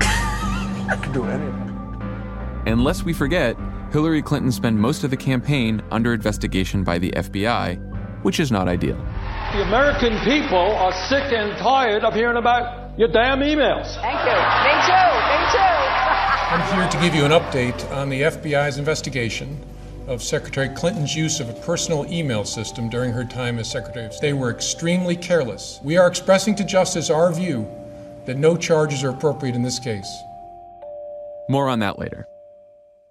I 0.00 0.98
can 1.00 1.12
do 1.14 1.24
anything. 1.24 2.62
Unless 2.66 3.04
we 3.04 3.14
forget, 3.14 3.56
Hillary 3.90 4.20
Clinton 4.20 4.52
spent 4.52 4.76
most 4.76 5.02
of 5.02 5.08
the 5.08 5.16
campaign 5.16 5.82
under 5.90 6.12
investigation 6.12 6.84
by 6.84 6.98
the 6.98 7.10
FBI, 7.12 8.22
which 8.22 8.38
is 8.38 8.52
not 8.52 8.68
ideal. 8.68 8.96
The 9.52 9.62
American 9.62 10.18
people 10.20 10.58
are 10.58 10.92
sick 11.08 11.32
and 11.32 11.56
tired 11.58 12.04
of 12.04 12.12
hearing 12.12 12.36
about 12.36 12.98
your 12.98 13.08
damn 13.08 13.40
emails. 13.40 13.94
Thank 14.02 14.20
you. 14.28 14.36
Me 14.68 14.74
too. 14.84 15.08
Me 15.32 15.38
too. 15.52 15.82
I'm 16.52 16.76
here 16.76 16.88
to 16.88 16.98
give 17.00 17.14
you 17.14 17.24
an 17.24 17.32
update 17.32 17.90
on 17.92 18.10
the 18.10 18.20
FBI's 18.22 18.76
investigation 18.76 19.58
of 20.12 20.22
Secretary 20.22 20.68
Clinton's 20.68 21.16
use 21.16 21.40
of 21.40 21.48
a 21.48 21.54
personal 21.54 22.04
email 22.12 22.44
system 22.44 22.88
during 22.88 23.12
her 23.12 23.24
time 23.24 23.58
as 23.58 23.70
Secretary 23.70 24.06
of 24.06 24.12
State. 24.12 24.28
They 24.28 24.32
were 24.32 24.50
extremely 24.50 25.16
careless. 25.16 25.80
We 25.82 25.96
are 25.96 26.06
expressing 26.06 26.54
to 26.56 26.64
justice 26.64 27.10
our 27.10 27.32
view 27.32 27.66
that 28.26 28.36
no 28.36 28.56
charges 28.56 29.02
are 29.02 29.08
appropriate 29.08 29.54
in 29.54 29.62
this 29.62 29.78
case. 29.78 30.08
More 31.48 31.68
on 31.68 31.80
that 31.80 31.98
later. 31.98 32.26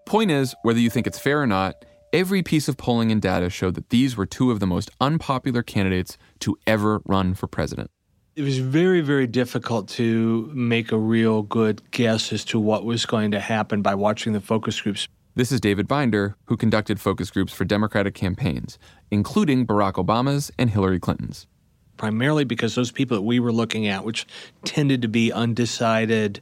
Point 0.06 0.32
is, 0.32 0.56
whether 0.64 0.80
you 0.80 0.90
think 0.90 1.08
it's 1.08 1.20
fair 1.20 1.42
or 1.42 1.48
not, 1.48 1.84
every 2.14 2.44
piece 2.44 2.68
of 2.68 2.78
polling 2.78 3.12
and 3.12 3.22
data 3.22 3.50
showed 3.50 3.76
that 3.76 3.90
these 3.90 4.16
were 4.16 4.26
two 4.26 4.52
of 4.52 4.60
the 4.60 4.68
most 4.68 4.92
unpopular 5.00 5.64
candidates 5.64 6.18
to 6.40 6.58
ever 6.68 7.02
run 7.06 7.34
for 7.34 7.48
president. 7.48 7.90
It 8.36 8.44
was 8.44 8.60
very, 8.60 9.02
very 9.02 9.28
difficult 9.28 9.90
to 9.90 10.50
make 10.54 10.92
a 10.92 10.98
real 10.98 11.42
good 11.42 11.82
guess 11.92 12.32
as 12.32 12.46
to 12.46 12.60
what 12.60 12.86
was 12.86 13.06
going 13.06 13.32
to 13.32 13.40
happen 13.40 13.82
by 13.82 13.96
watching 13.96 14.34
the 14.34 14.40
focus 14.40 14.80
groups. 14.80 15.08
This 15.34 15.54
is 15.54 15.62
David 15.62 15.88
Binder, 15.88 16.36
who 16.48 16.58
conducted 16.58 17.00
focus 17.00 17.32
groups 17.32 17.54
for 17.54 17.64
Democratic 17.64 18.14
campaigns, 18.14 18.78
including 19.10 19.66
Barack 19.66 19.94
Obama's 19.94 20.52
and 20.58 20.70
Hillary 20.70 21.00
Clinton's. 21.00 21.48
primarily 21.96 22.44
because 22.44 22.74
those 22.74 22.92
people 22.92 23.16
that 23.16 23.22
we 23.22 23.40
were 23.40 23.52
looking 23.52 23.88
at, 23.88 24.04
which 24.04 24.26
tended 24.66 25.04
to 25.04 25.08
be 25.08 25.32
undecided 25.32 26.42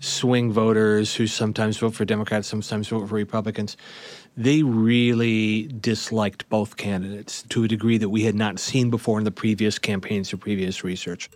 swing 0.00 0.50
voters 0.50 1.14
who 1.14 1.26
sometimes 1.28 1.78
vote 1.78 1.94
for 1.94 2.04
Democrats, 2.04 2.48
sometimes 2.48 2.88
vote 2.88 3.08
for 3.08 3.14
Republicans, 3.14 3.76
they 4.36 4.62
really 4.64 5.68
disliked 5.80 6.48
both 6.48 6.76
candidates 6.76 7.42
to 7.50 7.62
a 7.64 7.68
degree 7.68 7.98
that 7.98 8.08
we 8.08 8.24
had 8.24 8.34
not 8.34 8.58
seen 8.58 8.90
before 8.90 9.18
in 9.18 9.24
the 9.24 9.30
previous 9.30 9.78
campaigns 9.78 10.32
or 10.32 10.38
previous 10.38 10.82
research. 10.82 11.30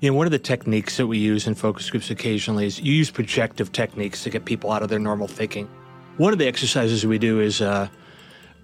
You 0.00 0.10
know, 0.10 0.16
one 0.16 0.26
of 0.26 0.30
the 0.30 0.38
techniques 0.38 0.96
that 0.96 1.08
we 1.08 1.18
use 1.18 1.46
in 1.46 1.54
focus 1.54 1.90
groups 1.90 2.10
occasionally 2.10 2.64
is 2.64 2.80
you 2.80 2.94
use 2.94 3.10
projective 3.10 3.70
techniques 3.70 4.22
to 4.22 4.30
get 4.30 4.46
people 4.46 4.72
out 4.72 4.82
of 4.82 4.88
their 4.88 4.98
normal 4.98 5.28
thinking. 5.28 5.68
One 6.16 6.32
of 6.32 6.38
the 6.38 6.48
exercises 6.48 7.04
we 7.04 7.18
do 7.18 7.38
is 7.38 7.60
uh, 7.60 7.86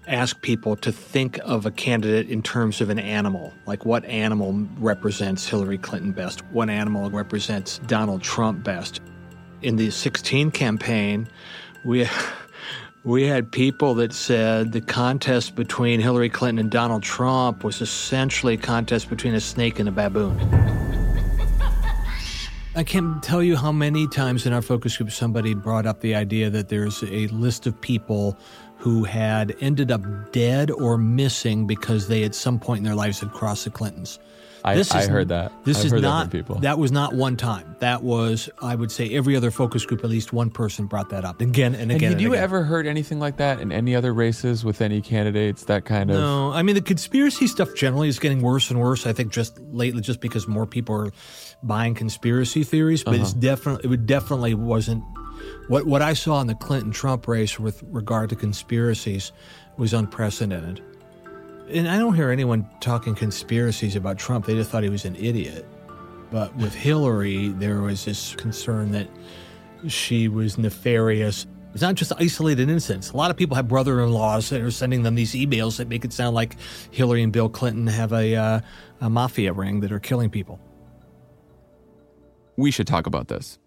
ask 0.07 0.41
people 0.41 0.75
to 0.77 0.91
think 0.91 1.39
of 1.43 1.67
a 1.67 1.71
candidate 1.71 2.27
in 2.27 2.41
terms 2.41 2.81
of 2.81 2.89
an 2.89 2.97
animal. 2.97 3.53
Like 3.67 3.85
what 3.85 4.03
animal 4.05 4.65
represents 4.79 5.47
Hillary 5.47 5.77
Clinton 5.77 6.11
best? 6.11 6.43
What 6.47 6.71
animal 6.71 7.11
represents 7.11 7.77
Donald 7.85 8.23
Trump 8.23 8.63
best? 8.63 8.99
In 9.61 9.75
the 9.75 9.91
16 9.91 10.49
campaign, 10.49 11.27
we 11.85 12.07
we 13.03 13.27
had 13.27 13.51
people 13.51 13.93
that 13.95 14.11
said 14.11 14.71
the 14.71 14.81
contest 14.81 15.53
between 15.53 15.99
Hillary 15.99 16.29
Clinton 16.29 16.57
and 16.57 16.71
Donald 16.71 17.03
Trump 17.03 17.63
was 17.63 17.79
essentially 17.79 18.55
a 18.55 18.57
contest 18.57 19.07
between 19.07 19.35
a 19.35 19.39
snake 19.39 19.77
and 19.77 19.87
a 19.87 19.91
baboon. 19.91 20.86
I 22.77 22.83
can't 22.83 23.23
tell 23.23 23.41
you 23.41 23.55
how 23.55 23.71
many 23.71 24.07
times 24.07 24.45
in 24.45 24.53
our 24.53 24.61
focus 24.61 24.97
group 24.97 25.09
somebody 25.09 25.55
brought 25.55 25.87
up 25.87 26.01
the 26.01 26.13
idea 26.13 26.51
that 26.51 26.69
there's 26.69 27.01
a 27.01 27.25
list 27.29 27.65
of 27.65 27.81
people 27.81 28.37
who 28.77 29.03
had 29.03 29.55
ended 29.61 29.89
up 29.89 30.31
dead 30.31 30.69
or 30.69 30.95
missing 30.95 31.65
because 31.65 32.07
they 32.07 32.23
at 32.23 32.35
some 32.35 32.59
point 32.59 32.77
in 32.77 32.83
their 32.83 32.93
lives 32.93 33.19
had 33.19 33.31
crossed 33.31 33.63
the 33.63 33.71
Clintons. 33.71 34.19
I, 34.67 34.75
This 34.75 34.91
I 34.93 35.01
is- 35.01 35.07
heard 35.07 35.29
that. 35.29 35.51
This 35.63 35.79
I've 35.79 35.85
is 35.85 35.91
heard 35.91 36.01
that 36.03 36.07
not 36.07 36.21
from 36.23 36.29
people. 36.31 36.55
that 36.59 36.77
was 36.77 36.91
not 36.91 37.13
one 37.13 37.37
time. 37.37 37.75
That 37.79 38.03
was 38.03 38.49
I 38.61 38.75
would 38.75 38.91
say 38.91 39.13
every 39.15 39.35
other 39.35 39.51
focus 39.51 39.85
group 39.85 40.03
at 40.03 40.09
least 40.09 40.33
one 40.33 40.49
person 40.49 40.85
brought 40.87 41.09
that 41.09 41.23
up 41.25 41.41
again 41.41 41.73
and 41.73 41.83
and 41.83 41.91
again. 41.91 42.01
had 42.09 42.11
and 42.13 42.21
you 42.21 42.33
again. 42.33 42.43
ever 42.43 42.63
heard 42.63 42.87
anything 42.87 43.19
like 43.19 43.37
that 43.37 43.59
in 43.61 43.71
any 43.71 43.95
other 43.95 44.13
races 44.13 44.65
with 44.65 44.81
any 44.81 45.01
candidates? 45.01 45.65
That 45.65 45.85
kind 45.85 46.09
of 46.11 46.17
No, 46.17 46.51
I 46.51 46.63
mean 46.63 46.75
the 46.75 46.81
conspiracy 46.81 47.47
stuff 47.47 47.69
generally 47.75 48.07
is 48.09 48.19
getting 48.19 48.41
worse 48.41 48.69
and 48.71 48.79
worse. 48.79 49.05
I 49.07 49.13
think 49.13 49.31
just 49.31 49.59
lately, 49.71 50.01
just 50.01 50.19
because 50.21 50.47
more 50.47 50.65
people 50.65 50.95
are 50.95 51.11
buying 51.63 51.93
conspiracy 51.95 52.63
theories, 52.63 53.03
but 53.03 53.15
it's 53.15 53.31
Uh-huh. 53.31 53.39
definitely 53.39 53.93
it 53.93 54.05
definitely 54.05 54.53
wasn't 54.53 55.03
what 55.67 55.85
what 55.85 56.01
I 56.01 56.13
saw 56.13 56.41
in 56.41 56.47
the 56.47 56.55
Clinton 56.55 56.91
Trump 56.91 57.27
race 57.27 57.59
with 57.59 57.83
regard 57.91 58.29
to 58.31 58.35
conspiracies 58.35 59.31
was 59.77 59.93
unprecedented. 59.93 60.81
And 61.69 61.87
I 61.87 61.97
don't 61.97 62.13
hear 62.13 62.29
anyone 62.31 62.69
talking 62.79 63.13
conspiracies 63.13 63.95
about 63.95 64.17
Trump. 64.17 64.45
They 64.45 64.55
just 64.55 64.69
thought 64.69 64.83
he 64.83 64.89
was 64.89 65.05
an 65.05 65.15
idiot. 65.17 65.65
But 66.31 66.55
with 66.55 66.73
Hillary, 66.73 67.49
there 67.49 67.81
was 67.81 68.05
this 68.05 68.35
concern 68.35 68.91
that 68.91 69.07
she 69.87 70.27
was 70.27 70.57
nefarious. 70.57 71.45
It's 71.73 71.81
not 71.81 71.95
just 71.95 72.11
isolated 72.17 72.69
incidents. 72.69 73.11
A 73.11 73.17
lot 73.17 73.31
of 73.31 73.37
people 73.37 73.55
have 73.55 73.67
brother-in-laws 73.67 74.49
that 74.49 74.61
are 74.61 74.71
sending 74.71 75.03
them 75.03 75.15
these 75.15 75.33
emails 75.33 75.77
that 75.77 75.87
make 75.87 76.05
it 76.05 76.13
sound 76.13 76.35
like 76.35 76.55
Hillary 76.91 77.21
and 77.21 77.31
Bill 77.31 77.49
Clinton 77.49 77.87
have 77.87 78.13
a, 78.13 78.35
uh, 78.35 78.59
a 79.01 79.09
mafia 79.09 79.53
ring 79.53 79.81
that 79.81 79.91
are 79.91 79.99
killing 79.99 80.29
people. 80.29 80.59
we 82.57 82.71
should 82.71 82.87
talk 82.87 83.05
about 83.05 83.27
this. 83.27 83.59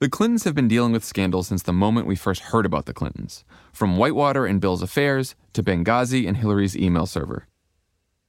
The 0.00 0.08
Clintons 0.08 0.44
have 0.44 0.54
been 0.54 0.66
dealing 0.66 0.92
with 0.92 1.04
scandals 1.04 1.48
since 1.48 1.62
the 1.62 1.74
moment 1.74 2.06
we 2.06 2.16
first 2.16 2.40
heard 2.40 2.64
about 2.64 2.86
the 2.86 2.94
Clintons, 2.94 3.44
from 3.70 3.98
Whitewater 3.98 4.46
and 4.46 4.58
Bill's 4.58 4.80
affairs 4.80 5.34
to 5.52 5.62
Benghazi 5.62 6.26
and 6.26 6.38
Hillary's 6.38 6.74
email 6.74 7.04
server. 7.04 7.46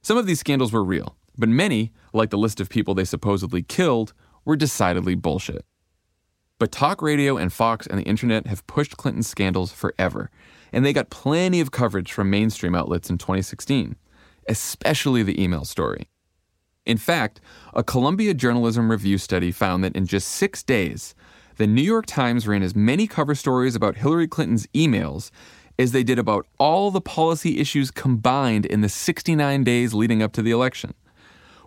Some 0.02 0.18
of 0.18 0.26
these 0.26 0.40
scandals 0.40 0.70
were 0.70 0.84
real, 0.84 1.16
but 1.38 1.48
many, 1.48 1.90
like 2.12 2.28
the 2.28 2.36
list 2.36 2.60
of 2.60 2.68
people 2.68 2.92
they 2.92 3.06
supposedly 3.06 3.62
killed, 3.62 4.12
were 4.44 4.54
decidedly 4.54 5.14
bullshit. 5.14 5.64
But 6.58 6.72
talk 6.72 7.00
radio 7.00 7.38
and 7.38 7.50
Fox 7.50 7.86
and 7.86 7.98
the 7.98 8.04
internet 8.04 8.46
have 8.48 8.66
pushed 8.66 8.98
Clinton's 8.98 9.28
scandals 9.28 9.72
forever, 9.72 10.30
and 10.74 10.84
they 10.84 10.92
got 10.92 11.08
plenty 11.08 11.58
of 11.62 11.70
coverage 11.70 12.12
from 12.12 12.28
mainstream 12.28 12.74
outlets 12.74 13.08
in 13.08 13.16
2016, 13.16 13.96
especially 14.46 15.22
the 15.22 15.42
email 15.42 15.64
story. 15.64 16.10
In 16.84 16.98
fact, 16.98 17.40
a 17.72 17.82
Columbia 17.82 18.34
Journalism 18.34 18.90
Review 18.90 19.16
study 19.16 19.50
found 19.50 19.82
that 19.84 19.96
in 19.96 20.04
just 20.04 20.28
six 20.28 20.62
days, 20.62 21.14
the 21.56 21.66
New 21.66 21.82
York 21.82 22.06
Times 22.06 22.48
ran 22.48 22.62
as 22.62 22.74
many 22.74 23.06
cover 23.06 23.34
stories 23.34 23.74
about 23.74 23.96
Hillary 23.96 24.28
Clinton's 24.28 24.66
emails 24.68 25.30
as 25.78 25.92
they 25.92 26.02
did 26.02 26.18
about 26.18 26.46
all 26.58 26.90
the 26.90 27.00
policy 27.00 27.58
issues 27.58 27.90
combined 27.90 28.66
in 28.66 28.80
the 28.80 28.88
69 28.88 29.64
days 29.64 29.94
leading 29.94 30.22
up 30.22 30.32
to 30.32 30.42
the 30.42 30.50
election. 30.50 30.94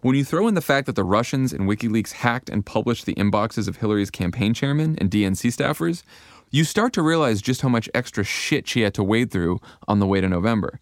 When 0.01 0.15
you 0.15 0.23
throw 0.23 0.47
in 0.47 0.53
the 0.53 0.61
fact 0.61 0.85
that 0.85 0.95
the 0.95 1.03
Russians 1.03 1.51
and 1.51 1.67
WikiLeaks 1.67 2.13
hacked 2.13 2.49
and 2.49 2.65
published 2.65 3.05
the 3.05 3.15
inboxes 3.15 3.67
of 3.67 3.77
Hillary's 3.77 4.11
campaign 4.11 4.53
chairman 4.53 4.95
and 4.99 5.09
DNC 5.09 5.51
staffers, 5.51 6.03
you 6.51 6.63
start 6.63 6.93
to 6.93 7.01
realize 7.01 7.41
just 7.41 7.61
how 7.61 7.69
much 7.69 7.89
extra 7.93 8.23
shit 8.23 8.67
she 8.67 8.81
had 8.81 8.93
to 8.93 9.03
wade 9.03 9.31
through 9.31 9.59
on 9.87 9.99
the 9.99 10.05
way 10.05 10.21
to 10.21 10.29
November. 10.29 10.79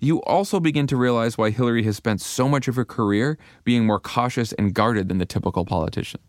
You 0.00 0.22
also 0.22 0.60
begin 0.60 0.86
to 0.88 0.96
realize 0.96 1.38
why 1.38 1.50
Hillary 1.50 1.84
has 1.84 1.96
spent 1.96 2.20
so 2.20 2.48
much 2.48 2.68
of 2.68 2.76
her 2.76 2.84
career 2.84 3.38
being 3.64 3.86
more 3.86 4.00
cautious 4.00 4.52
and 4.52 4.74
guarded 4.74 5.08
than 5.08 5.18
the 5.18 5.26
typical 5.26 5.64
politician. 5.64 6.20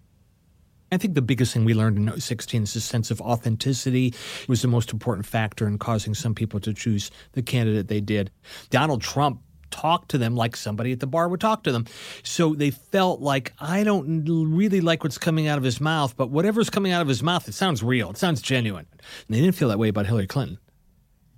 I 0.92 0.98
think 0.98 1.14
the 1.14 1.22
biggest 1.22 1.54
thing 1.54 1.66
we 1.66 1.74
learned 1.74 1.98
in 1.98 2.20
16 2.20 2.64
is 2.64 2.74
the 2.74 2.82
sense 2.82 3.12
of 3.12 3.22
authenticity 3.22 4.14
was 4.48 4.62
the 4.62 4.68
most 4.68 4.92
important 4.92 5.26
factor 5.26 5.68
in 5.68 5.78
causing 5.78 6.14
some 6.14 6.34
people 6.34 6.60
to 6.62 6.74
choose 6.74 7.12
the 7.34 7.42
candidate 7.42 7.88
they 7.88 8.02
did. 8.02 8.32
Donald 8.70 9.02
Trump 9.02 9.42
talked 9.72 10.10
to 10.10 10.18
them 10.18 10.36
like 10.36 10.56
somebody 10.56 10.92
at 10.92 11.00
the 11.00 11.08
bar 11.08 11.30
would 11.30 11.40
talk 11.40 11.64
to 11.64 11.72
them. 11.72 11.86
So 12.24 12.56
they 12.56 12.72
felt 12.72 13.22
like, 13.22 13.54
I 13.60 13.84
don't 13.84 14.26
really 14.26 14.82
like 14.82 15.04
what's 15.04 15.18
coming 15.18 15.48
out 15.48 15.58
of 15.58 15.64
his 15.64 15.80
mouth, 15.80 16.16
but 16.18 16.30
whatever's 16.30 16.70
coming 16.70 16.92
out 16.92 17.02
of 17.02 17.08
his 17.08 17.24
mouth, 17.24 17.48
it 17.48 17.54
sounds 17.54 17.84
real, 17.84 18.10
it 18.10 18.18
sounds 18.18 18.42
genuine. 18.42 18.88
And 18.92 19.38
they 19.38 19.42
didn't 19.42 19.56
feel 19.56 19.70
that 19.70 19.80
way 19.80 19.90
about 19.90 20.08
Hillary 20.08 20.28
Clinton. 20.28 20.58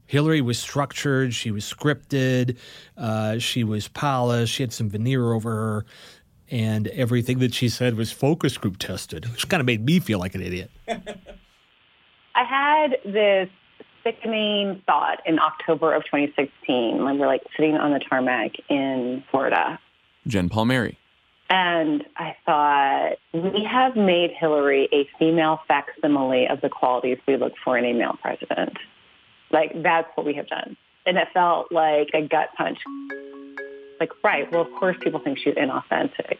Hillary 0.05 0.41
was 0.41 0.59
structured, 0.59 1.33
she 1.33 1.51
was 1.51 1.63
scripted, 1.63 2.57
uh, 2.97 3.37
she 3.37 3.63
was 3.63 3.87
polished, 3.87 4.53
she 4.53 4.63
had 4.63 4.73
some 4.73 4.89
veneer 4.89 5.31
over 5.31 5.49
her, 5.49 5.85
and 6.51 6.87
everything 6.89 7.39
that 7.39 7.53
she 7.53 7.69
said 7.69 7.95
was 7.95 8.11
focus 8.11 8.57
group 8.57 8.77
tested, 8.77 9.25
which 9.31 9.47
kind 9.47 9.61
of 9.61 9.65
made 9.65 9.85
me 9.85 9.99
feel 9.99 10.19
like 10.19 10.35
an 10.35 10.41
idiot. 10.41 10.69
I 12.35 12.43
had 12.43 12.97
this 13.05 13.49
sickening 14.03 14.81
thought 14.85 15.19
in 15.25 15.39
October 15.39 15.93
of 15.93 16.03
2016 16.05 17.03
when 17.03 17.17
we're 17.17 17.27
like 17.27 17.43
sitting 17.55 17.75
on 17.75 17.91
the 17.91 17.99
tarmac 17.99 18.51
in 18.69 19.23
Florida. 19.31 19.79
Jen 20.27 20.49
Palmieri. 20.49 20.97
And 21.49 22.05
I 22.15 22.35
thought, 22.45 23.17
we 23.33 23.67
have 23.69 23.97
made 23.97 24.31
Hillary 24.31 24.87
a 24.93 25.07
female 25.19 25.59
facsimile 25.67 26.47
of 26.47 26.61
the 26.61 26.69
qualities 26.69 27.17
we 27.27 27.35
look 27.35 27.53
for 27.63 27.77
in 27.77 27.83
a 27.83 27.93
male 27.93 28.17
president. 28.21 28.77
Like, 29.51 29.83
that's 29.83 30.07
what 30.15 30.25
we 30.25 30.33
have 30.35 30.47
done. 30.47 30.77
And 31.05 31.17
it 31.17 31.27
felt 31.33 31.69
like 31.71 32.09
a 32.13 32.21
gut 32.21 32.49
punch. 32.55 32.77
Like, 34.01 34.11
right, 34.23 34.51
well, 34.51 34.61
of 34.61 34.71
course 34.79 34.97
people 34.99 35.19
think 35.19 35.37
she's 35.37 35.53
inauthentic. 35.53 36.39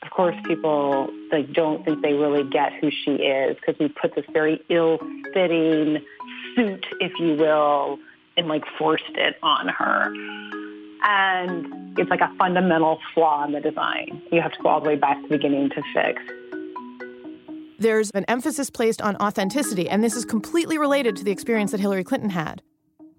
Of 0.00 0.10
course 0.10 0.34
people 0.46 1.10
like 1.30 1.52
don't 1.52 1.84
think 1.84 2.00
they 2.00 2.14
really 2.14 2.48
get 2.48 2.72
who 2.80 2.90
she 2.90 3.10
is 3.16 3.56
because 3.56 3.78
we 3.78 3.88
put 3.88 4.14
this 4.14 4.24
very 4.32 4.64
ill-fitting 4.70 5.98
suit, 6.54 6.86
if 6.98 7.12
you 7.18 7.34
will, 7.34 7.98
and 8.38 8.48
like 8.48 8.64
forced 8.78 9.04
it 9.16 9.36
on 9.42 9.68
her. 9.68 10.10
And 11.02 11.98
it's 11.98 12.08
like 12.08 12.22
a 12.22 12.34
fundamental 12.38 13.00
flaw 13.12 13.44
in 13.44 13.52
the 13.52 13.60
design. 13.60 14.22
You 14.32 14.40
have 14.40 14.52
to 14.52 14.62
go 14.62 14.70
all 14.70 14.80
the 14.80 14.88
way 14.88 14.96
back 14.96 15.20
to 15.20 15.28
the 15.28 15.36
beginning 15.36 15.68
to 15.68 15.82
fix. 15.92 16.22
There's 17.78 18.10
an 18.12 18.24
emphasis 18.28 18.70
placed 18.70 19.02
on 19.02 19.16
authenticity, 19.16 19.90
and 19.90 20.02
this 20.02 20.16
is 20.16 20.24
completely 20.24 20.78
related 20.78 21.16
to 21.16 21.24
the 21.24 21.32
experience 21.32 21.72
that 21.72 21.80
Hillary 21.80 22.04
Clinton 22.04 22.30
had. 22.30 22.62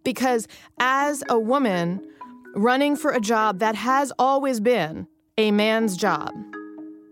Because 0.03 0.47
as 0.79 1.23
a 1.29 1.37
woman 1.37 2.01
running 2.57 2.95
for 2.95 3.11
a 3.11 3.19
job 3.19 3.59
that 3.59 3.75
has 3.75 4.11
always 4.17 4.59
been 4.59 5.07
a 5.37 5.51
man's 5.51 5.95
job, 5.95 6.33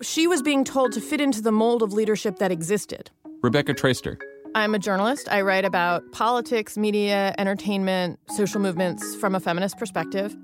she 0.02 0.28
was 0.28 0.42
being 0.42 0.64
told 0.64 0.92
to 0.94 1.02
fit 1.02 1.22
into 1.22 1.42
the 1.42 1.52
mold 1.52 1.84
of 1.84 1.94
leadership 1.94 2.40
that 2.40 2.52
existed. 2.52 3.12
Rebecca 3.42 3.74
Traister. 3.74 4.18
I'm 4.56 4.74
a 4.74 4.80
journalist. 4.80 5.28
I 5.30 5.42
write 5.42 5.66
about 5.66 6.12
politics, 6.12 6.78
media, 6.78 7.36
entertainment, 7.38 8.20
social 8.30 8.60
movements 8.60 9.16
from 9.16 9.36
a 9.36 9.40
feminist 9.40 9.78
perspective. 9.78 10.36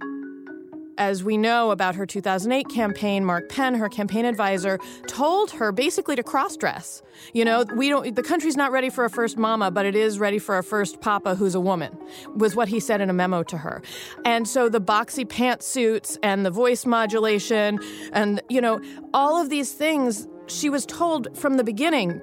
As 1.02 1.24
we 1.24 1.36
know 1.36 1.72
about 1.72 1.96
her 1.96 2.06
2008 2.06 2.70
campaign, 2.70 3.26
Mark 3.26 3.50
Penn, 3.50 3.74
her 3.74 3.90
campaign 3.90 4.24
advisor, 4.24 4.78
told 5.08 5.50
her 5.50 5.72
basically 5.72 6.16
to 6.16 6.22
cross-dress. 6.22 7.02
You 7.34 7.44
know, 7.44 7.66
we 7.76 7.90
don't 7.90 8.16
the 8.16 8.22
country's 8.22 8.56
not 8.56 8.72
ready 8.72 8.92
for 8.92 9.04
a 9.04 9.10
first 9.10 9.36
mama, 9.36 9.72
but 9.72 9.88
it 9.88 9.96
is 9.96 10.20
ready 10.20 10.38
for 10.38 10.60
a 10.60 10.64
first 10.64 11.02
papa 11.02 11.34
who's 11.34 11.56
a 11.56 11.60
woman. 11.60 11.98
Was 12.36 12.56
what 12.56 12.68
he 12.68 12.80
said 12.80 13.02
in 13.02 13.10
a 13.10 13.14
memo 13.14 13.42
to 13.42 13.58
her. 13.58 13.82
And 14.26 14.48
so 14.48 14.70
the 14.70 14.80
boxy 14.80 15.26
pantsuits 15.26 16.20
and 16.22 16.46
the 16.46 16.52
voice 16.52 16.86
modulation 16.86 17.80
and 18.14 18.40
you 18.48 18.62
know, 18.62 18.80
all 19.12 19.42
of 19.42 19.50
these 19.50 19.74
things 19.74 20.28
she 20.46 20.70
was 20.70 20.86
told 20.86 21.36
from 21.36 21.58
the 21.58 21.64
beginning 21.64 22.22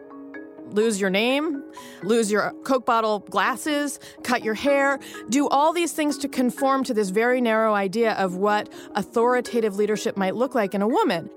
lose 0.70 1.00
your 1.00 1.10
name, 1.10 1.62
lose 2.02 2.30
your 2.30 2.52
Coke 2.64 2.86
bottle 2.86 3.20
glasses, 3.20 3.98
cut 4.22 4.42
your 4.42 4.54
hair, 4.54 4.98
do 5.28 5.48
all 5.48 5.72
these 5.72 5.92
things 5.92 6.18
to 6.18 6.28
conform 6.28 6.84
to 6.84 6.94
this 6.94 7.10
very 7.10 7.40
narrow 7.40 7.74
idea 7.74 8.12
of 8.14 8.36
what 8.36 8.72
authoritative 8.94 9.76
leadership 9.76 10.16
might 10.16 10.34
look 10.34 10.54
like 10.54 10.74
in 10.74 10.82
a 10.82 10.88
woman. 10.88 11.30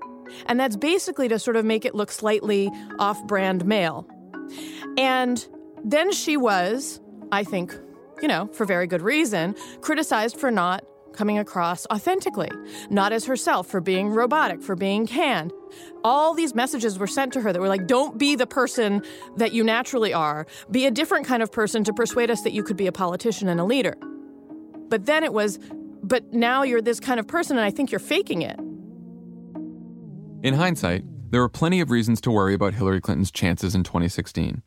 And 0.46 0.58
that's 0.58 0.76
basically 0.76 1.28
to 1.28 1.38
sort 1.38 1.56
of 1.56 1.64
make 1.64 1.84
it 1.84 1.94
look 1.94 2.10
slightly 2.10 2.70
off 2.98 3.22
brand 3.26 3.66
male. 3.66 4.06
And 4.96 5.46
then 5.84 6.12
she 6.12 6.36
was, 6.36 7.00
I 7.30 7.44
think, 7.44 7.74
you 8.20 8.28
know, 8.28 8.46
for 8.48 8.64
very 8.64 8.86
good 8.86 9.02
reason, 9.02 9.54
criticized 9.80 10.38
for 10.38 10.50
not 10.50 10.84
coming 11.12 11.38
across 11.38 11.86
authentically, 11.86 12.50
not 12.90 13.12
as 13.12 13.24
herself, 13.24 13.66
for 13.66 13.80
being 13.80 14.10
robotic, 14.10 14.62
for 14.62 14.76
being 14.76 15.06
canned. 15.06 15.52
All 16.04 16.34
these 16.34 16.54
messages 16.54 16.98
were 16.98 17.06
sent 17.06 17.32
to 17.34 17.40
her 17.40 17.52
that 17.52 17.60
were 17.60 17.68
like, 17.68 17.86
don't 17.86 18.18
be 18.18 18.34
the 18.34 18.46
person 18.46 19.02
that 19.36 19.52
you 19.52 19.64
naturally 19.64 20.12
are. 20.12 20.46
Be 20.70 20.86
a 20.86 20.90
different 20.90 21.26
kind 21.26 21.42
of 21.42 21.50
person 21.50 21.84
to 21.84 21.92
persuade 21.92 22.30
us 22.30 22.42
that 22.42 22.52
you 22.52 22.62
could 22.62 22.76
be 22.76 22.86
a 22.86 22.92
politician 22.92 23.48
and 23.48 23.60
a 23.60 23.64
leader. 23.64 23.96
But 24.88 25.06
then 25.06 25.24
it 25.24 25.32
was, 25.32 25.58
but 26.02 26.32
now 26.32 26.62
you're 26.62 26.82
this 26.82 27.00
kind 27.00 27.18
of 27.18 27.26
person 27.26 27.56
and 27.56 27.64
I 27.64 27.70
think 27.70 27.90
you're 27.90 27.98
faking 27.98 28.42
it. 28.42 28.58
In 30.42 30.54
hindsight, 30.54 31.04
there 31.30 31.40
were 31.40 31.48
plenty 31.48 31.80
of 31.80 31.90
reasons 31.90 32.20
to 32.22 32.30
worry 32.30 32.52
about 32.52 32.74
Hillary 32.74 33.00
Clinton's 33.00 33.30
chances 33.30 33.74
in 33.74 33.84
2016. 33.84 34.62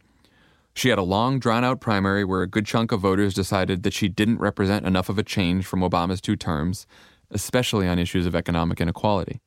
She 0.75 0.89
had 0.89 0.99
a 0.99 1.03
long, 1.03 1.39
drawn 1.39 1.63
out 1.63 1.79
primary 1.79 2.25
where 2.25 2.41
a 2.41 2.47
good 2.47 2.65
chunk 2.65 2.91
of 2.91 2.99
voters 2.99 3.33
decided 3.33 3.83
that 3.83 3.93
she 3.93 4.09
didn't 4.09 4.39
represent 4.39 4.85
enough 4.85 5.07
of 5.07 5.17
a 5.17 5.23
change 5.23 5.65
from 5.65 5.79
Obama's 5.79 6.19
two 6.19 6.35
terms, 6.35 6.85
especially 7.31 7.87
on 7.87 7.97
issues 7.97 8.25
of 8.25 8.35
economic 8.35 8.81
inequality. 8.81 9.39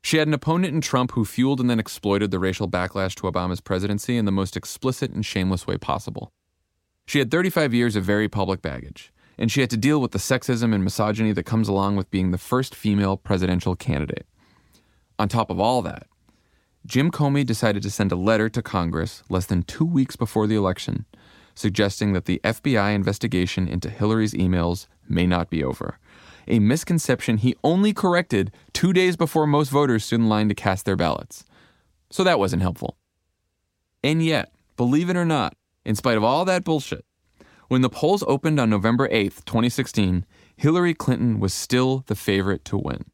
She 0.00 0.18
had 0.18 0.28
an 0.28 0.34
opponent 0.34 0.72
in 0.72 0.80
Trump 0.80 1.12
who 1.12 1.24
fueled 1.24 1.60
and 1.60 1.68
then 1.68 1.80
exploited 1.80 2.30
the 2.30 2.38
racial 2.38 2.68
backlash 2.68 3.14
to 3.16 3.22
Obama's 3.22 3.60
presidency 3.60 4.16
in 4.16 4.26
the 4.26 4.32
most 4.32 4.56
explicit 4.56 5.10
and 5.10 5.26
shameless 5.26 5.66
way 5.66 5.76
possible. 5.76 6.30
She 7.06 7.18
had 7.18 7.30
35 7.30 7.74
years 7.74 7.96
of 7.96 8.04
very 8.04 8.28
public 8.28 8.62
baggage, 8.62 9.12
and 9.36 9.50
she 9.50 9.60
had 9.60 9.70
to 9.70 9.76
deal 9.76 10.00
with 10.00 10.12
the 10.12 10.18
sexism 10.18 10.72
and 10.72 10.84
misogyny 10.84 11.32
that 11.32 11.44
comes 11.44 11.68
along 11.68 11.96
with 11.96 12.10
being 12.10 12.30
the 12.30 12.38
first 12.38 12.74
female 12.76 13.16
presidential 13.16 13.74
candidate. 13.74 14.26
On 15.18 15.28
top 15.28 15.50
of 15.50 15.58
all 15.58 15.82
that, 15.82 16.06
Jim 16.86 17.10
Comey 17.10 17.46
decided 17.46 17.82
to 17.82 17.90
send 17.90 18.12
a 18.12 18.16
letter 18.16 18.50
to 18.50 18.60
Congress 18.60 19.22
less 19.30 19.46
than 19.46 19.62
two 19.62 19.86
weeks 19.86 20.16
before 20.16 20.46
the 20.46 20.54
election, 20.54 21.06
suggesting 21.54 22.12
that 22.12 22.26
the 22.26 22.42
FBI 22.44 22.94
investigation 22.94 23.66
into 23.66 23.88
Hillary's 23.88 24.34
emails 24.34 24.86
may 25.08 25.26
not 25.26 25.48
be 25.48 25.64
over. 25.64 25.98
A 26.46 26.58
misconception 26.58 27.38
he 27.38 27.56
only 27.64 27.94
corrected 27.94 28.52
two 28.74 28.92
days 28.92 29.16
before 29.16 29.46
most 29.46 29.70
voters 29.70 30.04
stood 30.04 30.20
in 30.20 30.28
line 30.28 30.50
to 30.50 30.54
cast 30.54 30.84
their 30.84 30.94
ballots. 30.94 31.44
So 32.10 32.22
that 32.22 32.38
wasn't 32.38 32.60
helpful. 32.60 32.98
And 34.02 34.22
yet, 34.22 34.52
believe 34.76 35.08
it 35.08 35.16
or 35.16 35.24
not, 35.24 35.56
in 35.86 35.94
spite 35.94 36.18
of 36.18 36.24
all 36.24 36.44
that 36.44 36.64
bullshit, 36.64 37.06
when 37.68 37.80
the 37.80 37.88
polls 37.88 38.22
opened 38.26 38.60
on 38.60 38.68
November 38.68 39.08
8th, 39.08 39.46
2016, 39.46 40.26
Hillary 40.54 40.92
Clinton 40.92 41.40
was 41.40 41.54
still 41.54 42.04
the 42.08 42.14
favorite 42.14 42.62
to 42.66 42.76
win. 42.76 43.06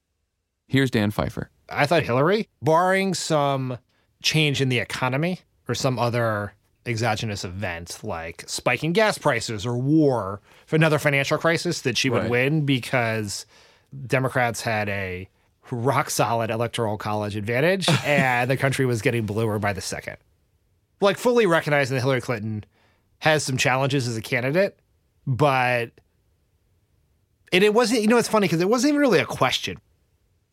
Here's 0.67 0.91
Dan 0.91 1.13
Pfeiffer. 1.13 1.51
I 1.71 1.87
thought 1.87 2.03
Hillary, 2.03 2.49
barring 2.63 3.15
some 3.15 3.79
change 4.23 4.61
in 4.61 4.69
the 4.69 4.79
economy 4.79 5.41
or 5.69 5.75
some 5.75 5.99
other 5.99 6.53
exogenous 6.87 7.45
event 7.45 7.99
like 8.03 8.43
spiking 8.49 8.93
gas 8.93 9.19
prices 9.19 9.65
or 9.67 9.77
war 9.77 10.41
for 10.67 10.77
another 10.77 10.99
financial 10.99 11.39
crisis, 11.39 11.83
that 11.83 11.97
she 11.97 12.11
would 12.11 12.23
Right. 12.23 12.31
win 12.31 12.67
because 12.67 13.47
Democrats 14.07 14.63
had 14.63 14.89
a 14.89 15.29
rock 15.71 16.11
solid 16.11 16.51
electoral 16.51 16.97
college 16.99 17.37
advantage 17.37 17.87
and 18.05 18.51
the 18.51 18.57
country 18.57 18.87
was 18.87 19.03
getting 19.03 19.27
bluer 19.27 19.59
by 19.59 19.73
the 19.73 19.81
second. 19.81 20.17
Like, 21.01 21.17
fully 21.17 21.47
recognizing 21.47 21.95
that 21.97 22.01
Hillary 22.03 22.21
Clinton 22.21 22.65
has 23.21 23.45
some 23.45 23.57
challenges 23.57 24.09
as 24.09 24.17
a 24.17 24.23
candidate, 24.23 24.79
but 25.27 25.91
and 27.53 27.65
it 27.65 27.75
wasn't, 27.75 28.01
you 28.03 28.07
know, 28.09 28.17
it's 28.17 28.29
funny 28.29 28.47
because 28.47 28.61
it 28.61 28.69
wasn't 28.69 28.91
even 28.91 29.01
really 29.01 29.19
a 29.19 29.25
question. 29.27 29.79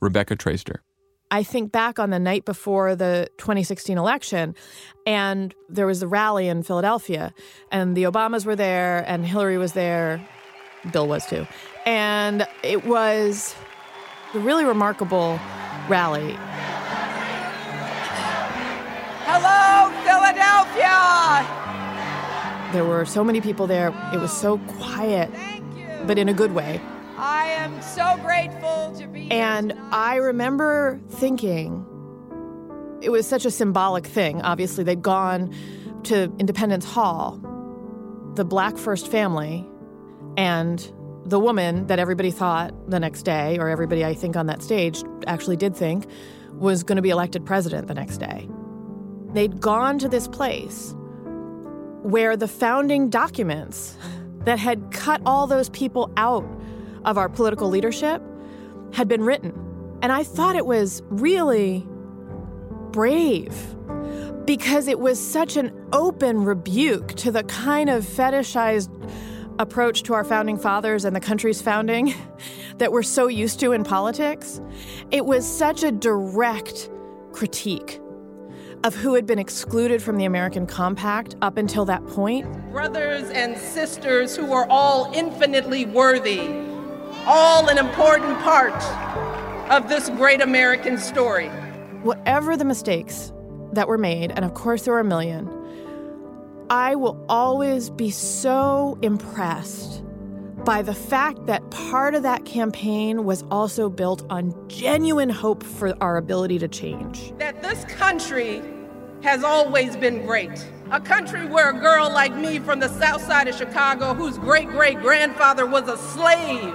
Rebecca 0.02 0.36
Traister. 0.36 0.78
I 1.30 1.44
think 1.44 1.74
back 1.74 2.00
on 2.00 2.10
the 2.10 2.20
night 2.20 2.46
before 2.46 2.96
the 2.96 3.30
2016 3.38 3.98
election, 3.98 4.56
and 5.06 5.54
there 5.68 5.86
was 5.86 6.00
the 6.00 6.08
rally 6.08 6.48
in 6.48 6.64
Philadelphia, 6.64 7.34
and 7.70 7.98
the 7.98 8.04
Obamas 8.04 8.46
were 8.46 8.56
there, 8.56 9.04
and 9.08 9.26
Hillary 9.26 9.58
was 9.58 9.74
there. 9.74 10.26
Bill 10.94 11.06
was 11.08 11.26
too. 11.26 11.46
And 11.86 12.48
it 12.64 12.86
was 12.86 13.56
a 14.34 14.40
really 14.40 14.64
remarkable 14.64 15.38
rally. 15.90 16.38
Hello, 19.28 19.92
Philadelphia! 20.06 21.46
There 22.72 22.86
were 22.86 23.04
so 23.06 23.26
many 23.26 23.42
people 23.42 23.68
there. 23.68 23.88
It 24.14 24.20
was 24.22 24.32
so 24.32 24.60
quiet, 24.60 25.30
but 26.06 26.18
in 26.18 26.30
a 26.30 26.34
good 26.34 26.54
way. 26.54 26.80
I 27.18 27.48
am 27.48 27.82
so 27.82 28.16
grateful 28.22 28.94
to 29.00 29.08
be 29.08 29.32
And 29.32 29.74
I 29.92 30.18
remember 30.18 31.02
thinking 31.10 31.84
it 33.02 33.10
was 33.10 33.26
such 33.26 33.44
a 33.44 33.52
symbolic 33.52 34.06
thing. 34.06 34.42
Obviously, 34.44 34.84
they'd 34.84 35.02
gone 35.02 35.54
to 36.04 36.32
Independence 36.38 36.86
Hall, 36.86 37.40
the 38.36 38.46
black 38.46 38.78
first 38.78 39.08
family, 39.08 39.68
and 40.38 40.92
the 41.26 41.40
woman 41.40 41.88
that 41.88 41.98
everybody 41.98 42.30
thought 42.30 42.74
the 42.90 43.00
next 43.00 43.24
day, 43.24 43.58
or 43.58 43.68
everybody 43.68 44.06
I 44.06 44.14
think 44.14 44.38
on 44.38 44.46
that 44.46 44.62
stage 44.62 45.04
actually 45.26 45.58
did 45.58 45.76
think, 45.76 46.06
was 46.54 46.84
going 46.84 46.98
to 46.98 47.02
be 47.02 47.10
elected 47.10 47.46
president 47.46 47.88
the 47.88 47.96
next 47.96 48.20
day. 48.20 48.48
They'd 49.34 49.60
gone 49.60 49.98
to 50.00 50.08
this 50.08 50.28
place 50.28 50.94
where 52.04 52.38
the 52.38 52.48
founding 52.48 53.10
documents 53.10 53.98
that 54.46 54.60
had 54.60 54.92
cut 54.92 55.22
all 55.26 55.48
those 55.48 55.70
people 55.70 56.12
out 56.16 56.46
of 57.08 57.18
our 57.18 57.30
political 57.30 57.70
leadership 57.70 58.22
had 58.94 59.08
been 59.08 59.24
written. 59.24 59.54
And 60.04 60.12
I 60.12 60.24
thought 60.24 60.56
it 60.56 60.66
was 60.66 61.02
really 61.10 61.88
brave 62.92 63.76
because 64.46 64.88
it 64.88 65.00
was 65.00 65.20
such 65.20 65.58
an 65.58 65.72
open 65.92 66.44
rebuke 66.44 67.14
to 67.16 67.32
the 67.32 67.44
kind 67.44 67.90
of 67.90 68.04
fetishized 68.04 68.90
approach 69.60 70.04
to 70.04 70.14
our 70.14 70.24
founding 70.24 70.58
fathers 70.58 71.04
and 71.04 71.16
the 71.16 71.20
country's 71.20 71.62
founding 71.62 72.14
that 72.78 72.92
we're 72.92 73.04
so 73.04 73.28
used 73.28 73.60
to 73.62 73.72
in 73.72 73.84
politics. 73.84 74.62
It 75.10 75.26
was 75.26 75.48
such 75.48 75.84
a 75.84 75.92
direct 75.92 76.90
critique 77.32 78.00
of 78.84 78.96
who 78.96 79.16
had 79.16 79.26
been 79.26 79.40
excluded 79.40 80.02
from 80.04 80.18
the 80.18 80.26
American 80.26 80.68
compact 80.68 81.36
up 81.42 81.58
until 81.58 81.86
that 81.86 82.06
point. 82.08 82.46
brothers 82.72 83.30
and 83.32 83.58
sisters 83.58 84.36
who 84.36 84.54
are 84.54 84.68
all 84.70 85.12
infinitely 85.16 85.86
worthy, 85.86 86.67
all 87.28 87.68
an 87.68 87.78
important 87.78 88.40
part 88.40 88.74
of 89.70 89.90
this 89.90 90.10
great 90.12 90.42
American 90.42 90.98
story. 90.98 91.50
whatever 92.04 92.56
the 92.56 92.64
mistakes 92.64 93.34
that 93.74 93.88
were 93.88 93.98
made, 93.98 94.32
and 94.32 94.46
of 94.46 94.54
course 94.54 94.84
there 94.84 94.94
were 94.94 95.02
a 95.02 95.04
million, 95.04 95.46
I 96.70 96.96
will 96.96 97.22
always 97.28 97.90
be 97.90 98.12
so 98.12 98.98
impressed 99.02 100.04
by 100.64 100.82
the 100.82 100.94
fact 100.94 101.46
that 101.48 101.70
part 101.70 102.16
of 102.16 102.24
that 102.24 102.46
campaign 102.46 103.26
was 103.26 103.44
also 103.52 103.90
built 103.90 104.24
on 104.30 104.54
genuine 104.70 105.30
hope 105.30 105.64
for 105.64 105.96
our 106.02 106.18
ability 106.18 106.60
to 106.60 106.68
change. 106.68 107.34
That 107.38 107.62
this 107.62 107.84
country 107.86 108.62
has 109.22 109.44
always 109.44 109.98
been 109.98 110.26
great. 110.26 110.66
A 110.92 111.02
country 111.02 111.46
where 111.48 111.70
a 111.72 111.74
girl 111.74 112.10
like 112.10 112.36
me 112.36 112.60
from 112.60 112.80
the 112.80 112.90
south 112.90 113.22
side 113.24 113.48
of 113.48 113.56
Chicago, 113.56 114.14
whose 114.14 114.38
great 114.38 114.70
great 114.70 115.02
grandfather 115.02 115.66
was 115.66 115.88
a 115.90 115.98
slave, 115.98 116.74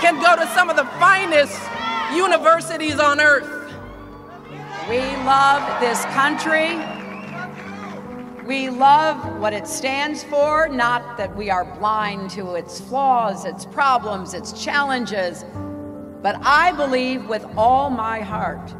can 0.00 0.20
go 0.20 0.36
to 0.36 0.46
some 0.54 0.68
of 0.68 0.76
the 0.76 0.84
finest 0.98 1.58
universities 2.14 2.98
on 2.98 3.20
earth. 3.20 3.72
We 4.88 5.00
love 5.24 5.80
this 5.80 6.04
country. 6.06 6.78
We 8.46 8.70
love 8.70 9.40
what 9.40 9.52
it 9.52 9.66
stands 9.66 10.22
for, 10.22 10.68
not 10.68 11.16
that 11.16 11.34
we 11.34 11.50
are 11.50 11.64
blind 11.64 12.30
to 12.30 12.54
its 12.54 12.80
flaws, 12.80 13.44
its 13.44 13.66
problems, 13.66 14.34
its 14.34 14.52
challenges. 14.52 15.44
But 16.22 16.36
I 16.42 16.72
believe 16.72 17.28
with 17.28 17.44
all 17.56 17.90
my 17.90 18.20
heart 18.20 18.74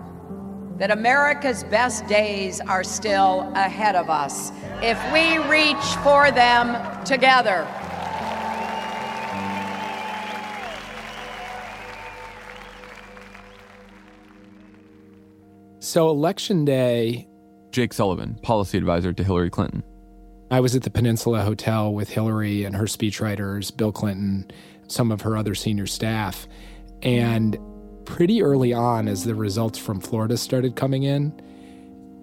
that 0.79 0.91
America's 0.91 1.64
best 1.64 2.07
days 2.07 2.61
are 2.61 2.85
still 2.85 3.51
ahead 3.55 3.97
of 3.97 4.11
us 4.11 4.53
if 4.83 5.01
we 5.12 5.39
reach 5.49 5.85
for 6.05 6.31
them 6.31 7.05
together. 7.05 7.67
So, 15.87 16.11
election 16.11 16.64
day, 16.64 17.28
Jake 17.70 17.93
Sullivan, 17.93 18.41
policy 18.43 18.76
advisor 18.76 19.12
to 19.12 19.22
Hillary 19.22 19.51
Clinton. 19.51 19.84
I 20.51 20.59
was 20.59 20.74
at 20.74 20.82
the 20.82 20.91
Peninsula 20.91 21.43
Hotel 21.43 21.95
with 21.95 22.09
Hillary 22.09 22.64
and 22.64 22.74
her 22.74 22.87
speechwriters, 22.87 23.74
Bill 23.74 23.93
Clinton, 23.93 24.51
some 24.89 25.12
of 25.12 25.20
her 25.20 25.37
other 25.37 25.55
senior 25.55 25.87
staff. 25.87 26.49
And 27.03 27.57
pretty 28.05 28.43
early 28.43 28.72
on, 28.72 29.07
as 29.07 29.22
the 29.22 29.37
results 29.37 29.78
from 29.78 30.01
Florida 30.01 30.37
started 30.37 30.74
coming 30.74 31.05
in, 31.05 31.32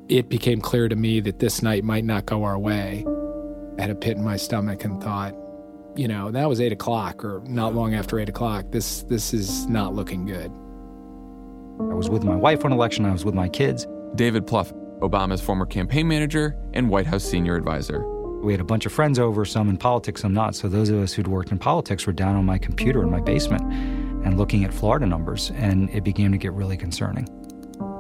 it 0.10 0.28
became 0.28 0.60
clear 0.60 0.90
to 0.90 0.98
me 0.98 1.22
that 1.22 1.40
this 1.40 1.62
night 1.62 1.86
might 1.86 2.04
not 2.04 2.26
go 2.26 2.44
our 2.44 2.60
way. 2.60 3.06
I 3.78 3.82
had 3.84 3.90
a 3.90 3.96
pit 3.96 4.18
in 4.18 4.26
my 4.26 4.36
stomach 4.36 4.84
and 4.84 5.02
thought, 5.02 5.36
you 5.96 6.10
know, 6.10 6.32
that 6.32 6.50
was 6.50 6.60
eight 6.60 6.74
o'clock 6.74 7.24
or 7.24 7.42
not 7.46 7.74
long 7.74 7.96
after 7.96 8.20
eight 8.20 8.28
o'clock. 8.28 8.66
This 8.72 9.04
this 9.04 9.34
is 9.34 9.68
not 9.68 9.96
looking 9.96 10.26
good. 10.26 10.52
I 11.80 11.94
was 11.96 12.10
with 12.10 12.24
my 12.24 12.36
wife 12.36 12.66
on 12.66 12.72
election, 12.72 13.06
I 13.06 13.12
was 13.12 13.26
with 13.26 13.34
my 13.34 13.50
kids. 13.50 13.88
David 14.16 14.46
Plouffe, 14.46 14.72
Obama's 15.00 15.42
former 15.42 15.66
campaign 15.66 16.08
manager 16.08 16.56
and 16.74 16.90
White 16.90 17.08
House 17.08 17.24
senior 17.24 17.56
advisor. 17.56 18.08
We 18.44 18.54
had 18.54 18.62
a 18.62 18.66
bunch 18.66 18.86
of 18.86 18.92
friends 18.92 19.20
over, 19.20 19.44
some 19.46 19.70
in 19.70 19.78
politics, 19.78 20.22
some 20.22 20.34
not. 20.34 20.56
So 20.56 20.68
those 20.68 20.90
of 20.90 21.00
us 21.00 21.14
who'd 21.14 21.28
worked 21.28 21.52
in 21.52 21.58
politics 21.58 22.06
were 22.06 22.14
down 22.14 22.36
on 22.36 22.46
my 22.46 22.58
computer 22.58 23.02
in 23.02 23.10
my 23.10 23.22
basement 23.22 23.64
and 24.26 24.38
looking 24.38 24.64
at 24.64 24.74
Florida 24.74 25.06
numbers, 25.06 25.52
and 25.56 25.90
it 25.90 26.04
began 26.04 26.32
to 26.32 26.38
get 26.38 26.54
really 26.54 26.78
concerning. 26.78 27.28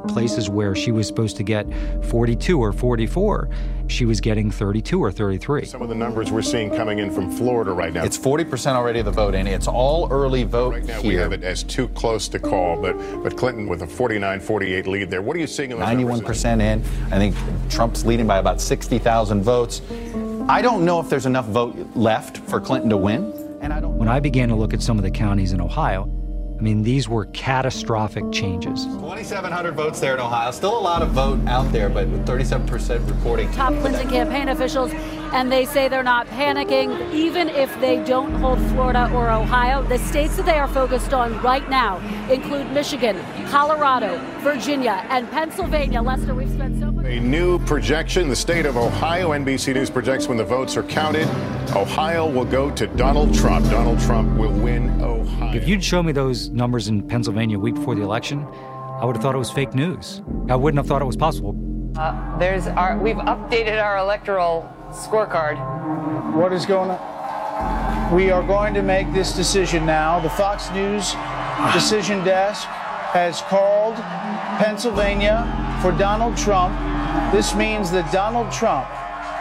Places 0.08 0.49
where 0.49 0.76
she 0.76 0.91
was 0.91 1.08
supposed 1.08 1.38
to 1.38 1.43
get 1.43 1.66
42 2.06 2.60
or 2.60 2.74
44, 2.74 3.49
she 3.88 4.06
was 4.06 4.20
getting 4.22 4.51
32 4.51 4.99
or 4.99 5.12
33. 5.12 5.66
Some 5.66 5.82
of 5.82 5.89
the 5.89 5.95
numbers 5.95 6.32
we're 6.32 6.41
seeing 6.41 6.70
coming 6.70 6.99
in 6.99 7.10
from 7.12 7.32
Florida 7.32 7.72
right 7.72 7.93
now. 7.93 8.04
It's 8.04 8.18
40% 8.18 8.74
already 8.76 8.99
of 8.99 9.06
the 9.06 9.12
vote, 9.12 9.34
and 9.34 9.47
it's 9.47 9.68
all 9.68 10.08
early 10.12 10.43
vote 10.43 10.74
Right 10.74 10.86
now, 10.86 11.01
we 11.01 11.16
have 11.16 11.32
it 11.32 11.43
as 11.43 11.64
too 11.64 11.88
close 11.89 12.28
to 12.30 12.39
call, 12.39 12.82
but 12.82 12.93
but 13.24 13.38
Clinton 13.38 13.68
with 13.68 13.82
a 13.82 13.88
49-48 13.88 14.88
lead 14.88 15.10
there. 15.10 15.22
What 15.22 15.36
are 15.36 15.39
you 15.39 15.47
seeing 15.47 15.72
in 15.72 15.80
those 15.80 15.88
numbers? 15.88 16.43
91% 16.43 16.62
in. 16.62 16.84
I 17.14 17.18
think 17.18 17.36
Trump's 17.70 18.06
leading 18.06 18.28
by 18.28 18.38
about 18.39 18.60
60,000 18.62 19.41
votes. 19.41 19.82
I 20.49 20.62
don't 20.62 20.84
know 20.84 20.99
if 20.99 21.10
there's 21.10 21.26
enough 21.26 21.45
vote 21.45 21.76
left 21.95 22.38
for 22.39 22.60
Clinton 22.60 22.89
to 22.89 22.97
win. 22.97 23.34
and 23.62 23.72
I 23.72 23.80
don't. 23.80 23.97
When 23.97 24.10
I 24.10 24.20
began 24.20 24.49
to 24.49 24.56
look 24.56 24.74
at 24.74 24.82
some 24.82 24.97
of 24.97 25.04
the 25.04 25.12
counties 25.12 25.54
in 25.54 25.62
Ohio, 25.62 26.04
I 26.04 26.22
mean, 26.64 26.82
these 26.82 27.09
were 27.09 27.26
catastrophic 27.26 28.32
changes. 28.32 28.86
2,700 28.86 29.76
votes 29.76 29.99
there 29.99 30.14
in 30.14 30.22
Ohio. 30.22 30.49
Still 30.51 30.78
a 30.78 30.80
lot 30.80 31.01
of 31.01 31.09
vote 31.09 31.39
out 31.45 31.72
there, 31.74 31.89
but 31.89 32.07
with 32.07 32.26
37% 32.26 33.07
reporting. 33.07 33.51
Top 33.51 33.74
Clinton 33.82 34.09
campaign 34.09 34.47
officials 34.47 34.91
and 35.34 35.51
they 35.51 35.66
say 35.66 35.89
they're 35.89 36.03
not 36.03 36.28
panicking, 36.28 37.11
even 37.11 37.49
if 37.49 37.70
they 37.82 38.01
don't 38.05 38.32
hold 38.36 38.59
Florida 38.70 39.11
or 39.14 39.30
Ohio. 39.32 39.82
The 39.82 39.97
states 39.97 40.38
that 40.38 40.45
they 40.45 40.57
are 40.57 40.68
focused 40.68 41.14
on 41.14 41.41
right 41.41 41.68
now 41.70 41.97
include 42.32 42.72
Michigan, 42.72 43.20
Colorado, 43.47 44.20
Virginia, 44.41 45.03
and 45.09 45.30
Pennsylvania. 45.32 46.01
Lester, 46.01 46.36
we've 46.36 46.51
spent 46.51 46.80
so 46.80 46.86
much. 46.86 46.93
A 47.14 47.20
new 47.20 47.59
projection. 47.59 48.28
The 48.28 48.36
state 48.36 48.66
of 48.66 48.76
Ohio, 48.76 49.34
NBC 49.34 49.76
News 49.76 49.91
projects 49.91 50.28
when 50.28 50.36
the 50.36 50.43
votes 50.43 50.76
are 50.76 50.82
counted, 50.82 51.28
Ohio 51.76 52.28
will 52.28 52.43
go 52.43 52.72
to 52.72 52.88
Donald 52.88 53.36
Trump. 53.36 53.70
Donald 53.70 53.99
Trump 53.99 54.36
will 54.36 54.51
win 54.51 54.99
Ohio. 54.99 55.55
If 55.55 55.68
you'd 55.68 55.84
show 55.84 56.01
me 56.01 56.11
those 56.11 56.49
numbers 56.49 56.88
in 56.88 57.07
Pennsylvania 57.07 57.57
a 57.57 57.59
week 57.59 57.76
before 57.76 57.93
the 57.93 58.01
election, 58.01 58.47
I 58.99 59.05
would 59.05 59.16
have 59.16 59.22
thought 59.22 59.36
it 59.36 59.38
was 59.38 59.51
fake 59.51 59.76
news. 59.76 60.24
I 60.49 60.55
wouldn't 60.55 60.80
have 60.80 60.88
thought 60.88 61.03
it 61.03 61.05
was 61.05 61.16
possible. 61.16 61.55
Uh, 61.95 62.36
there's 62.39 62.66
our, 62.66 62.97
we've 62.97 63.18
updated 63.18 63.80
our 63.80 63.99
electoral 63.99 64.68
scorecard. 64.89 66.34
What 66.34 66.51
is 66.51 66.66
going 66.66 66.89
on? 66.89 68.16
We 68.16 68.32
are 68.32 68.41
going 68.41 68.74
to 68.74 68.82
make 68.82 69.14
this 69.14 69.34
decision 69.34 69.86
now. 69.86 70.20
The 70.20 70.32
Fox 70.32 70.72
News 70.72 71.14
decision 71.74 72.24
desk 72.26 72.68
has 73.14 73.41
called 73.43 73.95
Pennsylvania 74.57 75.45
for 75.84 75.91
Donald 75.91 76.36
Trump. 76.36 76.74
This 77.32 77.53
means 77.53 77.91
that 77.91 78.11
Donald 78.11 78.51
Trump 78.51 78.88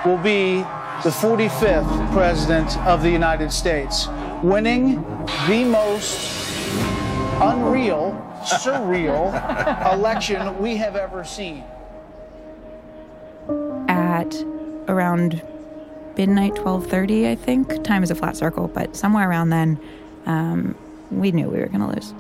will 0.05 0.19
be 0.19 0.57
the 1.03 1.09
45th 1.09 2.13
president 2.13 2.77
of 2.87 3.03
the 3.03 3.09
United 3.09 3.51
States, 3.51 4.09
winning 4.43 4.97
the 5.49 5.65
most 5.65 6.69
unreal, 7.41 8.13
surreal 8.43 9.33
election 9.95 10.59
we 10.59 10.77
have 10.77 10.95
ever 10.95 11.25
seen. 11.25 11.65
At 13.89 14.35
around 14.87 15.41
midnight, 16.19 16.57
12:30, 16.57 17.31
I 17.31 17.37
think. 17.37 17.83
Time 17.85 18.03
is 18.03 18.11
a 18.11 18.15
flat 18.15 18.37
circle, 18.37 18.69
but 18.69 18.95
somewhere 18.95 19.31
around 19.31 19.49
then, 19.49 19.81
um, 20.27 20.75
we 21.11 21.33
knew 21.33 21.49
we 21.49 21.59
were 21.59 21.69
going 21.69 21.81
to 21.81 21.87
lose. 21.87 22.13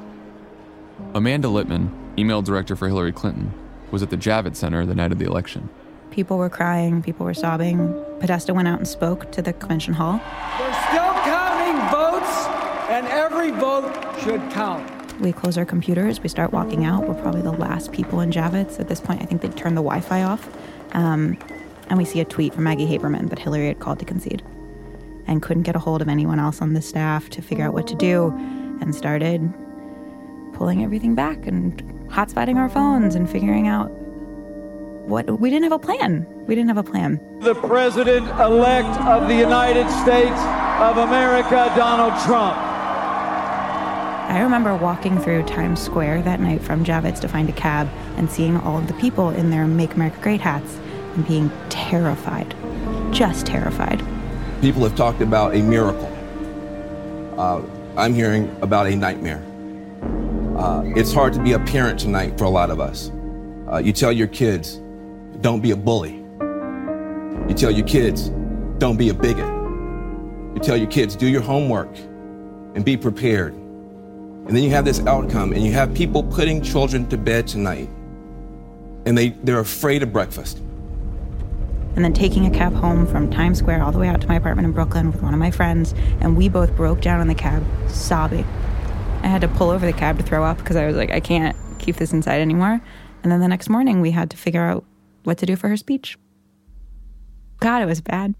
Amanda 1.14 1.46
Litman, 1.46 1.90
email 2.18 2.40
director 2.40 2.74
for 2.74 2.88
Hillary 2.88 3.12
Clinton, 3.12 3.52
was 3.90 4.02
at 4.02 4.08
the 4.08 4.16
Javits 4.16 4.56
Center 4.56 4.86
the 4.86 4.94
night 4.94 5.12
of 5.12 5.18
the 5.18 5.26
election. 5.26 5.68
People 6.10 6.38
were 6.38 6.48
crying, 6.48 7.02
people 7.02 7.26
were 7.26 7.34
sobbing. 7.34 7.92
Podesta 8.18 8.54
went 8.54 8.66
out 8.66 8.78
and 8.78 8.88
spoke 8.88 9.30
to 9.32 9.42
the 9.42 9.52
convention 9.52 9.92
hall. 9.92 10.22
They're 10.58 10.72
still 10.88 11.12
counting 11.24 11.76
votes, 11.90 12.46
and 12.88 13.06
every 13.08 13.50
vote 13.50 13.92
should 14.22 14.40
count. 14.52 14.88
We 15.20 15.32
close 15.32 15.58
our 15.58 15.66
computers, 15.66 16.22
we 16.22 16.30
start 16.30 16.50
walking 16.50 16.86
out. 16.86 17.06
We're 17.06 17.20
probably 17.20 17.42
the 17.42 17.52
last 17.52 17.92
people 17.92 18.20
in 18.20 18.30
Javits. 18.30 18.80
At 18.80 18.88
this 18.88 19.00
point, 19.00 19.20
I 19.20 19.26
think 19.26 19.42
they'd 19.42 19.56
turned 19.56 19.76
the 19.76 19.82
Wi 19.82 20.00
Fi 20.00 20.22
off. 20.22 20.48
Um, 20.92 21.36
and 21.88 21.98
we 21.98 22.06
see 22.06 22.20
a 22.20 22.24
tweet 22.24 22.54
from 22.54 22.64
Maggie 22.64 22.86
Haberman 22.86 23.28
that 23.28 23.38
Hillary 23.38 23.66
had 23.66 23.80
called 23.80 23.98
to 23.98 24.06
concede 24.06 24.42
and 25.26 25.42
couldn't 25.42 25.64
get 25.64 25.76
a 25.76 25.78
hold 25.78 26.00
of 26.00 26.08
anyone 26.08 26.38
else 26.38 26.62
on 26.62 26.72
the 26.72 26.80
staff 26.80 27.28
to 27.30 27.42
figure 27.42 27.66
out 27.66 27.74
what 27.74 27.86
to 27.88 27.94
do 27.94 28.30
and 28.80 28.94
started 28.94 29.52
pulling 30.62 30.84
everything 30.84 31.16
back 31.16 31.44
and 31.48 31.82
hotspotting 32.08 32.54
our 32.54 32.68
phones 32.68 33.16
and 33.16 33.28
figuring 33.28 33.66
out 33.66 33.86
what 35.08 35.40
we 35.40 35.50
didn't 35.50 35.64
have 35.64 35.72
a 35.72 35.78
plan. 35.78 36.24
We 36.46 36.54
didn't 36.54 36.68
have 36.68 36.78
a 36.78 36.84
plan. 36.84 37.20
The 37.40 37.56
President 37.56 38.28
elect 38.38 38.96
of 39.00 39.26
the 39.26 39.34
United 39.34 39.90
States 39.90 40.38
of 40.78 40.98
America, 40.98 41.72
Donald 41.74 42.12
Trump. 42.22 42.56
I 44.30 44.38
remember 44.40 44.76
walking 44.76 45.18
through 45.18 45.42
Times 45.46 45.82
Square 45.82 46.22
that 46.22 46.38
night 46.38 46.62
from 46.62 46.84
Javits 46.84 47.18
to 47.22 47.28
find 47.28 47.48
a 47.48 47.52
cab 47.54 47.88
and 48.16 48.30
seeing 48.30 48.56
all 48.58 48.78
of 48.78 48.86
the 48.86 48.94
people 48.94 49.30
in 49.30 49.50
their 49.50 49.66
Make 49.66 49.94
America 49.94 50.18
Great 50.22 50.40
hats 50.40 50.78
and 51.16 51.26
being 51.26 51.50
terrified, 51.70 52.54
just 53.12 53.46
terrified. 53.46 54.00
People 54.60 54.84
have 54.84 54.94
talked 54.94 55.22
about 55.22 55.56
a 55.56 55.60
miracle. 55.60 56.06
Uh, 57.36 57.62
I'm 57.96 58.14
hearing 58.14 58.56
about 58.62 58.86
a 58.86 58.94
nightmare. 58.94 59.44
Uh, 60.62 60.80
it's 60.94 61.12
hard 61.12 61.32
to 61.32 61.42
be 61.42 61.54
a 61.54 61.58
parent 61.58 61.98
tonight 61.98 62.38
for 62.38 62.44
a 62.44 62.48
lot 62.48 62.70
of 62.70 62.78
us. 62.78 63.10
Uh, 63.68 63.78
you 63.78 63.92
tell 63.92 64.12
your 64.12 64.28
kids, 64.28 64.80
don't 65.40 65.60
be 65.60 65.72
a 65.72 65.76
bully. 65.76 66.12
You 67.48 67.54
tell 67.56 67.72
your 67.72 67.84
kids, 67.84 68.28
don't 68.78 68.96
be 68.96 69.08
a 69.08 69.14
bigot. 69.14 69.48
You 70.54 70.60
tell 70.62 70.76
your 70.76 70.86
kids, 70.86 71.16
do 71.16 71.26
your 71.26 71.40
homework 71.40 71.92
and 72.76 72.84
be 72.84 72.96
prepared. 72.96 73.54
And 73.54 74.50
then 74.50 74.62
you 74.62 74.70
have 74.70 74.84
this 74.84 75.04
outcome, 75.04 75.52
and 75.52 75.64
you 75.64 75.72
have 75.72 75.92
people 75.94 76.22
putting 76.22 76.62
children 76.62 77.08
to 77.08 77.18
bed 77.18 77.48
tonight, 77.48 77.88
and 79.04 79.18
they, 79.18 79.30
they're 79.30 79.58
afraid 79.58 80.04
of 80.04 80.12
breakfast. 80.12 80.58
And 81.96 82.04
then 82.04 82.12
taking 82.12 82.46
a 82.46 82.50
cab 82.56 82.72
home 82.72 83.04
from 83.08 83.32
Times 83.32 83.58
Square 83.58 83.82
all 83.82 83.90
the 83.90 83.98
way 83.98 84.06
out 84.06 84.20
to 84.20 84.28
my 84.28 84.36
apartment 84.36 84.66
in 84.66 84.72
Brooklyn 84.72 85.10
with 85.10 85.22
one 85.22 85.34
of 85.34 85.40
my 85.40 85.50
friends, 85.50 85.92
and 86.20 86.36
we 86.36 86.48
both 86.48 86.76
broke 86.76 87.00
down 87.00 87.20
in 87.20 87.26
the 87.26 87.34
cab, 87.34 87.64
sobbing. 87.88 88.46
I 89.23 89.29
had 89.29 89.41
to 89.43 89.49
pull 89.49 89.70
over 89.70 89.87
the 89.87 89.93
cab 89.93 90.18
to 90.18 90.25
throw 90.25 90.45
up 90.45 90.59
because 90.59 90.77
I 90.77 90.87
was 90.87 90.97
like, 90.97 91.11
I 91.11 91.20
can't 91.20 91.57
keep 91.79 91.97
this 91.97 92.12
inside 92.12 92.41
anymore. 92.41 92.81
And 93.23 93.31
then 93.31 93.41
the 93.41 93.49
next 93.49 93.68
morning, 93.68 94.01
we 94.01 94.11
had 94.11 94.31
to 94.31 94.37
figure 94.37 94.62
out 94.62 94.85
what 95.23 95.39
to 95.39 95.47
do 95.47 95.55
for 95.55 95.68
her 95.68 95.77
speech. 95.77 96.18
God, 97.61 97.83
it 97.83 97.87
was 97.87 98.01
bad. 98.01 98.35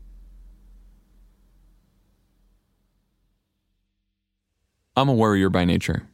I'm 4.97 5.09
a 5.09 5.15
worrier 5.15 5.49
by 5.49 5.65
nature. 5.65 6.09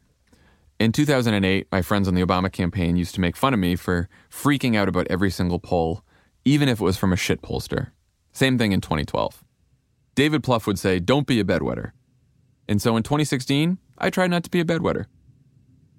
In 0.79 0.91
2008, 0.91 1.67
my 1.71 1.81
friends 1.81 2.07
on 2.07 2.13
the 2.13 2.23
Obama 2.23 2.51
campaign 2.51 2.95
used 2.95 3.13
to 3.15 3.21
make 3.21 3.35
fun 3.35 3.53
of 3.53 3.59
me 3.59 3.75
for 3.75 4.07
freaking 4.31 4.77
out 4.77 4.87
about 4.87 5.07
every 5.09 5.31
single 5.31 5.59
poll, 5.59 6.05
even 6.45 6.69
if 6.69 6.79
it 6.79 6.83
was 6.83 6.95
from 6.95 7.11
a 7.11 7.17
shit 7.17 7.41
pollster. 7.41 7.89
Same 8.31 8.57
thing 8.57 8.71
in 8.71 8.79
2012. 8.79 9.43
David 10.15 10.43
Plouffe 10.43 10.67
would 10.67 10.79
say, 10.79 10.99
Don't 10.99 11.27
be 11.27 11.39
a 11.39 11.43
bedwetter. 11.43 11.91
And 12.69 12.81
so 12.81 12.95
in 12.95 13.03
2016, 13.03 13.79
I 13.99 14.09
tried 14.09 14.31
not 14.31 14.43
to 14.43 14.49
be 14.49 14.59
a 14.59 14.65
bedwetter. 14.65 15.05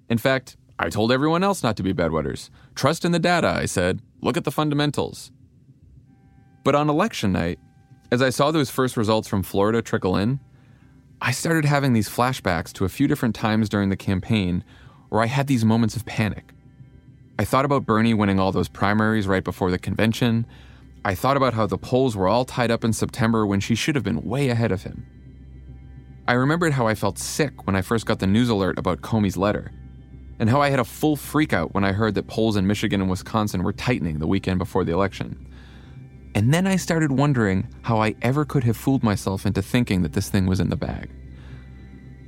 In 0.09 0.17
fact, 0.17 0.57
I 0.79 0.89
told 0.89 1.11
everyone 1.11 1.43
else 1.43 1.61
not 1.61 1.77
to 1.77 1.83
be 1.83 1.93
bedwetters. 1.93 2.49
Trust 2.73 3.05
in 3.05 3.11
the 3.11 3.19
data, 3.19 3.47
I 3.47 3.65
said. 3.65 4.01
Look 4.21 4.35
at 4.35 4.43
the 4.43 4.51
fundamentals. 4.51 5.31
But 6.63 6.75
on 6.75 6.89
election 6.89 7.31
night, 7.31 7.59
as 8.11 8.21
I 8.21 8.29
saw 8.29 8.51
those 8.51 8.69
first 8.69 8.97
results 8.97 9.27
from 9.27 9.43
Florida 9.43 9.81
trickle 9.81 10.17
in, 10.17 10.39
I 11.21 11.31
started 11.31 11.65
having 11.65 11.93
these 11.93 12.09
flashbacks 12.09 12.73
to 12.73 12.85
a 12.85 12.89
few 12.89 13.07
different 13.07 13.35
times 13.35 13.69
during 13.69 13.89
the 13.89 13.95
campaign 13.95 14.63
where 15.09 15.21
I 15.21 15.27
had 15.27 15.45
these 15.47 15.63
moments 15.63 15.95
of 15.95 16.05
panic. 16.05 16.51
I 17.37 17.45
thought 17.45 17.65
about 17.65 17.85
Bernie 17.85 18.13
winning 18.13 18.39
all 18.39 18.51
those 18.51 18.67
primaries 18.67 19.27
right 19.27 19.43
before 19.43 19.71
the 19.71 19.77
convention. 19.77 20.47
I 21.05 21.15
thought 21.15 21.37
about 21.37 21.53
how 21.53 21.67
the 21.67 21.77
polls 21.77 22.15
were 22.15 22.27
all 22.27 22.45
tied 22.45 22.71
up 22.71 22.83
in 22.83 22.93
September 22.93 23.45
when 23.45 23.59
she 23.59 23.75
should 23.75 23.95
have 23.95 24.03
been 24.03 24.23
way 24.23 24.49
ahead 24.49 24.71
of 24.71 24.83
him. 24.83 25.05
I 26.27 26.33
remembered 26.33 26.73
how 26.73 26.87
I 26.87 26.95
felt 26.95 27.17
sick 27.17 27.65
when 27.65 27.75
I 27.75 27.81
first 27.81 28.05
got 28.05 28.19
the 28.19 28.27
news 28.27 28.49
alert 28.49 28.77
about 28.77 29.01
Comey's 29.01 29.37
letter, 29.37 29.71
and 30.39 30.49
how 30.49 30.61
I 30.61 30.69
had 30.69 30.79
a 30.79 30.85
full 30.85 31.17
freakout 31.17 31.73
when 31.73 31.83
I 31.83 31.91
heard 31.91 32.15
that 32.15 32.27
polls 32.27 32.55
in 32.55 32.67
Michigan 32.67 33.01
and 33.01 33.09
Wisconsin 33.09 33.63
were 33.63 33.73
tightening 33.73 34.19
the 34.19 34.27
weekend 34.27 34.59
before 34.59 34.83
the 34.83 34.93
election. 34.93 35.47
And 36.33 36.53
then 36.53 36.65
I 36.65 36.77
started 36.77 37.11
wondering 37.11 37.67
how 37.81 38.01
I 38.01 38.15
ever 38.21 38.45
could 38.45 38.63
have 38.63 38.77
fooled 38.77 39.03
myself 39.03 39.45
into 39.45 39.61
thinking 39.61 40.03
that 40.03 40.13
this 40.13 40.29
thing 40.29 40.45
was 40.45 40.59
in 40.59 40.69
the 40.69 40.77
bag. 40.77 41.09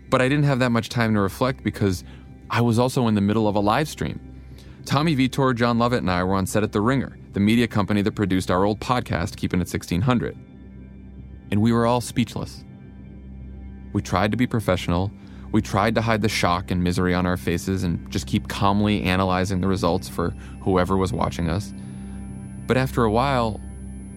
But 0.09 0.21
I 0.21 0.27
didn't 0.27 0.45
have 0.45 0.59
that 0.59 0.71
much 0.71 0.89
time 0.89 1.13
to 1.13 1.21
reflect 1.21 1.63
because 1.63 2.03
I 2.49 2.61
was 2.61 2.77
also 2.77 3.07
in 3.07 3.15
the 3.15 3.21
middle 3.21 3.47
of 3.47 3.55
a 3.55 3.59
live 3.59 3.87
stream. 3.87 4.19
Tommy 4.85 5.15
Vitor, 5.15 5.55
Jon 5.55 5.79
Lovett, 5.79 5.99
and 5.99 6.11
I 6.11 6.23
were 6.23 6.35
on 6.35 6.45
set 6.45 6.63
at 6.63 6.73
The 6.73 6.81
Ringer, 6.81 7.17
the 7.31 7.39
media 7.39 7.67
company 7.67 8.01
that 8.01 8.11
produced 8.11 8.51
our 8.51 8.65
old 8.65 8.79
podcast, 8.79 9.37
Keeping 9.37 9.59
It 9.59 9.69
1600. 9.71 10.37
And 11.51 11.61
we 11.61 11.71
were 11.71 11.85
all 11.85 12.01
speechless. 12.01 12.65
We 13.93 14.01
tried 14.01 14.31
to 14.31 14.37
be 14.37 14.47
professional. 14.47 15.11
We 15.51 15.61
tried 15.61 15.93
to 15.95 16.01
hide 16.01 16.23
the 16.23 16.29
shock 16.29 16.71
and 16.71 16.83
misery 16.83 17.13
on 17.13 17.27
our 17.27 17.37
faces 17.37 17.83
and 17.83 18.09
just 18.11 18.25
keep 18.25 18.47
calmly 18.47 19.03
analyzing 19.03 19.61
the 19.61 19.67
results 19.67 20.09
for 20.09 20.31
whoever 20.61 20.97
was 20.97 21.13
watching 21.13 21.47
us. 21.47 21.73
But 22.65 22.75
after 22.75 23.03
a 23.03 23.11
while, 23.11 23.61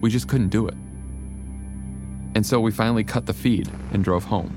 we 0.01 0.09
just 0.09 0.27
couldn't 0.27 0.49
do 0.49 0.67
it. 0.67 0.73
And 2.33 2.45
so 2.45 2.59
we 2.59 2.71
finally 2.71 3.03
cut 3.03 3.27
the 3.27 3.33
feed 3.33 3.69
and 3.93 4.03
drove 4.03 4.23
home. 4.23 4.55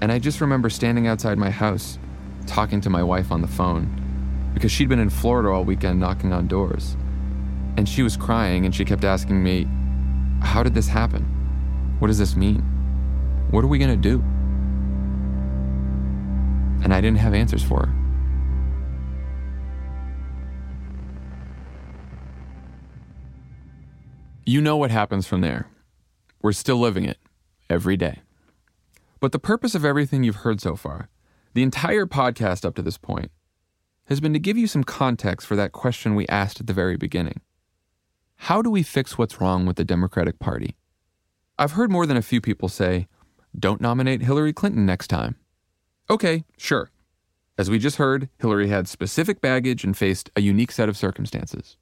And 0.00 0.10
I 0.10 0.18
just 0.18 0.40
remember 0.40 0.70
standing 0.70 1.06
outside 1.06 1.36
my 1.36 1.50
house, 1.50 1.98
talking 2.46 2.80
to 2.82 2.90
my 2.90 3.02
wife 3.02 3.30
on 3.30 3.42
the 3.42 3.48
phone, 3.48 4.50
because 4.54 4.72
she'd 4.72 4.88
been 4.88 4.98
in 4.98 5.10
Florida 5.10 5.50
all 5.50 5.64
weekend 5.64 6.00
knocking 6.00 6.32
on 6.32 6.46
doors. 6.46 6.96
And 7.76 7.88
she 7.88 8.02
was 8.02 8.16
crying 8.16 8.64
and 8.64 8.74
she 8.74 8.84
kept 8.84 9.04
asking 9.04 9.42
me, 9.42 9.66
How 10.40 10.62
did 10.62 10.74
this 10.74 10.88
happen? 10.88 11.24
What 11.98 12.08
does 12.08 12.18
this 12.18 12.36
mean? 12.36 12.77
What 13.50 13.64
are 13.64 13.68
we 13.68 13.78
going 13.78 13.90
to 13.90 13.96
do? 13.96 14.20
And 16.84 16.92
I 16.92 17.00
didn't 17.00 17.18
have 17.18 17.34
answers 17.34 17.62
for 17.62 17.86
her. 17.86 17.94
You 24.44 24.60
know 24.60 24.76
what 24.76 24.90
happens 24.90 25.26
from 25.26 25.40
there. 25.40 25.66
We're 26.40 26.52
still 26.52 26.78
living 26.78 27.04
it 27.04 27.18
every 27.68 27.96
day. 27.96 28.20
But 29.20 29.32
the 29.32 29.38
purpose 29.38 29.74
of 29.74 29.84
everything 29.84 30.24
you've 30.24 30.36
heard 30.36 30.60
so 30.60 30.76
far, 30.76 31.08
the 31.54 31.62
entire 31.62 32.06
podcast 32.06 32.64
up 32.64 32.74
to 32.76 32.82
this 32.82 32.96
point, 32.96 33.30
has 34.06 34.20
been 34.20 34.32
to 34.32 34.38
give 34.38 34.56
you 34.56 34.66
some 34.66 34.84
context 34.84 35.46
for 35.46 35.56
that 35.56 35.72
question 35.72 36.14
we 36.14 36.26
asked 36.28 36.60
at 36.60 36.66
the 36.66 36.72
very 36.72 36.96
beginning. 36.96 37.40
How 38.36 38.62
do 38.62 38.70
we 38.70 38.82
fix 38.82 39.18
what's 39.18 39.40
wrong 39.40 39.66
with 39.66 39.76
the 39.76 39.84
Democratic 39.84 40.38
Party? 40.38 40.76
I've 41.58 41.72
heard 41.72 41.90
more 41.90 42.06
than 42.06 42.16
a 42.16 42.22
few 42.22 42.40
people 42.40 42.68
say, 42.68 43.08
don't 43.56 43.80
nominate 43.80 44.22
Hillary 44.22 44.52
Clinton 44.52 44.86
next 44.86 45.08
time. 45.08 45.36
Okay, 46.10 46.44
sure. 46.56 46.90
As 47.56 47.68
we 47.68 47.78
just 47.78 47.96
heard, 47.96 48.28
Hillary 48.38 48.68
had 48.68 48.88
specific 48.88 49.40
baggage 49.40 49.84
and 49.84 49.96
faced 49.96 50.30
a 50.36 50.40
unique 50.40 50.72
set 50.72 50.88
of 50.88 50.96
circumstances. 50.96 51.76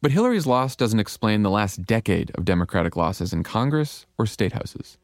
But 0.00 0.12
Hillary's 0.12 0.46
loss 0.46 0.74
doesn't 0.74 1.00
explain 1.00 1.42
the 1.42 1.50
last 1.50 1.84
decade 1.84 2.30
of 2.36 2.44
Democratic 2.44 2.96
losses 2.96 3.32
in 3.32 3.42
Congress 3.42 4.06
or 4.18 4.26
state 4.26 4.52
houses. 4.52 4.98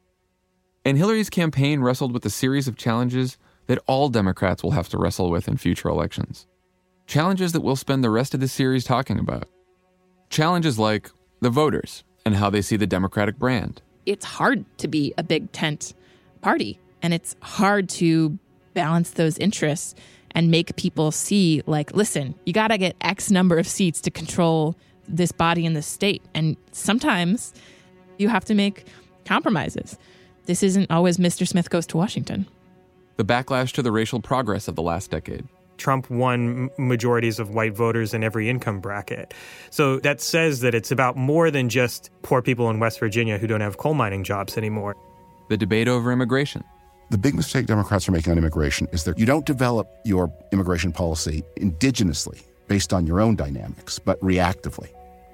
And 0.84 0.96
Hillary's 0.96 1.30
campaign 1.30 1.80
wrestled 1.80 2.12
with 2.12 2.24
a 2.24 2.30
series 2.30 2.66
of 2.66 2.76
challenges 2.76 3.38
that 3.66 3.78
all 3.86 4.08
Democrats 4.08 4.62
will 4.62 4.72
have 4.72 4.88
to 4.88 4.98
wrestle 4.98 5.30
with 5.30 5.48
in 5.48 5.56
future 5.56 5.88
elections. 5.88 6.46
Challenges 7.06 7.52
that 7.52 7.60
we'll 7.60 7.76
spend 7.76 8.02
the 8.02 8.10
rest 8.10 8.34
of 8.34 8.40
the 8.40 8.48
series 8.48 8.84
talking 8.84 9.18
about. 9.18 9.48
Challenges 10.30 10.78
like 10.78 11.10
the 11.40 11.50
voters 11.50 12.04
and 12.24 12.36
how 12.36 12.50
they 12.50 12.62
see 12.62 12.76
the 12.76 12.86
Democratic 12.86 13.38
brand. 13.38 13.82
It's 14.08 14.24
hard 14.24 14.64
to 14.78 14.88
be 14.88 15.12
a 15.18 15.22
big 15.22 15.52
tent 15.52 15.92
party, 16.40 16.80
and 17.02 17.12
it's 17.12 17.36
hard 17.42 17.90
to 17.90 18.38
balance 18.72 19.10
those 19.10 19.36
interests 19.36 19.94
and 20.30 20.50
make 20.50 20.76
people 20.76 21.10
see, 21.10 21.62
like, 21.66 21.94
listen, 21.94 22.34
you 22.46 22.54
got 22.54 22.68
to 22.68 22.78
get 22.78 22.96
X 23.02 23.30
number 23.30 23.58
of 23.58 23.68
seats 23.68 24.00
to 24.02 24.10
control 24.10 24.76
this 25.06 25.30
body 25.30 25.66
in 25.66 25.74
this 25.74 25.86
state. 25.86 26.22
And 26.34 26.56
sometimes 26.72 27.52
you 28.18 28.30
have 28.30 28.46
to 28.46 28.54
make 28.54 28.86
compromises. 29.26 29.98
This 30.46 30.62
isn't 30.62 30.90
always 30.90 31.18
Mr. 31.18 31.46
Smith 31.46 31.68
goes 31.68 31.86
to 31.88 31.98
Washington. 31.98 32.46
The 33.16 33.24
backlash 33.24 33.72
to 33.72 33.82
the 33.82 33.92
racial 33.92 34.20
progress 34.20 34.68
of 34.68 34.74
the 34.74 34.82
last 34.82 35.10
decade. 35.10 35.46
Trump 35.78 36.10
won 36.10 36.70
majorities 36.78 37.38
of 37.38 37.50
white 37.50 37.74
voters 37.74 38.12
in 38.12 38.22
every 38.22 38.48
income 38.48 38.80
bracket. 38.80 39.32
So 39.70 39.98
that 40.00 40.20
says 40.20 40.60
that 40.60 40.74
it's 40.74 40.90
about 40.90 41.16
more 41.16 41.50
than 41.50 41.68
just 41.68 42.10
poor 42.22 42.42
people 42.42 42.68
in 42.70 42.80
West 42.80 43.00
Virginia 43.00 43.38
who 43.38 43.46
don't 43.46 43.60
have 43.60 43.78
coal 43.78 43.94
mining 43.94 44.24
jobs 44.24 44.56
anymore. 44.56 44.94
The 45.48 45.56
debate 45.56 45.88
over 45.88 46.12
immigration. 46.12 46.62
The 47.10 47.18
big 47.18 47.34
mistake 47.34 47.66
Democrats 47.66 48.06
are 48.06 48.12
making 48.12 48.32
on 48.32 48.38
immigration 48.38 48.86
is 48.92 49.04
that 49.04 49.18
you 49.18 49.24
don't 49.24 49.46
develop 49.46 49.88
your 50.04 50.30
immigration 50.52 50.92
policy 50.92 51.42
indigenously 51.58 52.42
based 52.66 52.92
on 52.92 53.06
your 53.06 53.20
own 53.20 53.34
dynamics, 53.34 53.98
but 53.98 54.20
reactively. 54.20 54.90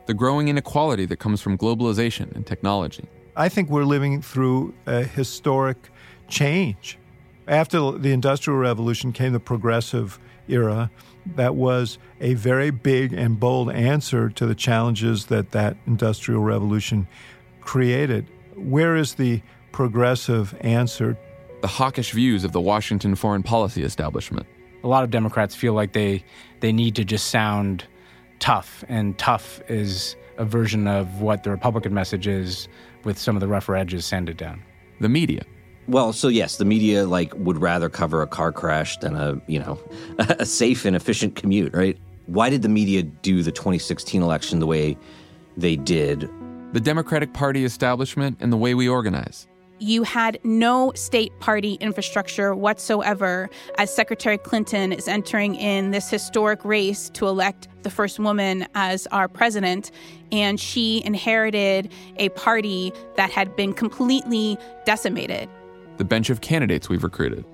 The 0.07 0.15
growing 0.15 0.49
inequality 0.49 1.05
that 1.07 1.17
comes 1.17 1.41
from 1.41 1.59
globalization 1.59 2.33
and 2.37 2.47
technology. 2.47 3.09
I 3.37 3.49
think 3.49 3.71
we're 3.71 3.85
living 3.85 4.23
through 4.23 4.75
a 4.87 5.03
historic 5.03 5.91
change. 6.29 6.99
After 7.49 7.91
the 7.93 8.13
Industrial 8.13 8.59
Revolution 8.59 9.13
came 9.13 9.33
the 9.33 9.41
progressive 9.41 10.19
era 10.49 10.91
that 11.37 11.55
was 11.55 11.99
a 12.21 12.35
very 12.35 12.71
big 12.71 13.13
and 13.13 13.41
bold 13.41 13.71
answer 13.71 14.29
to 14.31 14.47
the 14.47 14.55
challenges 14.55 15.27
that 15.27 15.53
that 15.53 15.77
industrial 15.87 16.43
revolution 16.43 17.07
created. 17.61 18.27
Where 18.57 18.97
is 18.97 19.15
the 19.15 19.43
progressive 19.73 20.55
answer? 20.61 21.17
The 21.63 21.69
hawkish 21.69 22.13
views 22.13 22.45
of 22.45 22.53
the 22.53 22.61
Washington 22.61 23.15
foreign 23.15 23.43
policy 23.43 23.83
establishment. 23.83 24.47
A 24.83 24.89
lot 24.89 25.03
of 25.03 25.11
Democrats 25.11 25.55
feel 25.55 25.73
like 25.73 25.95
they 25.95 26.23
they 26.61 26.73
need 26.73 26.95
to 26.97 27.05
just 27.05 27.29
sound 27.29 27.85
tough, 28.39 28.85
and 28.89 29.17
tough 29.17 29.63
is 29.69 30.15
a 30.37 30.45
version 30.45 30.87
of 30.87 31.23
what 31.23 31.43
the 31.43 31.51
Republican 31.51 31.95
message 31.95 32.27
is, 32.27 32.69
with 33.05 33.19
some 33.19 33.35
of 33.35 33.41
the 33.41 33.49
rougher 33.49 33.77
edges 33.77 34.05
sanded 34.05 34.37
down. 34.37 34.63
The 35.01 35.09
media. 35.09 35.45
Well, 35.87 36.13
so 36.13 36.29
yes, 36.29 36.57
the 36.57 36.65
media 36.65 37.07
like 37.07 37.33
would 37.37 37.59
rather 37.59 37.89
cover 37.89 38.23
a 38.23 38.27
car 38.27 38.53
crash 38.53 38.97
than 38.99 39.17
a, 39.17 39.41
you 39.47 39.59
know, 39.59 39.79
a 40.19 40.47
safe 40.47 40.85
and 40.85 40.97
efficient 40.97 41.37
commute, 41.37 41.75
right? 41.75 41.99
Why 42.27 42.49
did 42.49 42.63
the 42.63 42.71
media 42.71 43.03
do 43.03 43.43
the 43.43 43.53
2016 43.53 44.23
election 44.23 44.61
the 44.61 44.67
way 44.67 44.97
they 45.57 45.77
did? 45.77 46.31
The 46.73 46.81
Democratic 46.81 47.35
Party 47.35 47.65
establishment 47.65 48.39
and 48.41 48.51
the 48.53 48.57
way 48.57 48.75
we 48.75 48.89
organize. 48.89 49.47
You 49.79 50.05
had 50.05 50.39
no 50.45 50.93
state 50.95 51.39
party 51.41 51.75
infrastructure 51.75 52.55
whatsoever 52.55 53.51
as 53.77 53.95
Secretary 53.95 54.39
Clinton 54.39 54.93
is 54.93 55.07
entering 55.07 55.57
in 55.57 55.91
this 55.91 56.09
historic 56.09 56.65
race 56.65 57.11
to 57.11 57.27
elect 57.27 57.69
the 57.83 57.91
first 57.91 58.19
woman 58.19 58.67
as 58.75 59.07
our 59.09 59.29
president. 59.29 59.91
And 60.33 60.59
she 60.59 61.03
inherited 61.05 61.93
a 62.17 62.31
party 62.31 62.93
that 63.17 63.31
had 63.31 63.55
been 63.57 63.75
completely 63.75 64.57
decimated 64.87 65.51
the 65.97 66.05
bench 66.05 66.31
of 66.31 66.41
candidates 66.41 66.89
we've 66.89 67.05
recruited. 67.05 67.45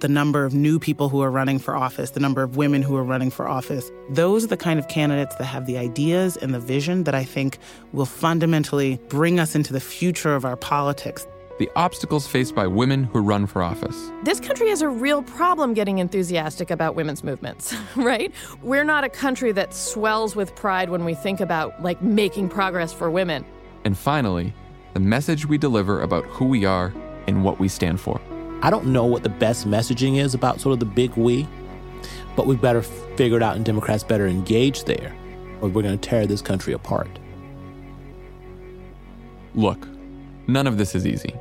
The 0.00 0.08
number 0.08 0.44
of 0.44 0.52
new 0.52 0.78
people 0.78 1.08
who 1.08 1.22
are 1.22 1.30
running 1.30 1.58
for 1.58 1.76
office, 1.76 2.10
the 2.10 2.20
number 2.20 2.42
of 2.42 2.56
women 2.56 2.82
who 2.82 2.96
are 2.96 3.04
running 3.04 3.30
for 3.30 3.48
office. 3.48 3.90
Those 4.10 4.44
are 4.44 4.48
the 4.48 4.56
kind 4.56 4.78
of 4.78 4.88
candidates 4.88 5.34
that 5.36 5.44
have 5.44 5.66
the 5.66 5.78
ideas 5.78 6.36
and 6.36 6.52
the 6.52 6.60
vision 6.60 7.04
that 7.04 7.14
I 7.14 7.24
think 7.24 7.58
will 7.92 8.06
fundamentally 8.06 8.98
bring 9.08 9.38
us 9.38 9.54
into 9.54 9.72
the 9.72 9.80
future 9.80 10.34
of 10.34 10.44
our 10.44 10.56
politics. 10.56 11.26
The 11.58 11.70
obstacles 11.76 12.26
faced 12.26 12.56
by 12.56 12.66
women 12.66 13.04
who 13.04 13.20
run 13.20 13.46
for 13.46 13.62
office. 13.62 14.10
This 14.24 14.40
country 14.40 14.68
has 14.70 14.82
a 14.82 14.88
real 14.88 15.22
problem 15.22 15.72
getting 15.72 15.98
enthusiastic 15.98 16.72
about 16.72 16.96
women's 16.96 17.22
movements, 17.22 17.74
right? 17.96 18.32
We're 18.60 18.84
not 18.84 19.04
a 19.04 19.08
country 19.08 19.52
that 19.52 19.72
swells 19.72 20.34
with 20.34 20.56
pride 20.56 20.90
when 20.90 21.04
we 21.04 21.14
think 21.14 21.40
about 21.40 21.80
like 21.80 22.02
making 22.02 22.48
progress 22.48 22.92
for 22.92 23.08
women. 23.08 23.44
And 23.84 23.96
finally, 23.96 24.52
the 24.94 25.00
message 25.00 25.46
we 25.46 25.56
deliver 25.56 26.02
about 26.02 26.24
who 26.24 26.46
we 26.46 26.64
are 26.64 26.92
and 27.26 27.44
what 27.44 27.58
we 27.58 27.68
stand 27.68 28.00
for. 28.00 28.20
I 28.62 28.70
don't 28.70 28.86
know 28.86 29.04
what 29.04 29.22
the 29.22 29.28
best 29.28 29.68
messaging 29.68 30.18
is 30.18 30.34
about 30.34 30.60
sort 30.60 30.72
of 30.72 30.80
the 30.80 30.86
big 30.86 31.14
we, 31.16 31.46
but 32.36 32.46
we 32.46 32.56
better 32.56 32.82
figure 32.82 33.36
it 33.36 33.42
out 33.42 33.56
and 33.56 33.64
Democrats 33.64 34.02
better 34.02 34.26
engage 34.26 34.84
there, 34.84 35.14
or 35.60 35.68
we're 35.68 35.82
going 35.82 35.98
to 35.98 36.08
tear 36.08 36.26
this 36.26 36.40
country 36.40 36.72
apart. 36.72 37.18
Look, 39.54 39.86
none 40.46 40.66
of 40.66 40.78
this 40.78 40.94
is 40.94 41.06
easy. 41.06 41.34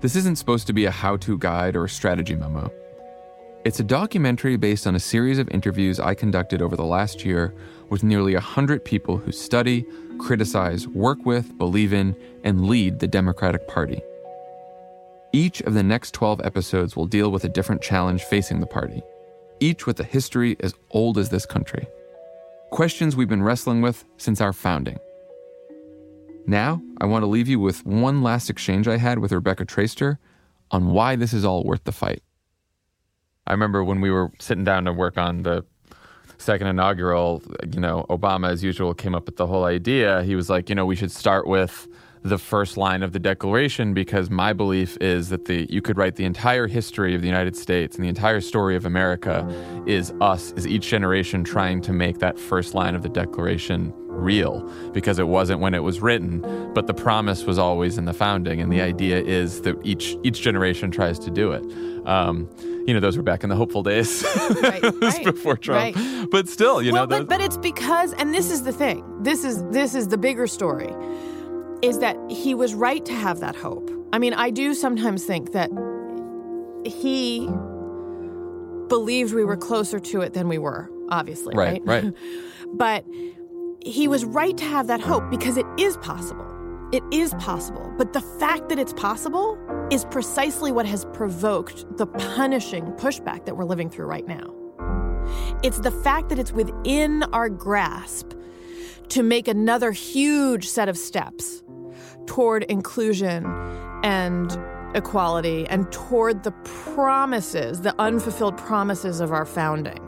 This 0.00 0.16
isn't 0.16 0.36
supposed 0.36 0.66
to 0.66 0.72
be 0.72 0.84
a 0.84 0.90
how 0.90 1.16
to 1.18 1.38
guide 1.38 1.76
or 1.76 1.84
a 1.84 1.88
strategy 1.88 2.34
memo. 2.34 2.70
It's 3.64 3.80
a 3.80 3.84
documentary 3.84 4.56
based 4.58 4.86
on 4.86 4.94
a 4.94 5.00
series 5.00 5.38
of 5.38 5.48
interviews 5.48 5.98
I 5.98 6.12
conducted 6.12 6.60
over 6.60 6.76
the 6.76 6.84
last 6.84 7.24
year 7.24 7.54
with 7.88 8.02
nearly 8.02 8.34
100 8.34 8.84
people 8.84 9.16
who 9.16 9.32
study, 9.32 9.86
criticize, 10.18 10.86
work 10.86 11.24
with, 11.24 11.56
believe 11.56 11.94
in, 11.94 12.14
and 12.42 12.66
lead 12.66 12.98
the 12.98 13.06
Democratic 13.06 13.66
Party. 13.66 14.02
Each 15.34 15.60
of 15.62 15.74
the 15.74 15.82
next 15.82 16.14
12 16.14 16.42
episodes 16.44 16.94
will 16.94 17.06
deal 17.06 17.32
with 17.32 17.42
a 17.42 17.48
different 17.48 17.82
challenge 17.82 18.22
facing 18.22 18.60
the 18.60 18.68
party, 18.68 19.02
each 19.58 19.84
with 19.84 19.98
a 19.98 20.04
history 20.04 20.56
as 20.60 20.74
old 20.92 21.18
as 21.18 21.28
this 21.28 21.44
country. 21.44 21.88
Questions 22.70 23.16
we've 23.16 23.28
been 23.28 23.42
wrestling 23.42 23.82
with 23.82 24.04
since 24.16 24.40
our 24.40 24.52
founding. 24.52 24.96
Now, 26.46 26.80
I 27.00 27.06
want 27.06 27.24
to 27.24 27.26
leave 27.26 27.48
you 27.48 27.58
with 27.58 27.84
one 27.84 28.22
last 28.22 28.48
exchange 28.48 28.86
I 28.86 28.96
had 28.96 29.18
with 29.18 29.32
Rebecca 29.32 29.66
Traister 29.66 30.18
on 30.70 30.92
why 30.92 31.16
this 31.16 31.32
is 31.32 31.44
all 31.44 31.64
worth 31.64 31.82
the 31.82 31.90
fight. 31.90 32.22
I 33.44 33.54
remember 33.54 33.82
when 33.82 34.00
we 34.00 34.12
were 34.12 34.30
sitting 34.38 34.62
down 34.62 34.84
to 34.84 34.92
work 34.92 35.18
on 35.18 35.42
the 35.42 35.64
second 36.38 36.68
inaugural, 36.68 37.42
you 37.72 37.80
know, 37.80 38.06
Obama, 38.08 38.52
as 38.52 38.62
usual, 38.62 38.94
came 38.94 39.16
up 39.16 39.26
with 39.26 39.36
the 39.36 39.48
whole 39.48 39.64
idea. 39.64 40.22
He 40.22 40.36
was 40.36 40.48
like, 40.48 40.68
you 40.68 40.76
know, 40.76 40.86
we 40.86 40.94
should 40.94 41.10
start 41.10 41.48
with 41.48 41.88
the 42.24 42.38
first 42.38 42.78
line 42.78 43.02
of 43.02 43.12
the 43.12 43.18
Declaration 43.18 43.92
because 43.92 44.30
my 44.30 44.54
belief 44.54 44.96
is 44.98 45.28
that 45.28 45.44
the 45.44 45.66
you 45.68 45.82
could 45.82 45.98
write 45.98 46.16
the 46.16 46.24
entire 46.24 46.66
history 46.66 47.14
of 47.14 47.20
the 47.20 47.28
United 47.28 47.54
States 47.54 47.96
and 47.96 48.04
the 48.04 48.08
entire 48.08 48.40
story 48.40 48.76
of 48.76 48.86
America 48.86 49.46
is 49.86 50.10
us, 50.22 50.52
is 50.52 50.66
each 50.66 50.88
generation 50.88 51.44
trying 51.44 51.82
to 51.82 51.92
make 51.92 52.20
that 52.20 52.38
first 52.38 52.74
line 52.74 52.94
of 52.94 53.02
the 53.02 53.10
Declaration 53.10 53.92
real 54.08 54.66
because 54.92 55.18
it 55.18 55.28
wasn't 55.28 55.60
when 55.60 55.74
it 55.74 55.82
was 55.82 56.00
written, 56.00 56.72
but 56.72 56.86
the 56.86 56.94
promise 56.94 57.44
was 57.44 57.58
always 57.58 57.98
in 57.98 58.06
the 58.06 58.14
founding, 58.14 58.58
and 58.60 58.72
the 58.72 58.80
idea 58.80 59.20
is 59.20 59.60
that 59.60 59.76
each 59.84 60.16
each 60.22 60.40
generation 60.40 60.90
tries 60.90 61.18
to 61.18 61.30
do 61.30 61.52
it. 61.52 61.62
Um, 62.06 62.48
you 62.86 62.94
know, 62.94 63.00
those 63.00 63.18
were 63.18 63.22
back 63.22 63.44
in 63.44 63.50
the 63.50 63.56
hopeful 63.56 63.82
days, 63.82 64.24
right, 64.62 64.82
right, 64.82 65.24
before 65.24 65.58
Trump. 65.58 65.96
Right. 65.96 66.26
But 66.30 66.48
still, 66.48 66.80
you 66.80 66.92
well, 66.92 67.06
know, 67.06 67.18
but, 67.18 67.28
but 67.28 67.40
it's 67.42 67.58
because, 67.58 68.14
and 68.14 68.32
this 68.32 68.50
is 68.50 68.62
the 68.62 68.72
thing. 68.72 69.04
This 69.22 69.44
is 69.44 69.62
this 69.64 69.94
is 69.94 70.08
the 70.08 70.18
bigger 70.18 70.46
story 70.46 70.90
is 71.84 71.98
that 71.98 72.16
he 72.30 72.54
was 72.54 72.74
right 72.74 73.04
to 73.04 73.12
have 73.12 73.40
that 73.40 73.54
hope. 73.54 73.90
I 74.12 74.18
mean, 74.18 74.32
I 74.32 74.50
do 74.50 74.72
sometimes 74.72 75.24
think 75.24 75.52
that 75.52 75.70
he 76.86 77.46
believed 78.88 79.34
we 79.34 79.44
were 79.44 79.56
closer 79.56 79.98
to 79.98 80.22
it 80.22 80.32
than 80.32 80.48
we 80.48 80.56
were, 80.56 80.90
obviously, 81.10 81.54
right? 81.54 81.82
Right. 81.84 82.04
right. 82.04 82.14
but 82.72 83.04
he 83.84 84.08
was 84.08 84.24
right 84.24 84.56
to 84.56 84.64
have 84.64 84.86
that 84.86 85.00
hope 85.00 85.28
because 85.28 85.58
it 85.58 85.66
is 85.78 85.98
possible. 85.98 86.50
It 86.90 87.02
is 87.12 87.34
possible. 87.34 87.92
But 87.98 88.14
the 88.14 88.22
fact 88.22 88.70
that 88.70 88.78
it's 88.78 88.94
possible 88.94 89.58
is 89.90 90.06
precisely 90.06 90.72
what 90.72 90.86
has 90.86 91.04
provoked 91.12 91.84
the 91.98 92.06
punishing 92.06 92.86
pushback 92.92 93.44
that 93.44 93.58
we're 93.58 93.64
living 93.64 93.90
through 93.90 94.06
right 94.06 94.26
now. 94.26 94.54
It's 95.62 95.80
the 95.80 95.90
fact 95.90 96.30
that 96.30 96.38
it's 96.38 96.52
within 96.52 97.24
our 97.24 97.50
grasp 97.50 98.32
to 99.08 99.22
make 99.22 99.48
another 99.48 99.92
huge 99.92 100.66
set 100.68 100.88
of 100.88 100.96
steps 100.96 101.63
toward 102.26 102.64
inclusion 102.64 103.44
and 104.02 104.58
equality 104.94 105.66
and 105.68 105.90
toward 105.92 106.44
the 106.44 106.52
promises, 106.64 107.80
the 107.80 107.94
unfulfilled 108.00 108.56
promises 108.56 109.20
of 109.20 109.32
our 109.32 109.44
founding. 109.44 110.00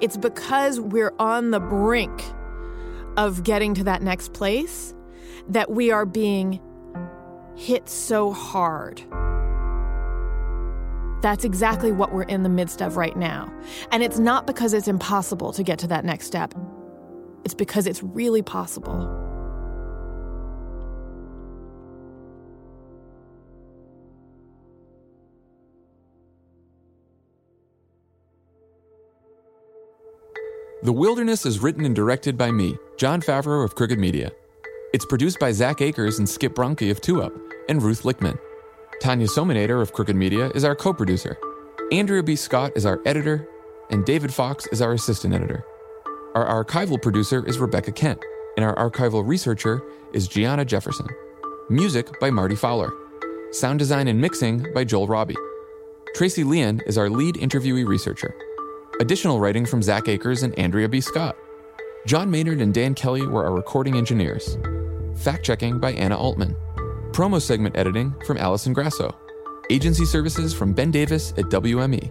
It's 0.00 0.16
because 0.16 0.80
we're 0.80 1.12
on 1.18 1.50
the 1.50 1.60
brink 1.60 2.22
of 3.16 3.42
getting 3.42 3.74
to 3.74 3.84
that 3.84 4.02
next 4.02 4.32
place 4.32 4.94
that 5.48 5.70
we 5.70 5.90
are 5.90 6.06
being 6.06 6.60
hit 7.56 7.88
so 7.88 8.32
hard. 8.32 9.02
That's 11.22 11.44
exactly 11.44 11.92
what 11.92 12.12
we're 12.12 12.22
in 12.24 12.42
the 12.42 12.48
midst 12.48 12.82
of 12.82 12.96
right 12.96 13.16
now. 13.16 13.52
And 13.90 14.02
it's 14.02 14.18
not 14.18 14.46
because 14.46 14.74
it's 14.74 14.86
impossible 14.86 15.52
to 15.54 15.62
get 15.62 15.78
to 15.80 15.86
that 15.88 16.04
next 16.04 16.26
step, 16.26 16.54
it's 17.44 17.54
because 17.54 17.86
it's 17.86 18.02
really 18.02 18.42
possible. 18.42 19.25
The 30.86 30.92
Wilderness 30.92 31.44
is 31.44 31.58
written 31.58 31.84
and 31.84 31.96
directed 31.96 32.38
by 32.38 32.52
me, 32.52 32.78
Jon 32.96 33.20
Favreau 33.20 33.64
of 33.64 33.74
Crooked 33.74 33.98
Media. 33.98 34.30
It's 34.92 35.04
produced 35.04 35.40
by 35.40 35.50
Zach 35.50 35.80
Akers 35.80 36.20
and 36.20 36.28
Skip 36.28 36.54
Bronke 36.54 36.92
of 36.92 37.00
2 37.00 37.22
Up, 37.22 37.32
and 37.68 37.82
Ruth 37.82 38.04
Lichtman. 38.04 38.38
Tanya 39.00 39.26
Somanader 39.26 39.82
of 39.82 39.92
Crooked 39.92 40.14
Media 40.14 40.48
is 40.54 40.62
our 40.62 40.76
co 40.76 40.92
producer. 40.92 41.38
Andrea 41.90 42.22
B. 42.22 42.36
Scott 42.36 42.70
is 42.76 42.86
our 42.86 43.00
editor, 43.04 43.48
and 43.90 44.04
David 44.04 44.32
Fox 44.32 44.68
is 44.68 44.80
our 44.80 44.92
assistant 44.92 45.34
editor. 45.34 45.64
Our 46.36 46.64
archival 46.64 47.02
producer 47.02 47.44
is 47.44 47.58
Rebecca 47.58 47.90
Kent, 47.90 48.24
and 48.56 48.64
our 48.64 48.76
archival 48.76 49.26
researcher 49.26 49.82
is 50.12 50.28
Gianna 50.28 50.64
Jefferson. 50.64 51.08
Music 51.68 52.20
by 52.20 52.30
Marty 52.30 52.54
Fowler. 52.54 52.92
Sound 53.50 53.80
design 53.80 54.06
and 54.06 54.20
mixing 54.20 54.72
by 54.72 54.84
Joel 54.84 55.08
Robbie. 55.08 55.34
Tracy 56.14 56.44
Leon 56.44 56.80
is 56.86 56.96
our 56.96 57.10
lead 57.10 57.34
interviewee 57.34 57.84
researcher. 57.84 58.36
Additional 58.98 59.38
writing 59.38 59.66
from 59.66 59.82
Zach 59.82 60.08
Akers 60.08 60.42
and 60.42 60.58
Andrea 60.58 60.88
B. 60.88 61.02
Scott. 61.02 61.36
John 62.06 62.30
Maynard 62.30 62.62
and 62.62 62.72
Dan 62.72 62.94
Kelly 62.94 63.26
were 63.26 63.44
our 63.44 63.52
recording 63.52 63.94
engineers. 63.94 64.56
Fact 65.16 65.44
checking 65.44 65.78
by 65.78 65.92
Anna 65.92 66.16
Altman. 66.16 66.56
Promo 67.12 67.40
segment 67.40 67.76
editing 67.76 68.14
from 68.26 68.38
Allison 68.38 68.72
Grasso. 68.72 69.14
Agency 69.68 70.06
services 70.06 70.54
from 70.54 70.72
Ben 70.72 70.90
Davis 70.90 71.32
at 71.32 71.44
WME. 71.46 72.10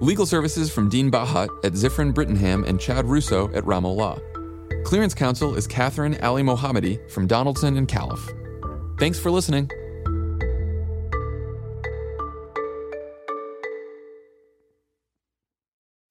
Legal 0.00 0.24
services 0.24 0.72
from 0.72 0.88
Dean 0.88 1.10
Bahat 1.10 1.48
at 1.62 1.74
Ziffren 1.74 2.14
Brittenham 2.14 2.64
and 2.64 2.80
Chad 2.80 3.04
Russo 3.04 3.52
at 3.52 3.66
Ramo 3.66 3.90
Law. 3.90 4.18
Clearance 4.84 5.14
counsel 5.14 5.54
is 5.54 5.66
Catherine 5.66 6.16
Ali 6.22 6.42
Mohammadi 6.42 7.10
from 7.10 7.26
Donaldson 7.26 7.76
and 7.76 7.88
Callif. 7.88 8.20
Thanks 8.98 9.18
for 9.18 9.30
listening. 9.30 9.70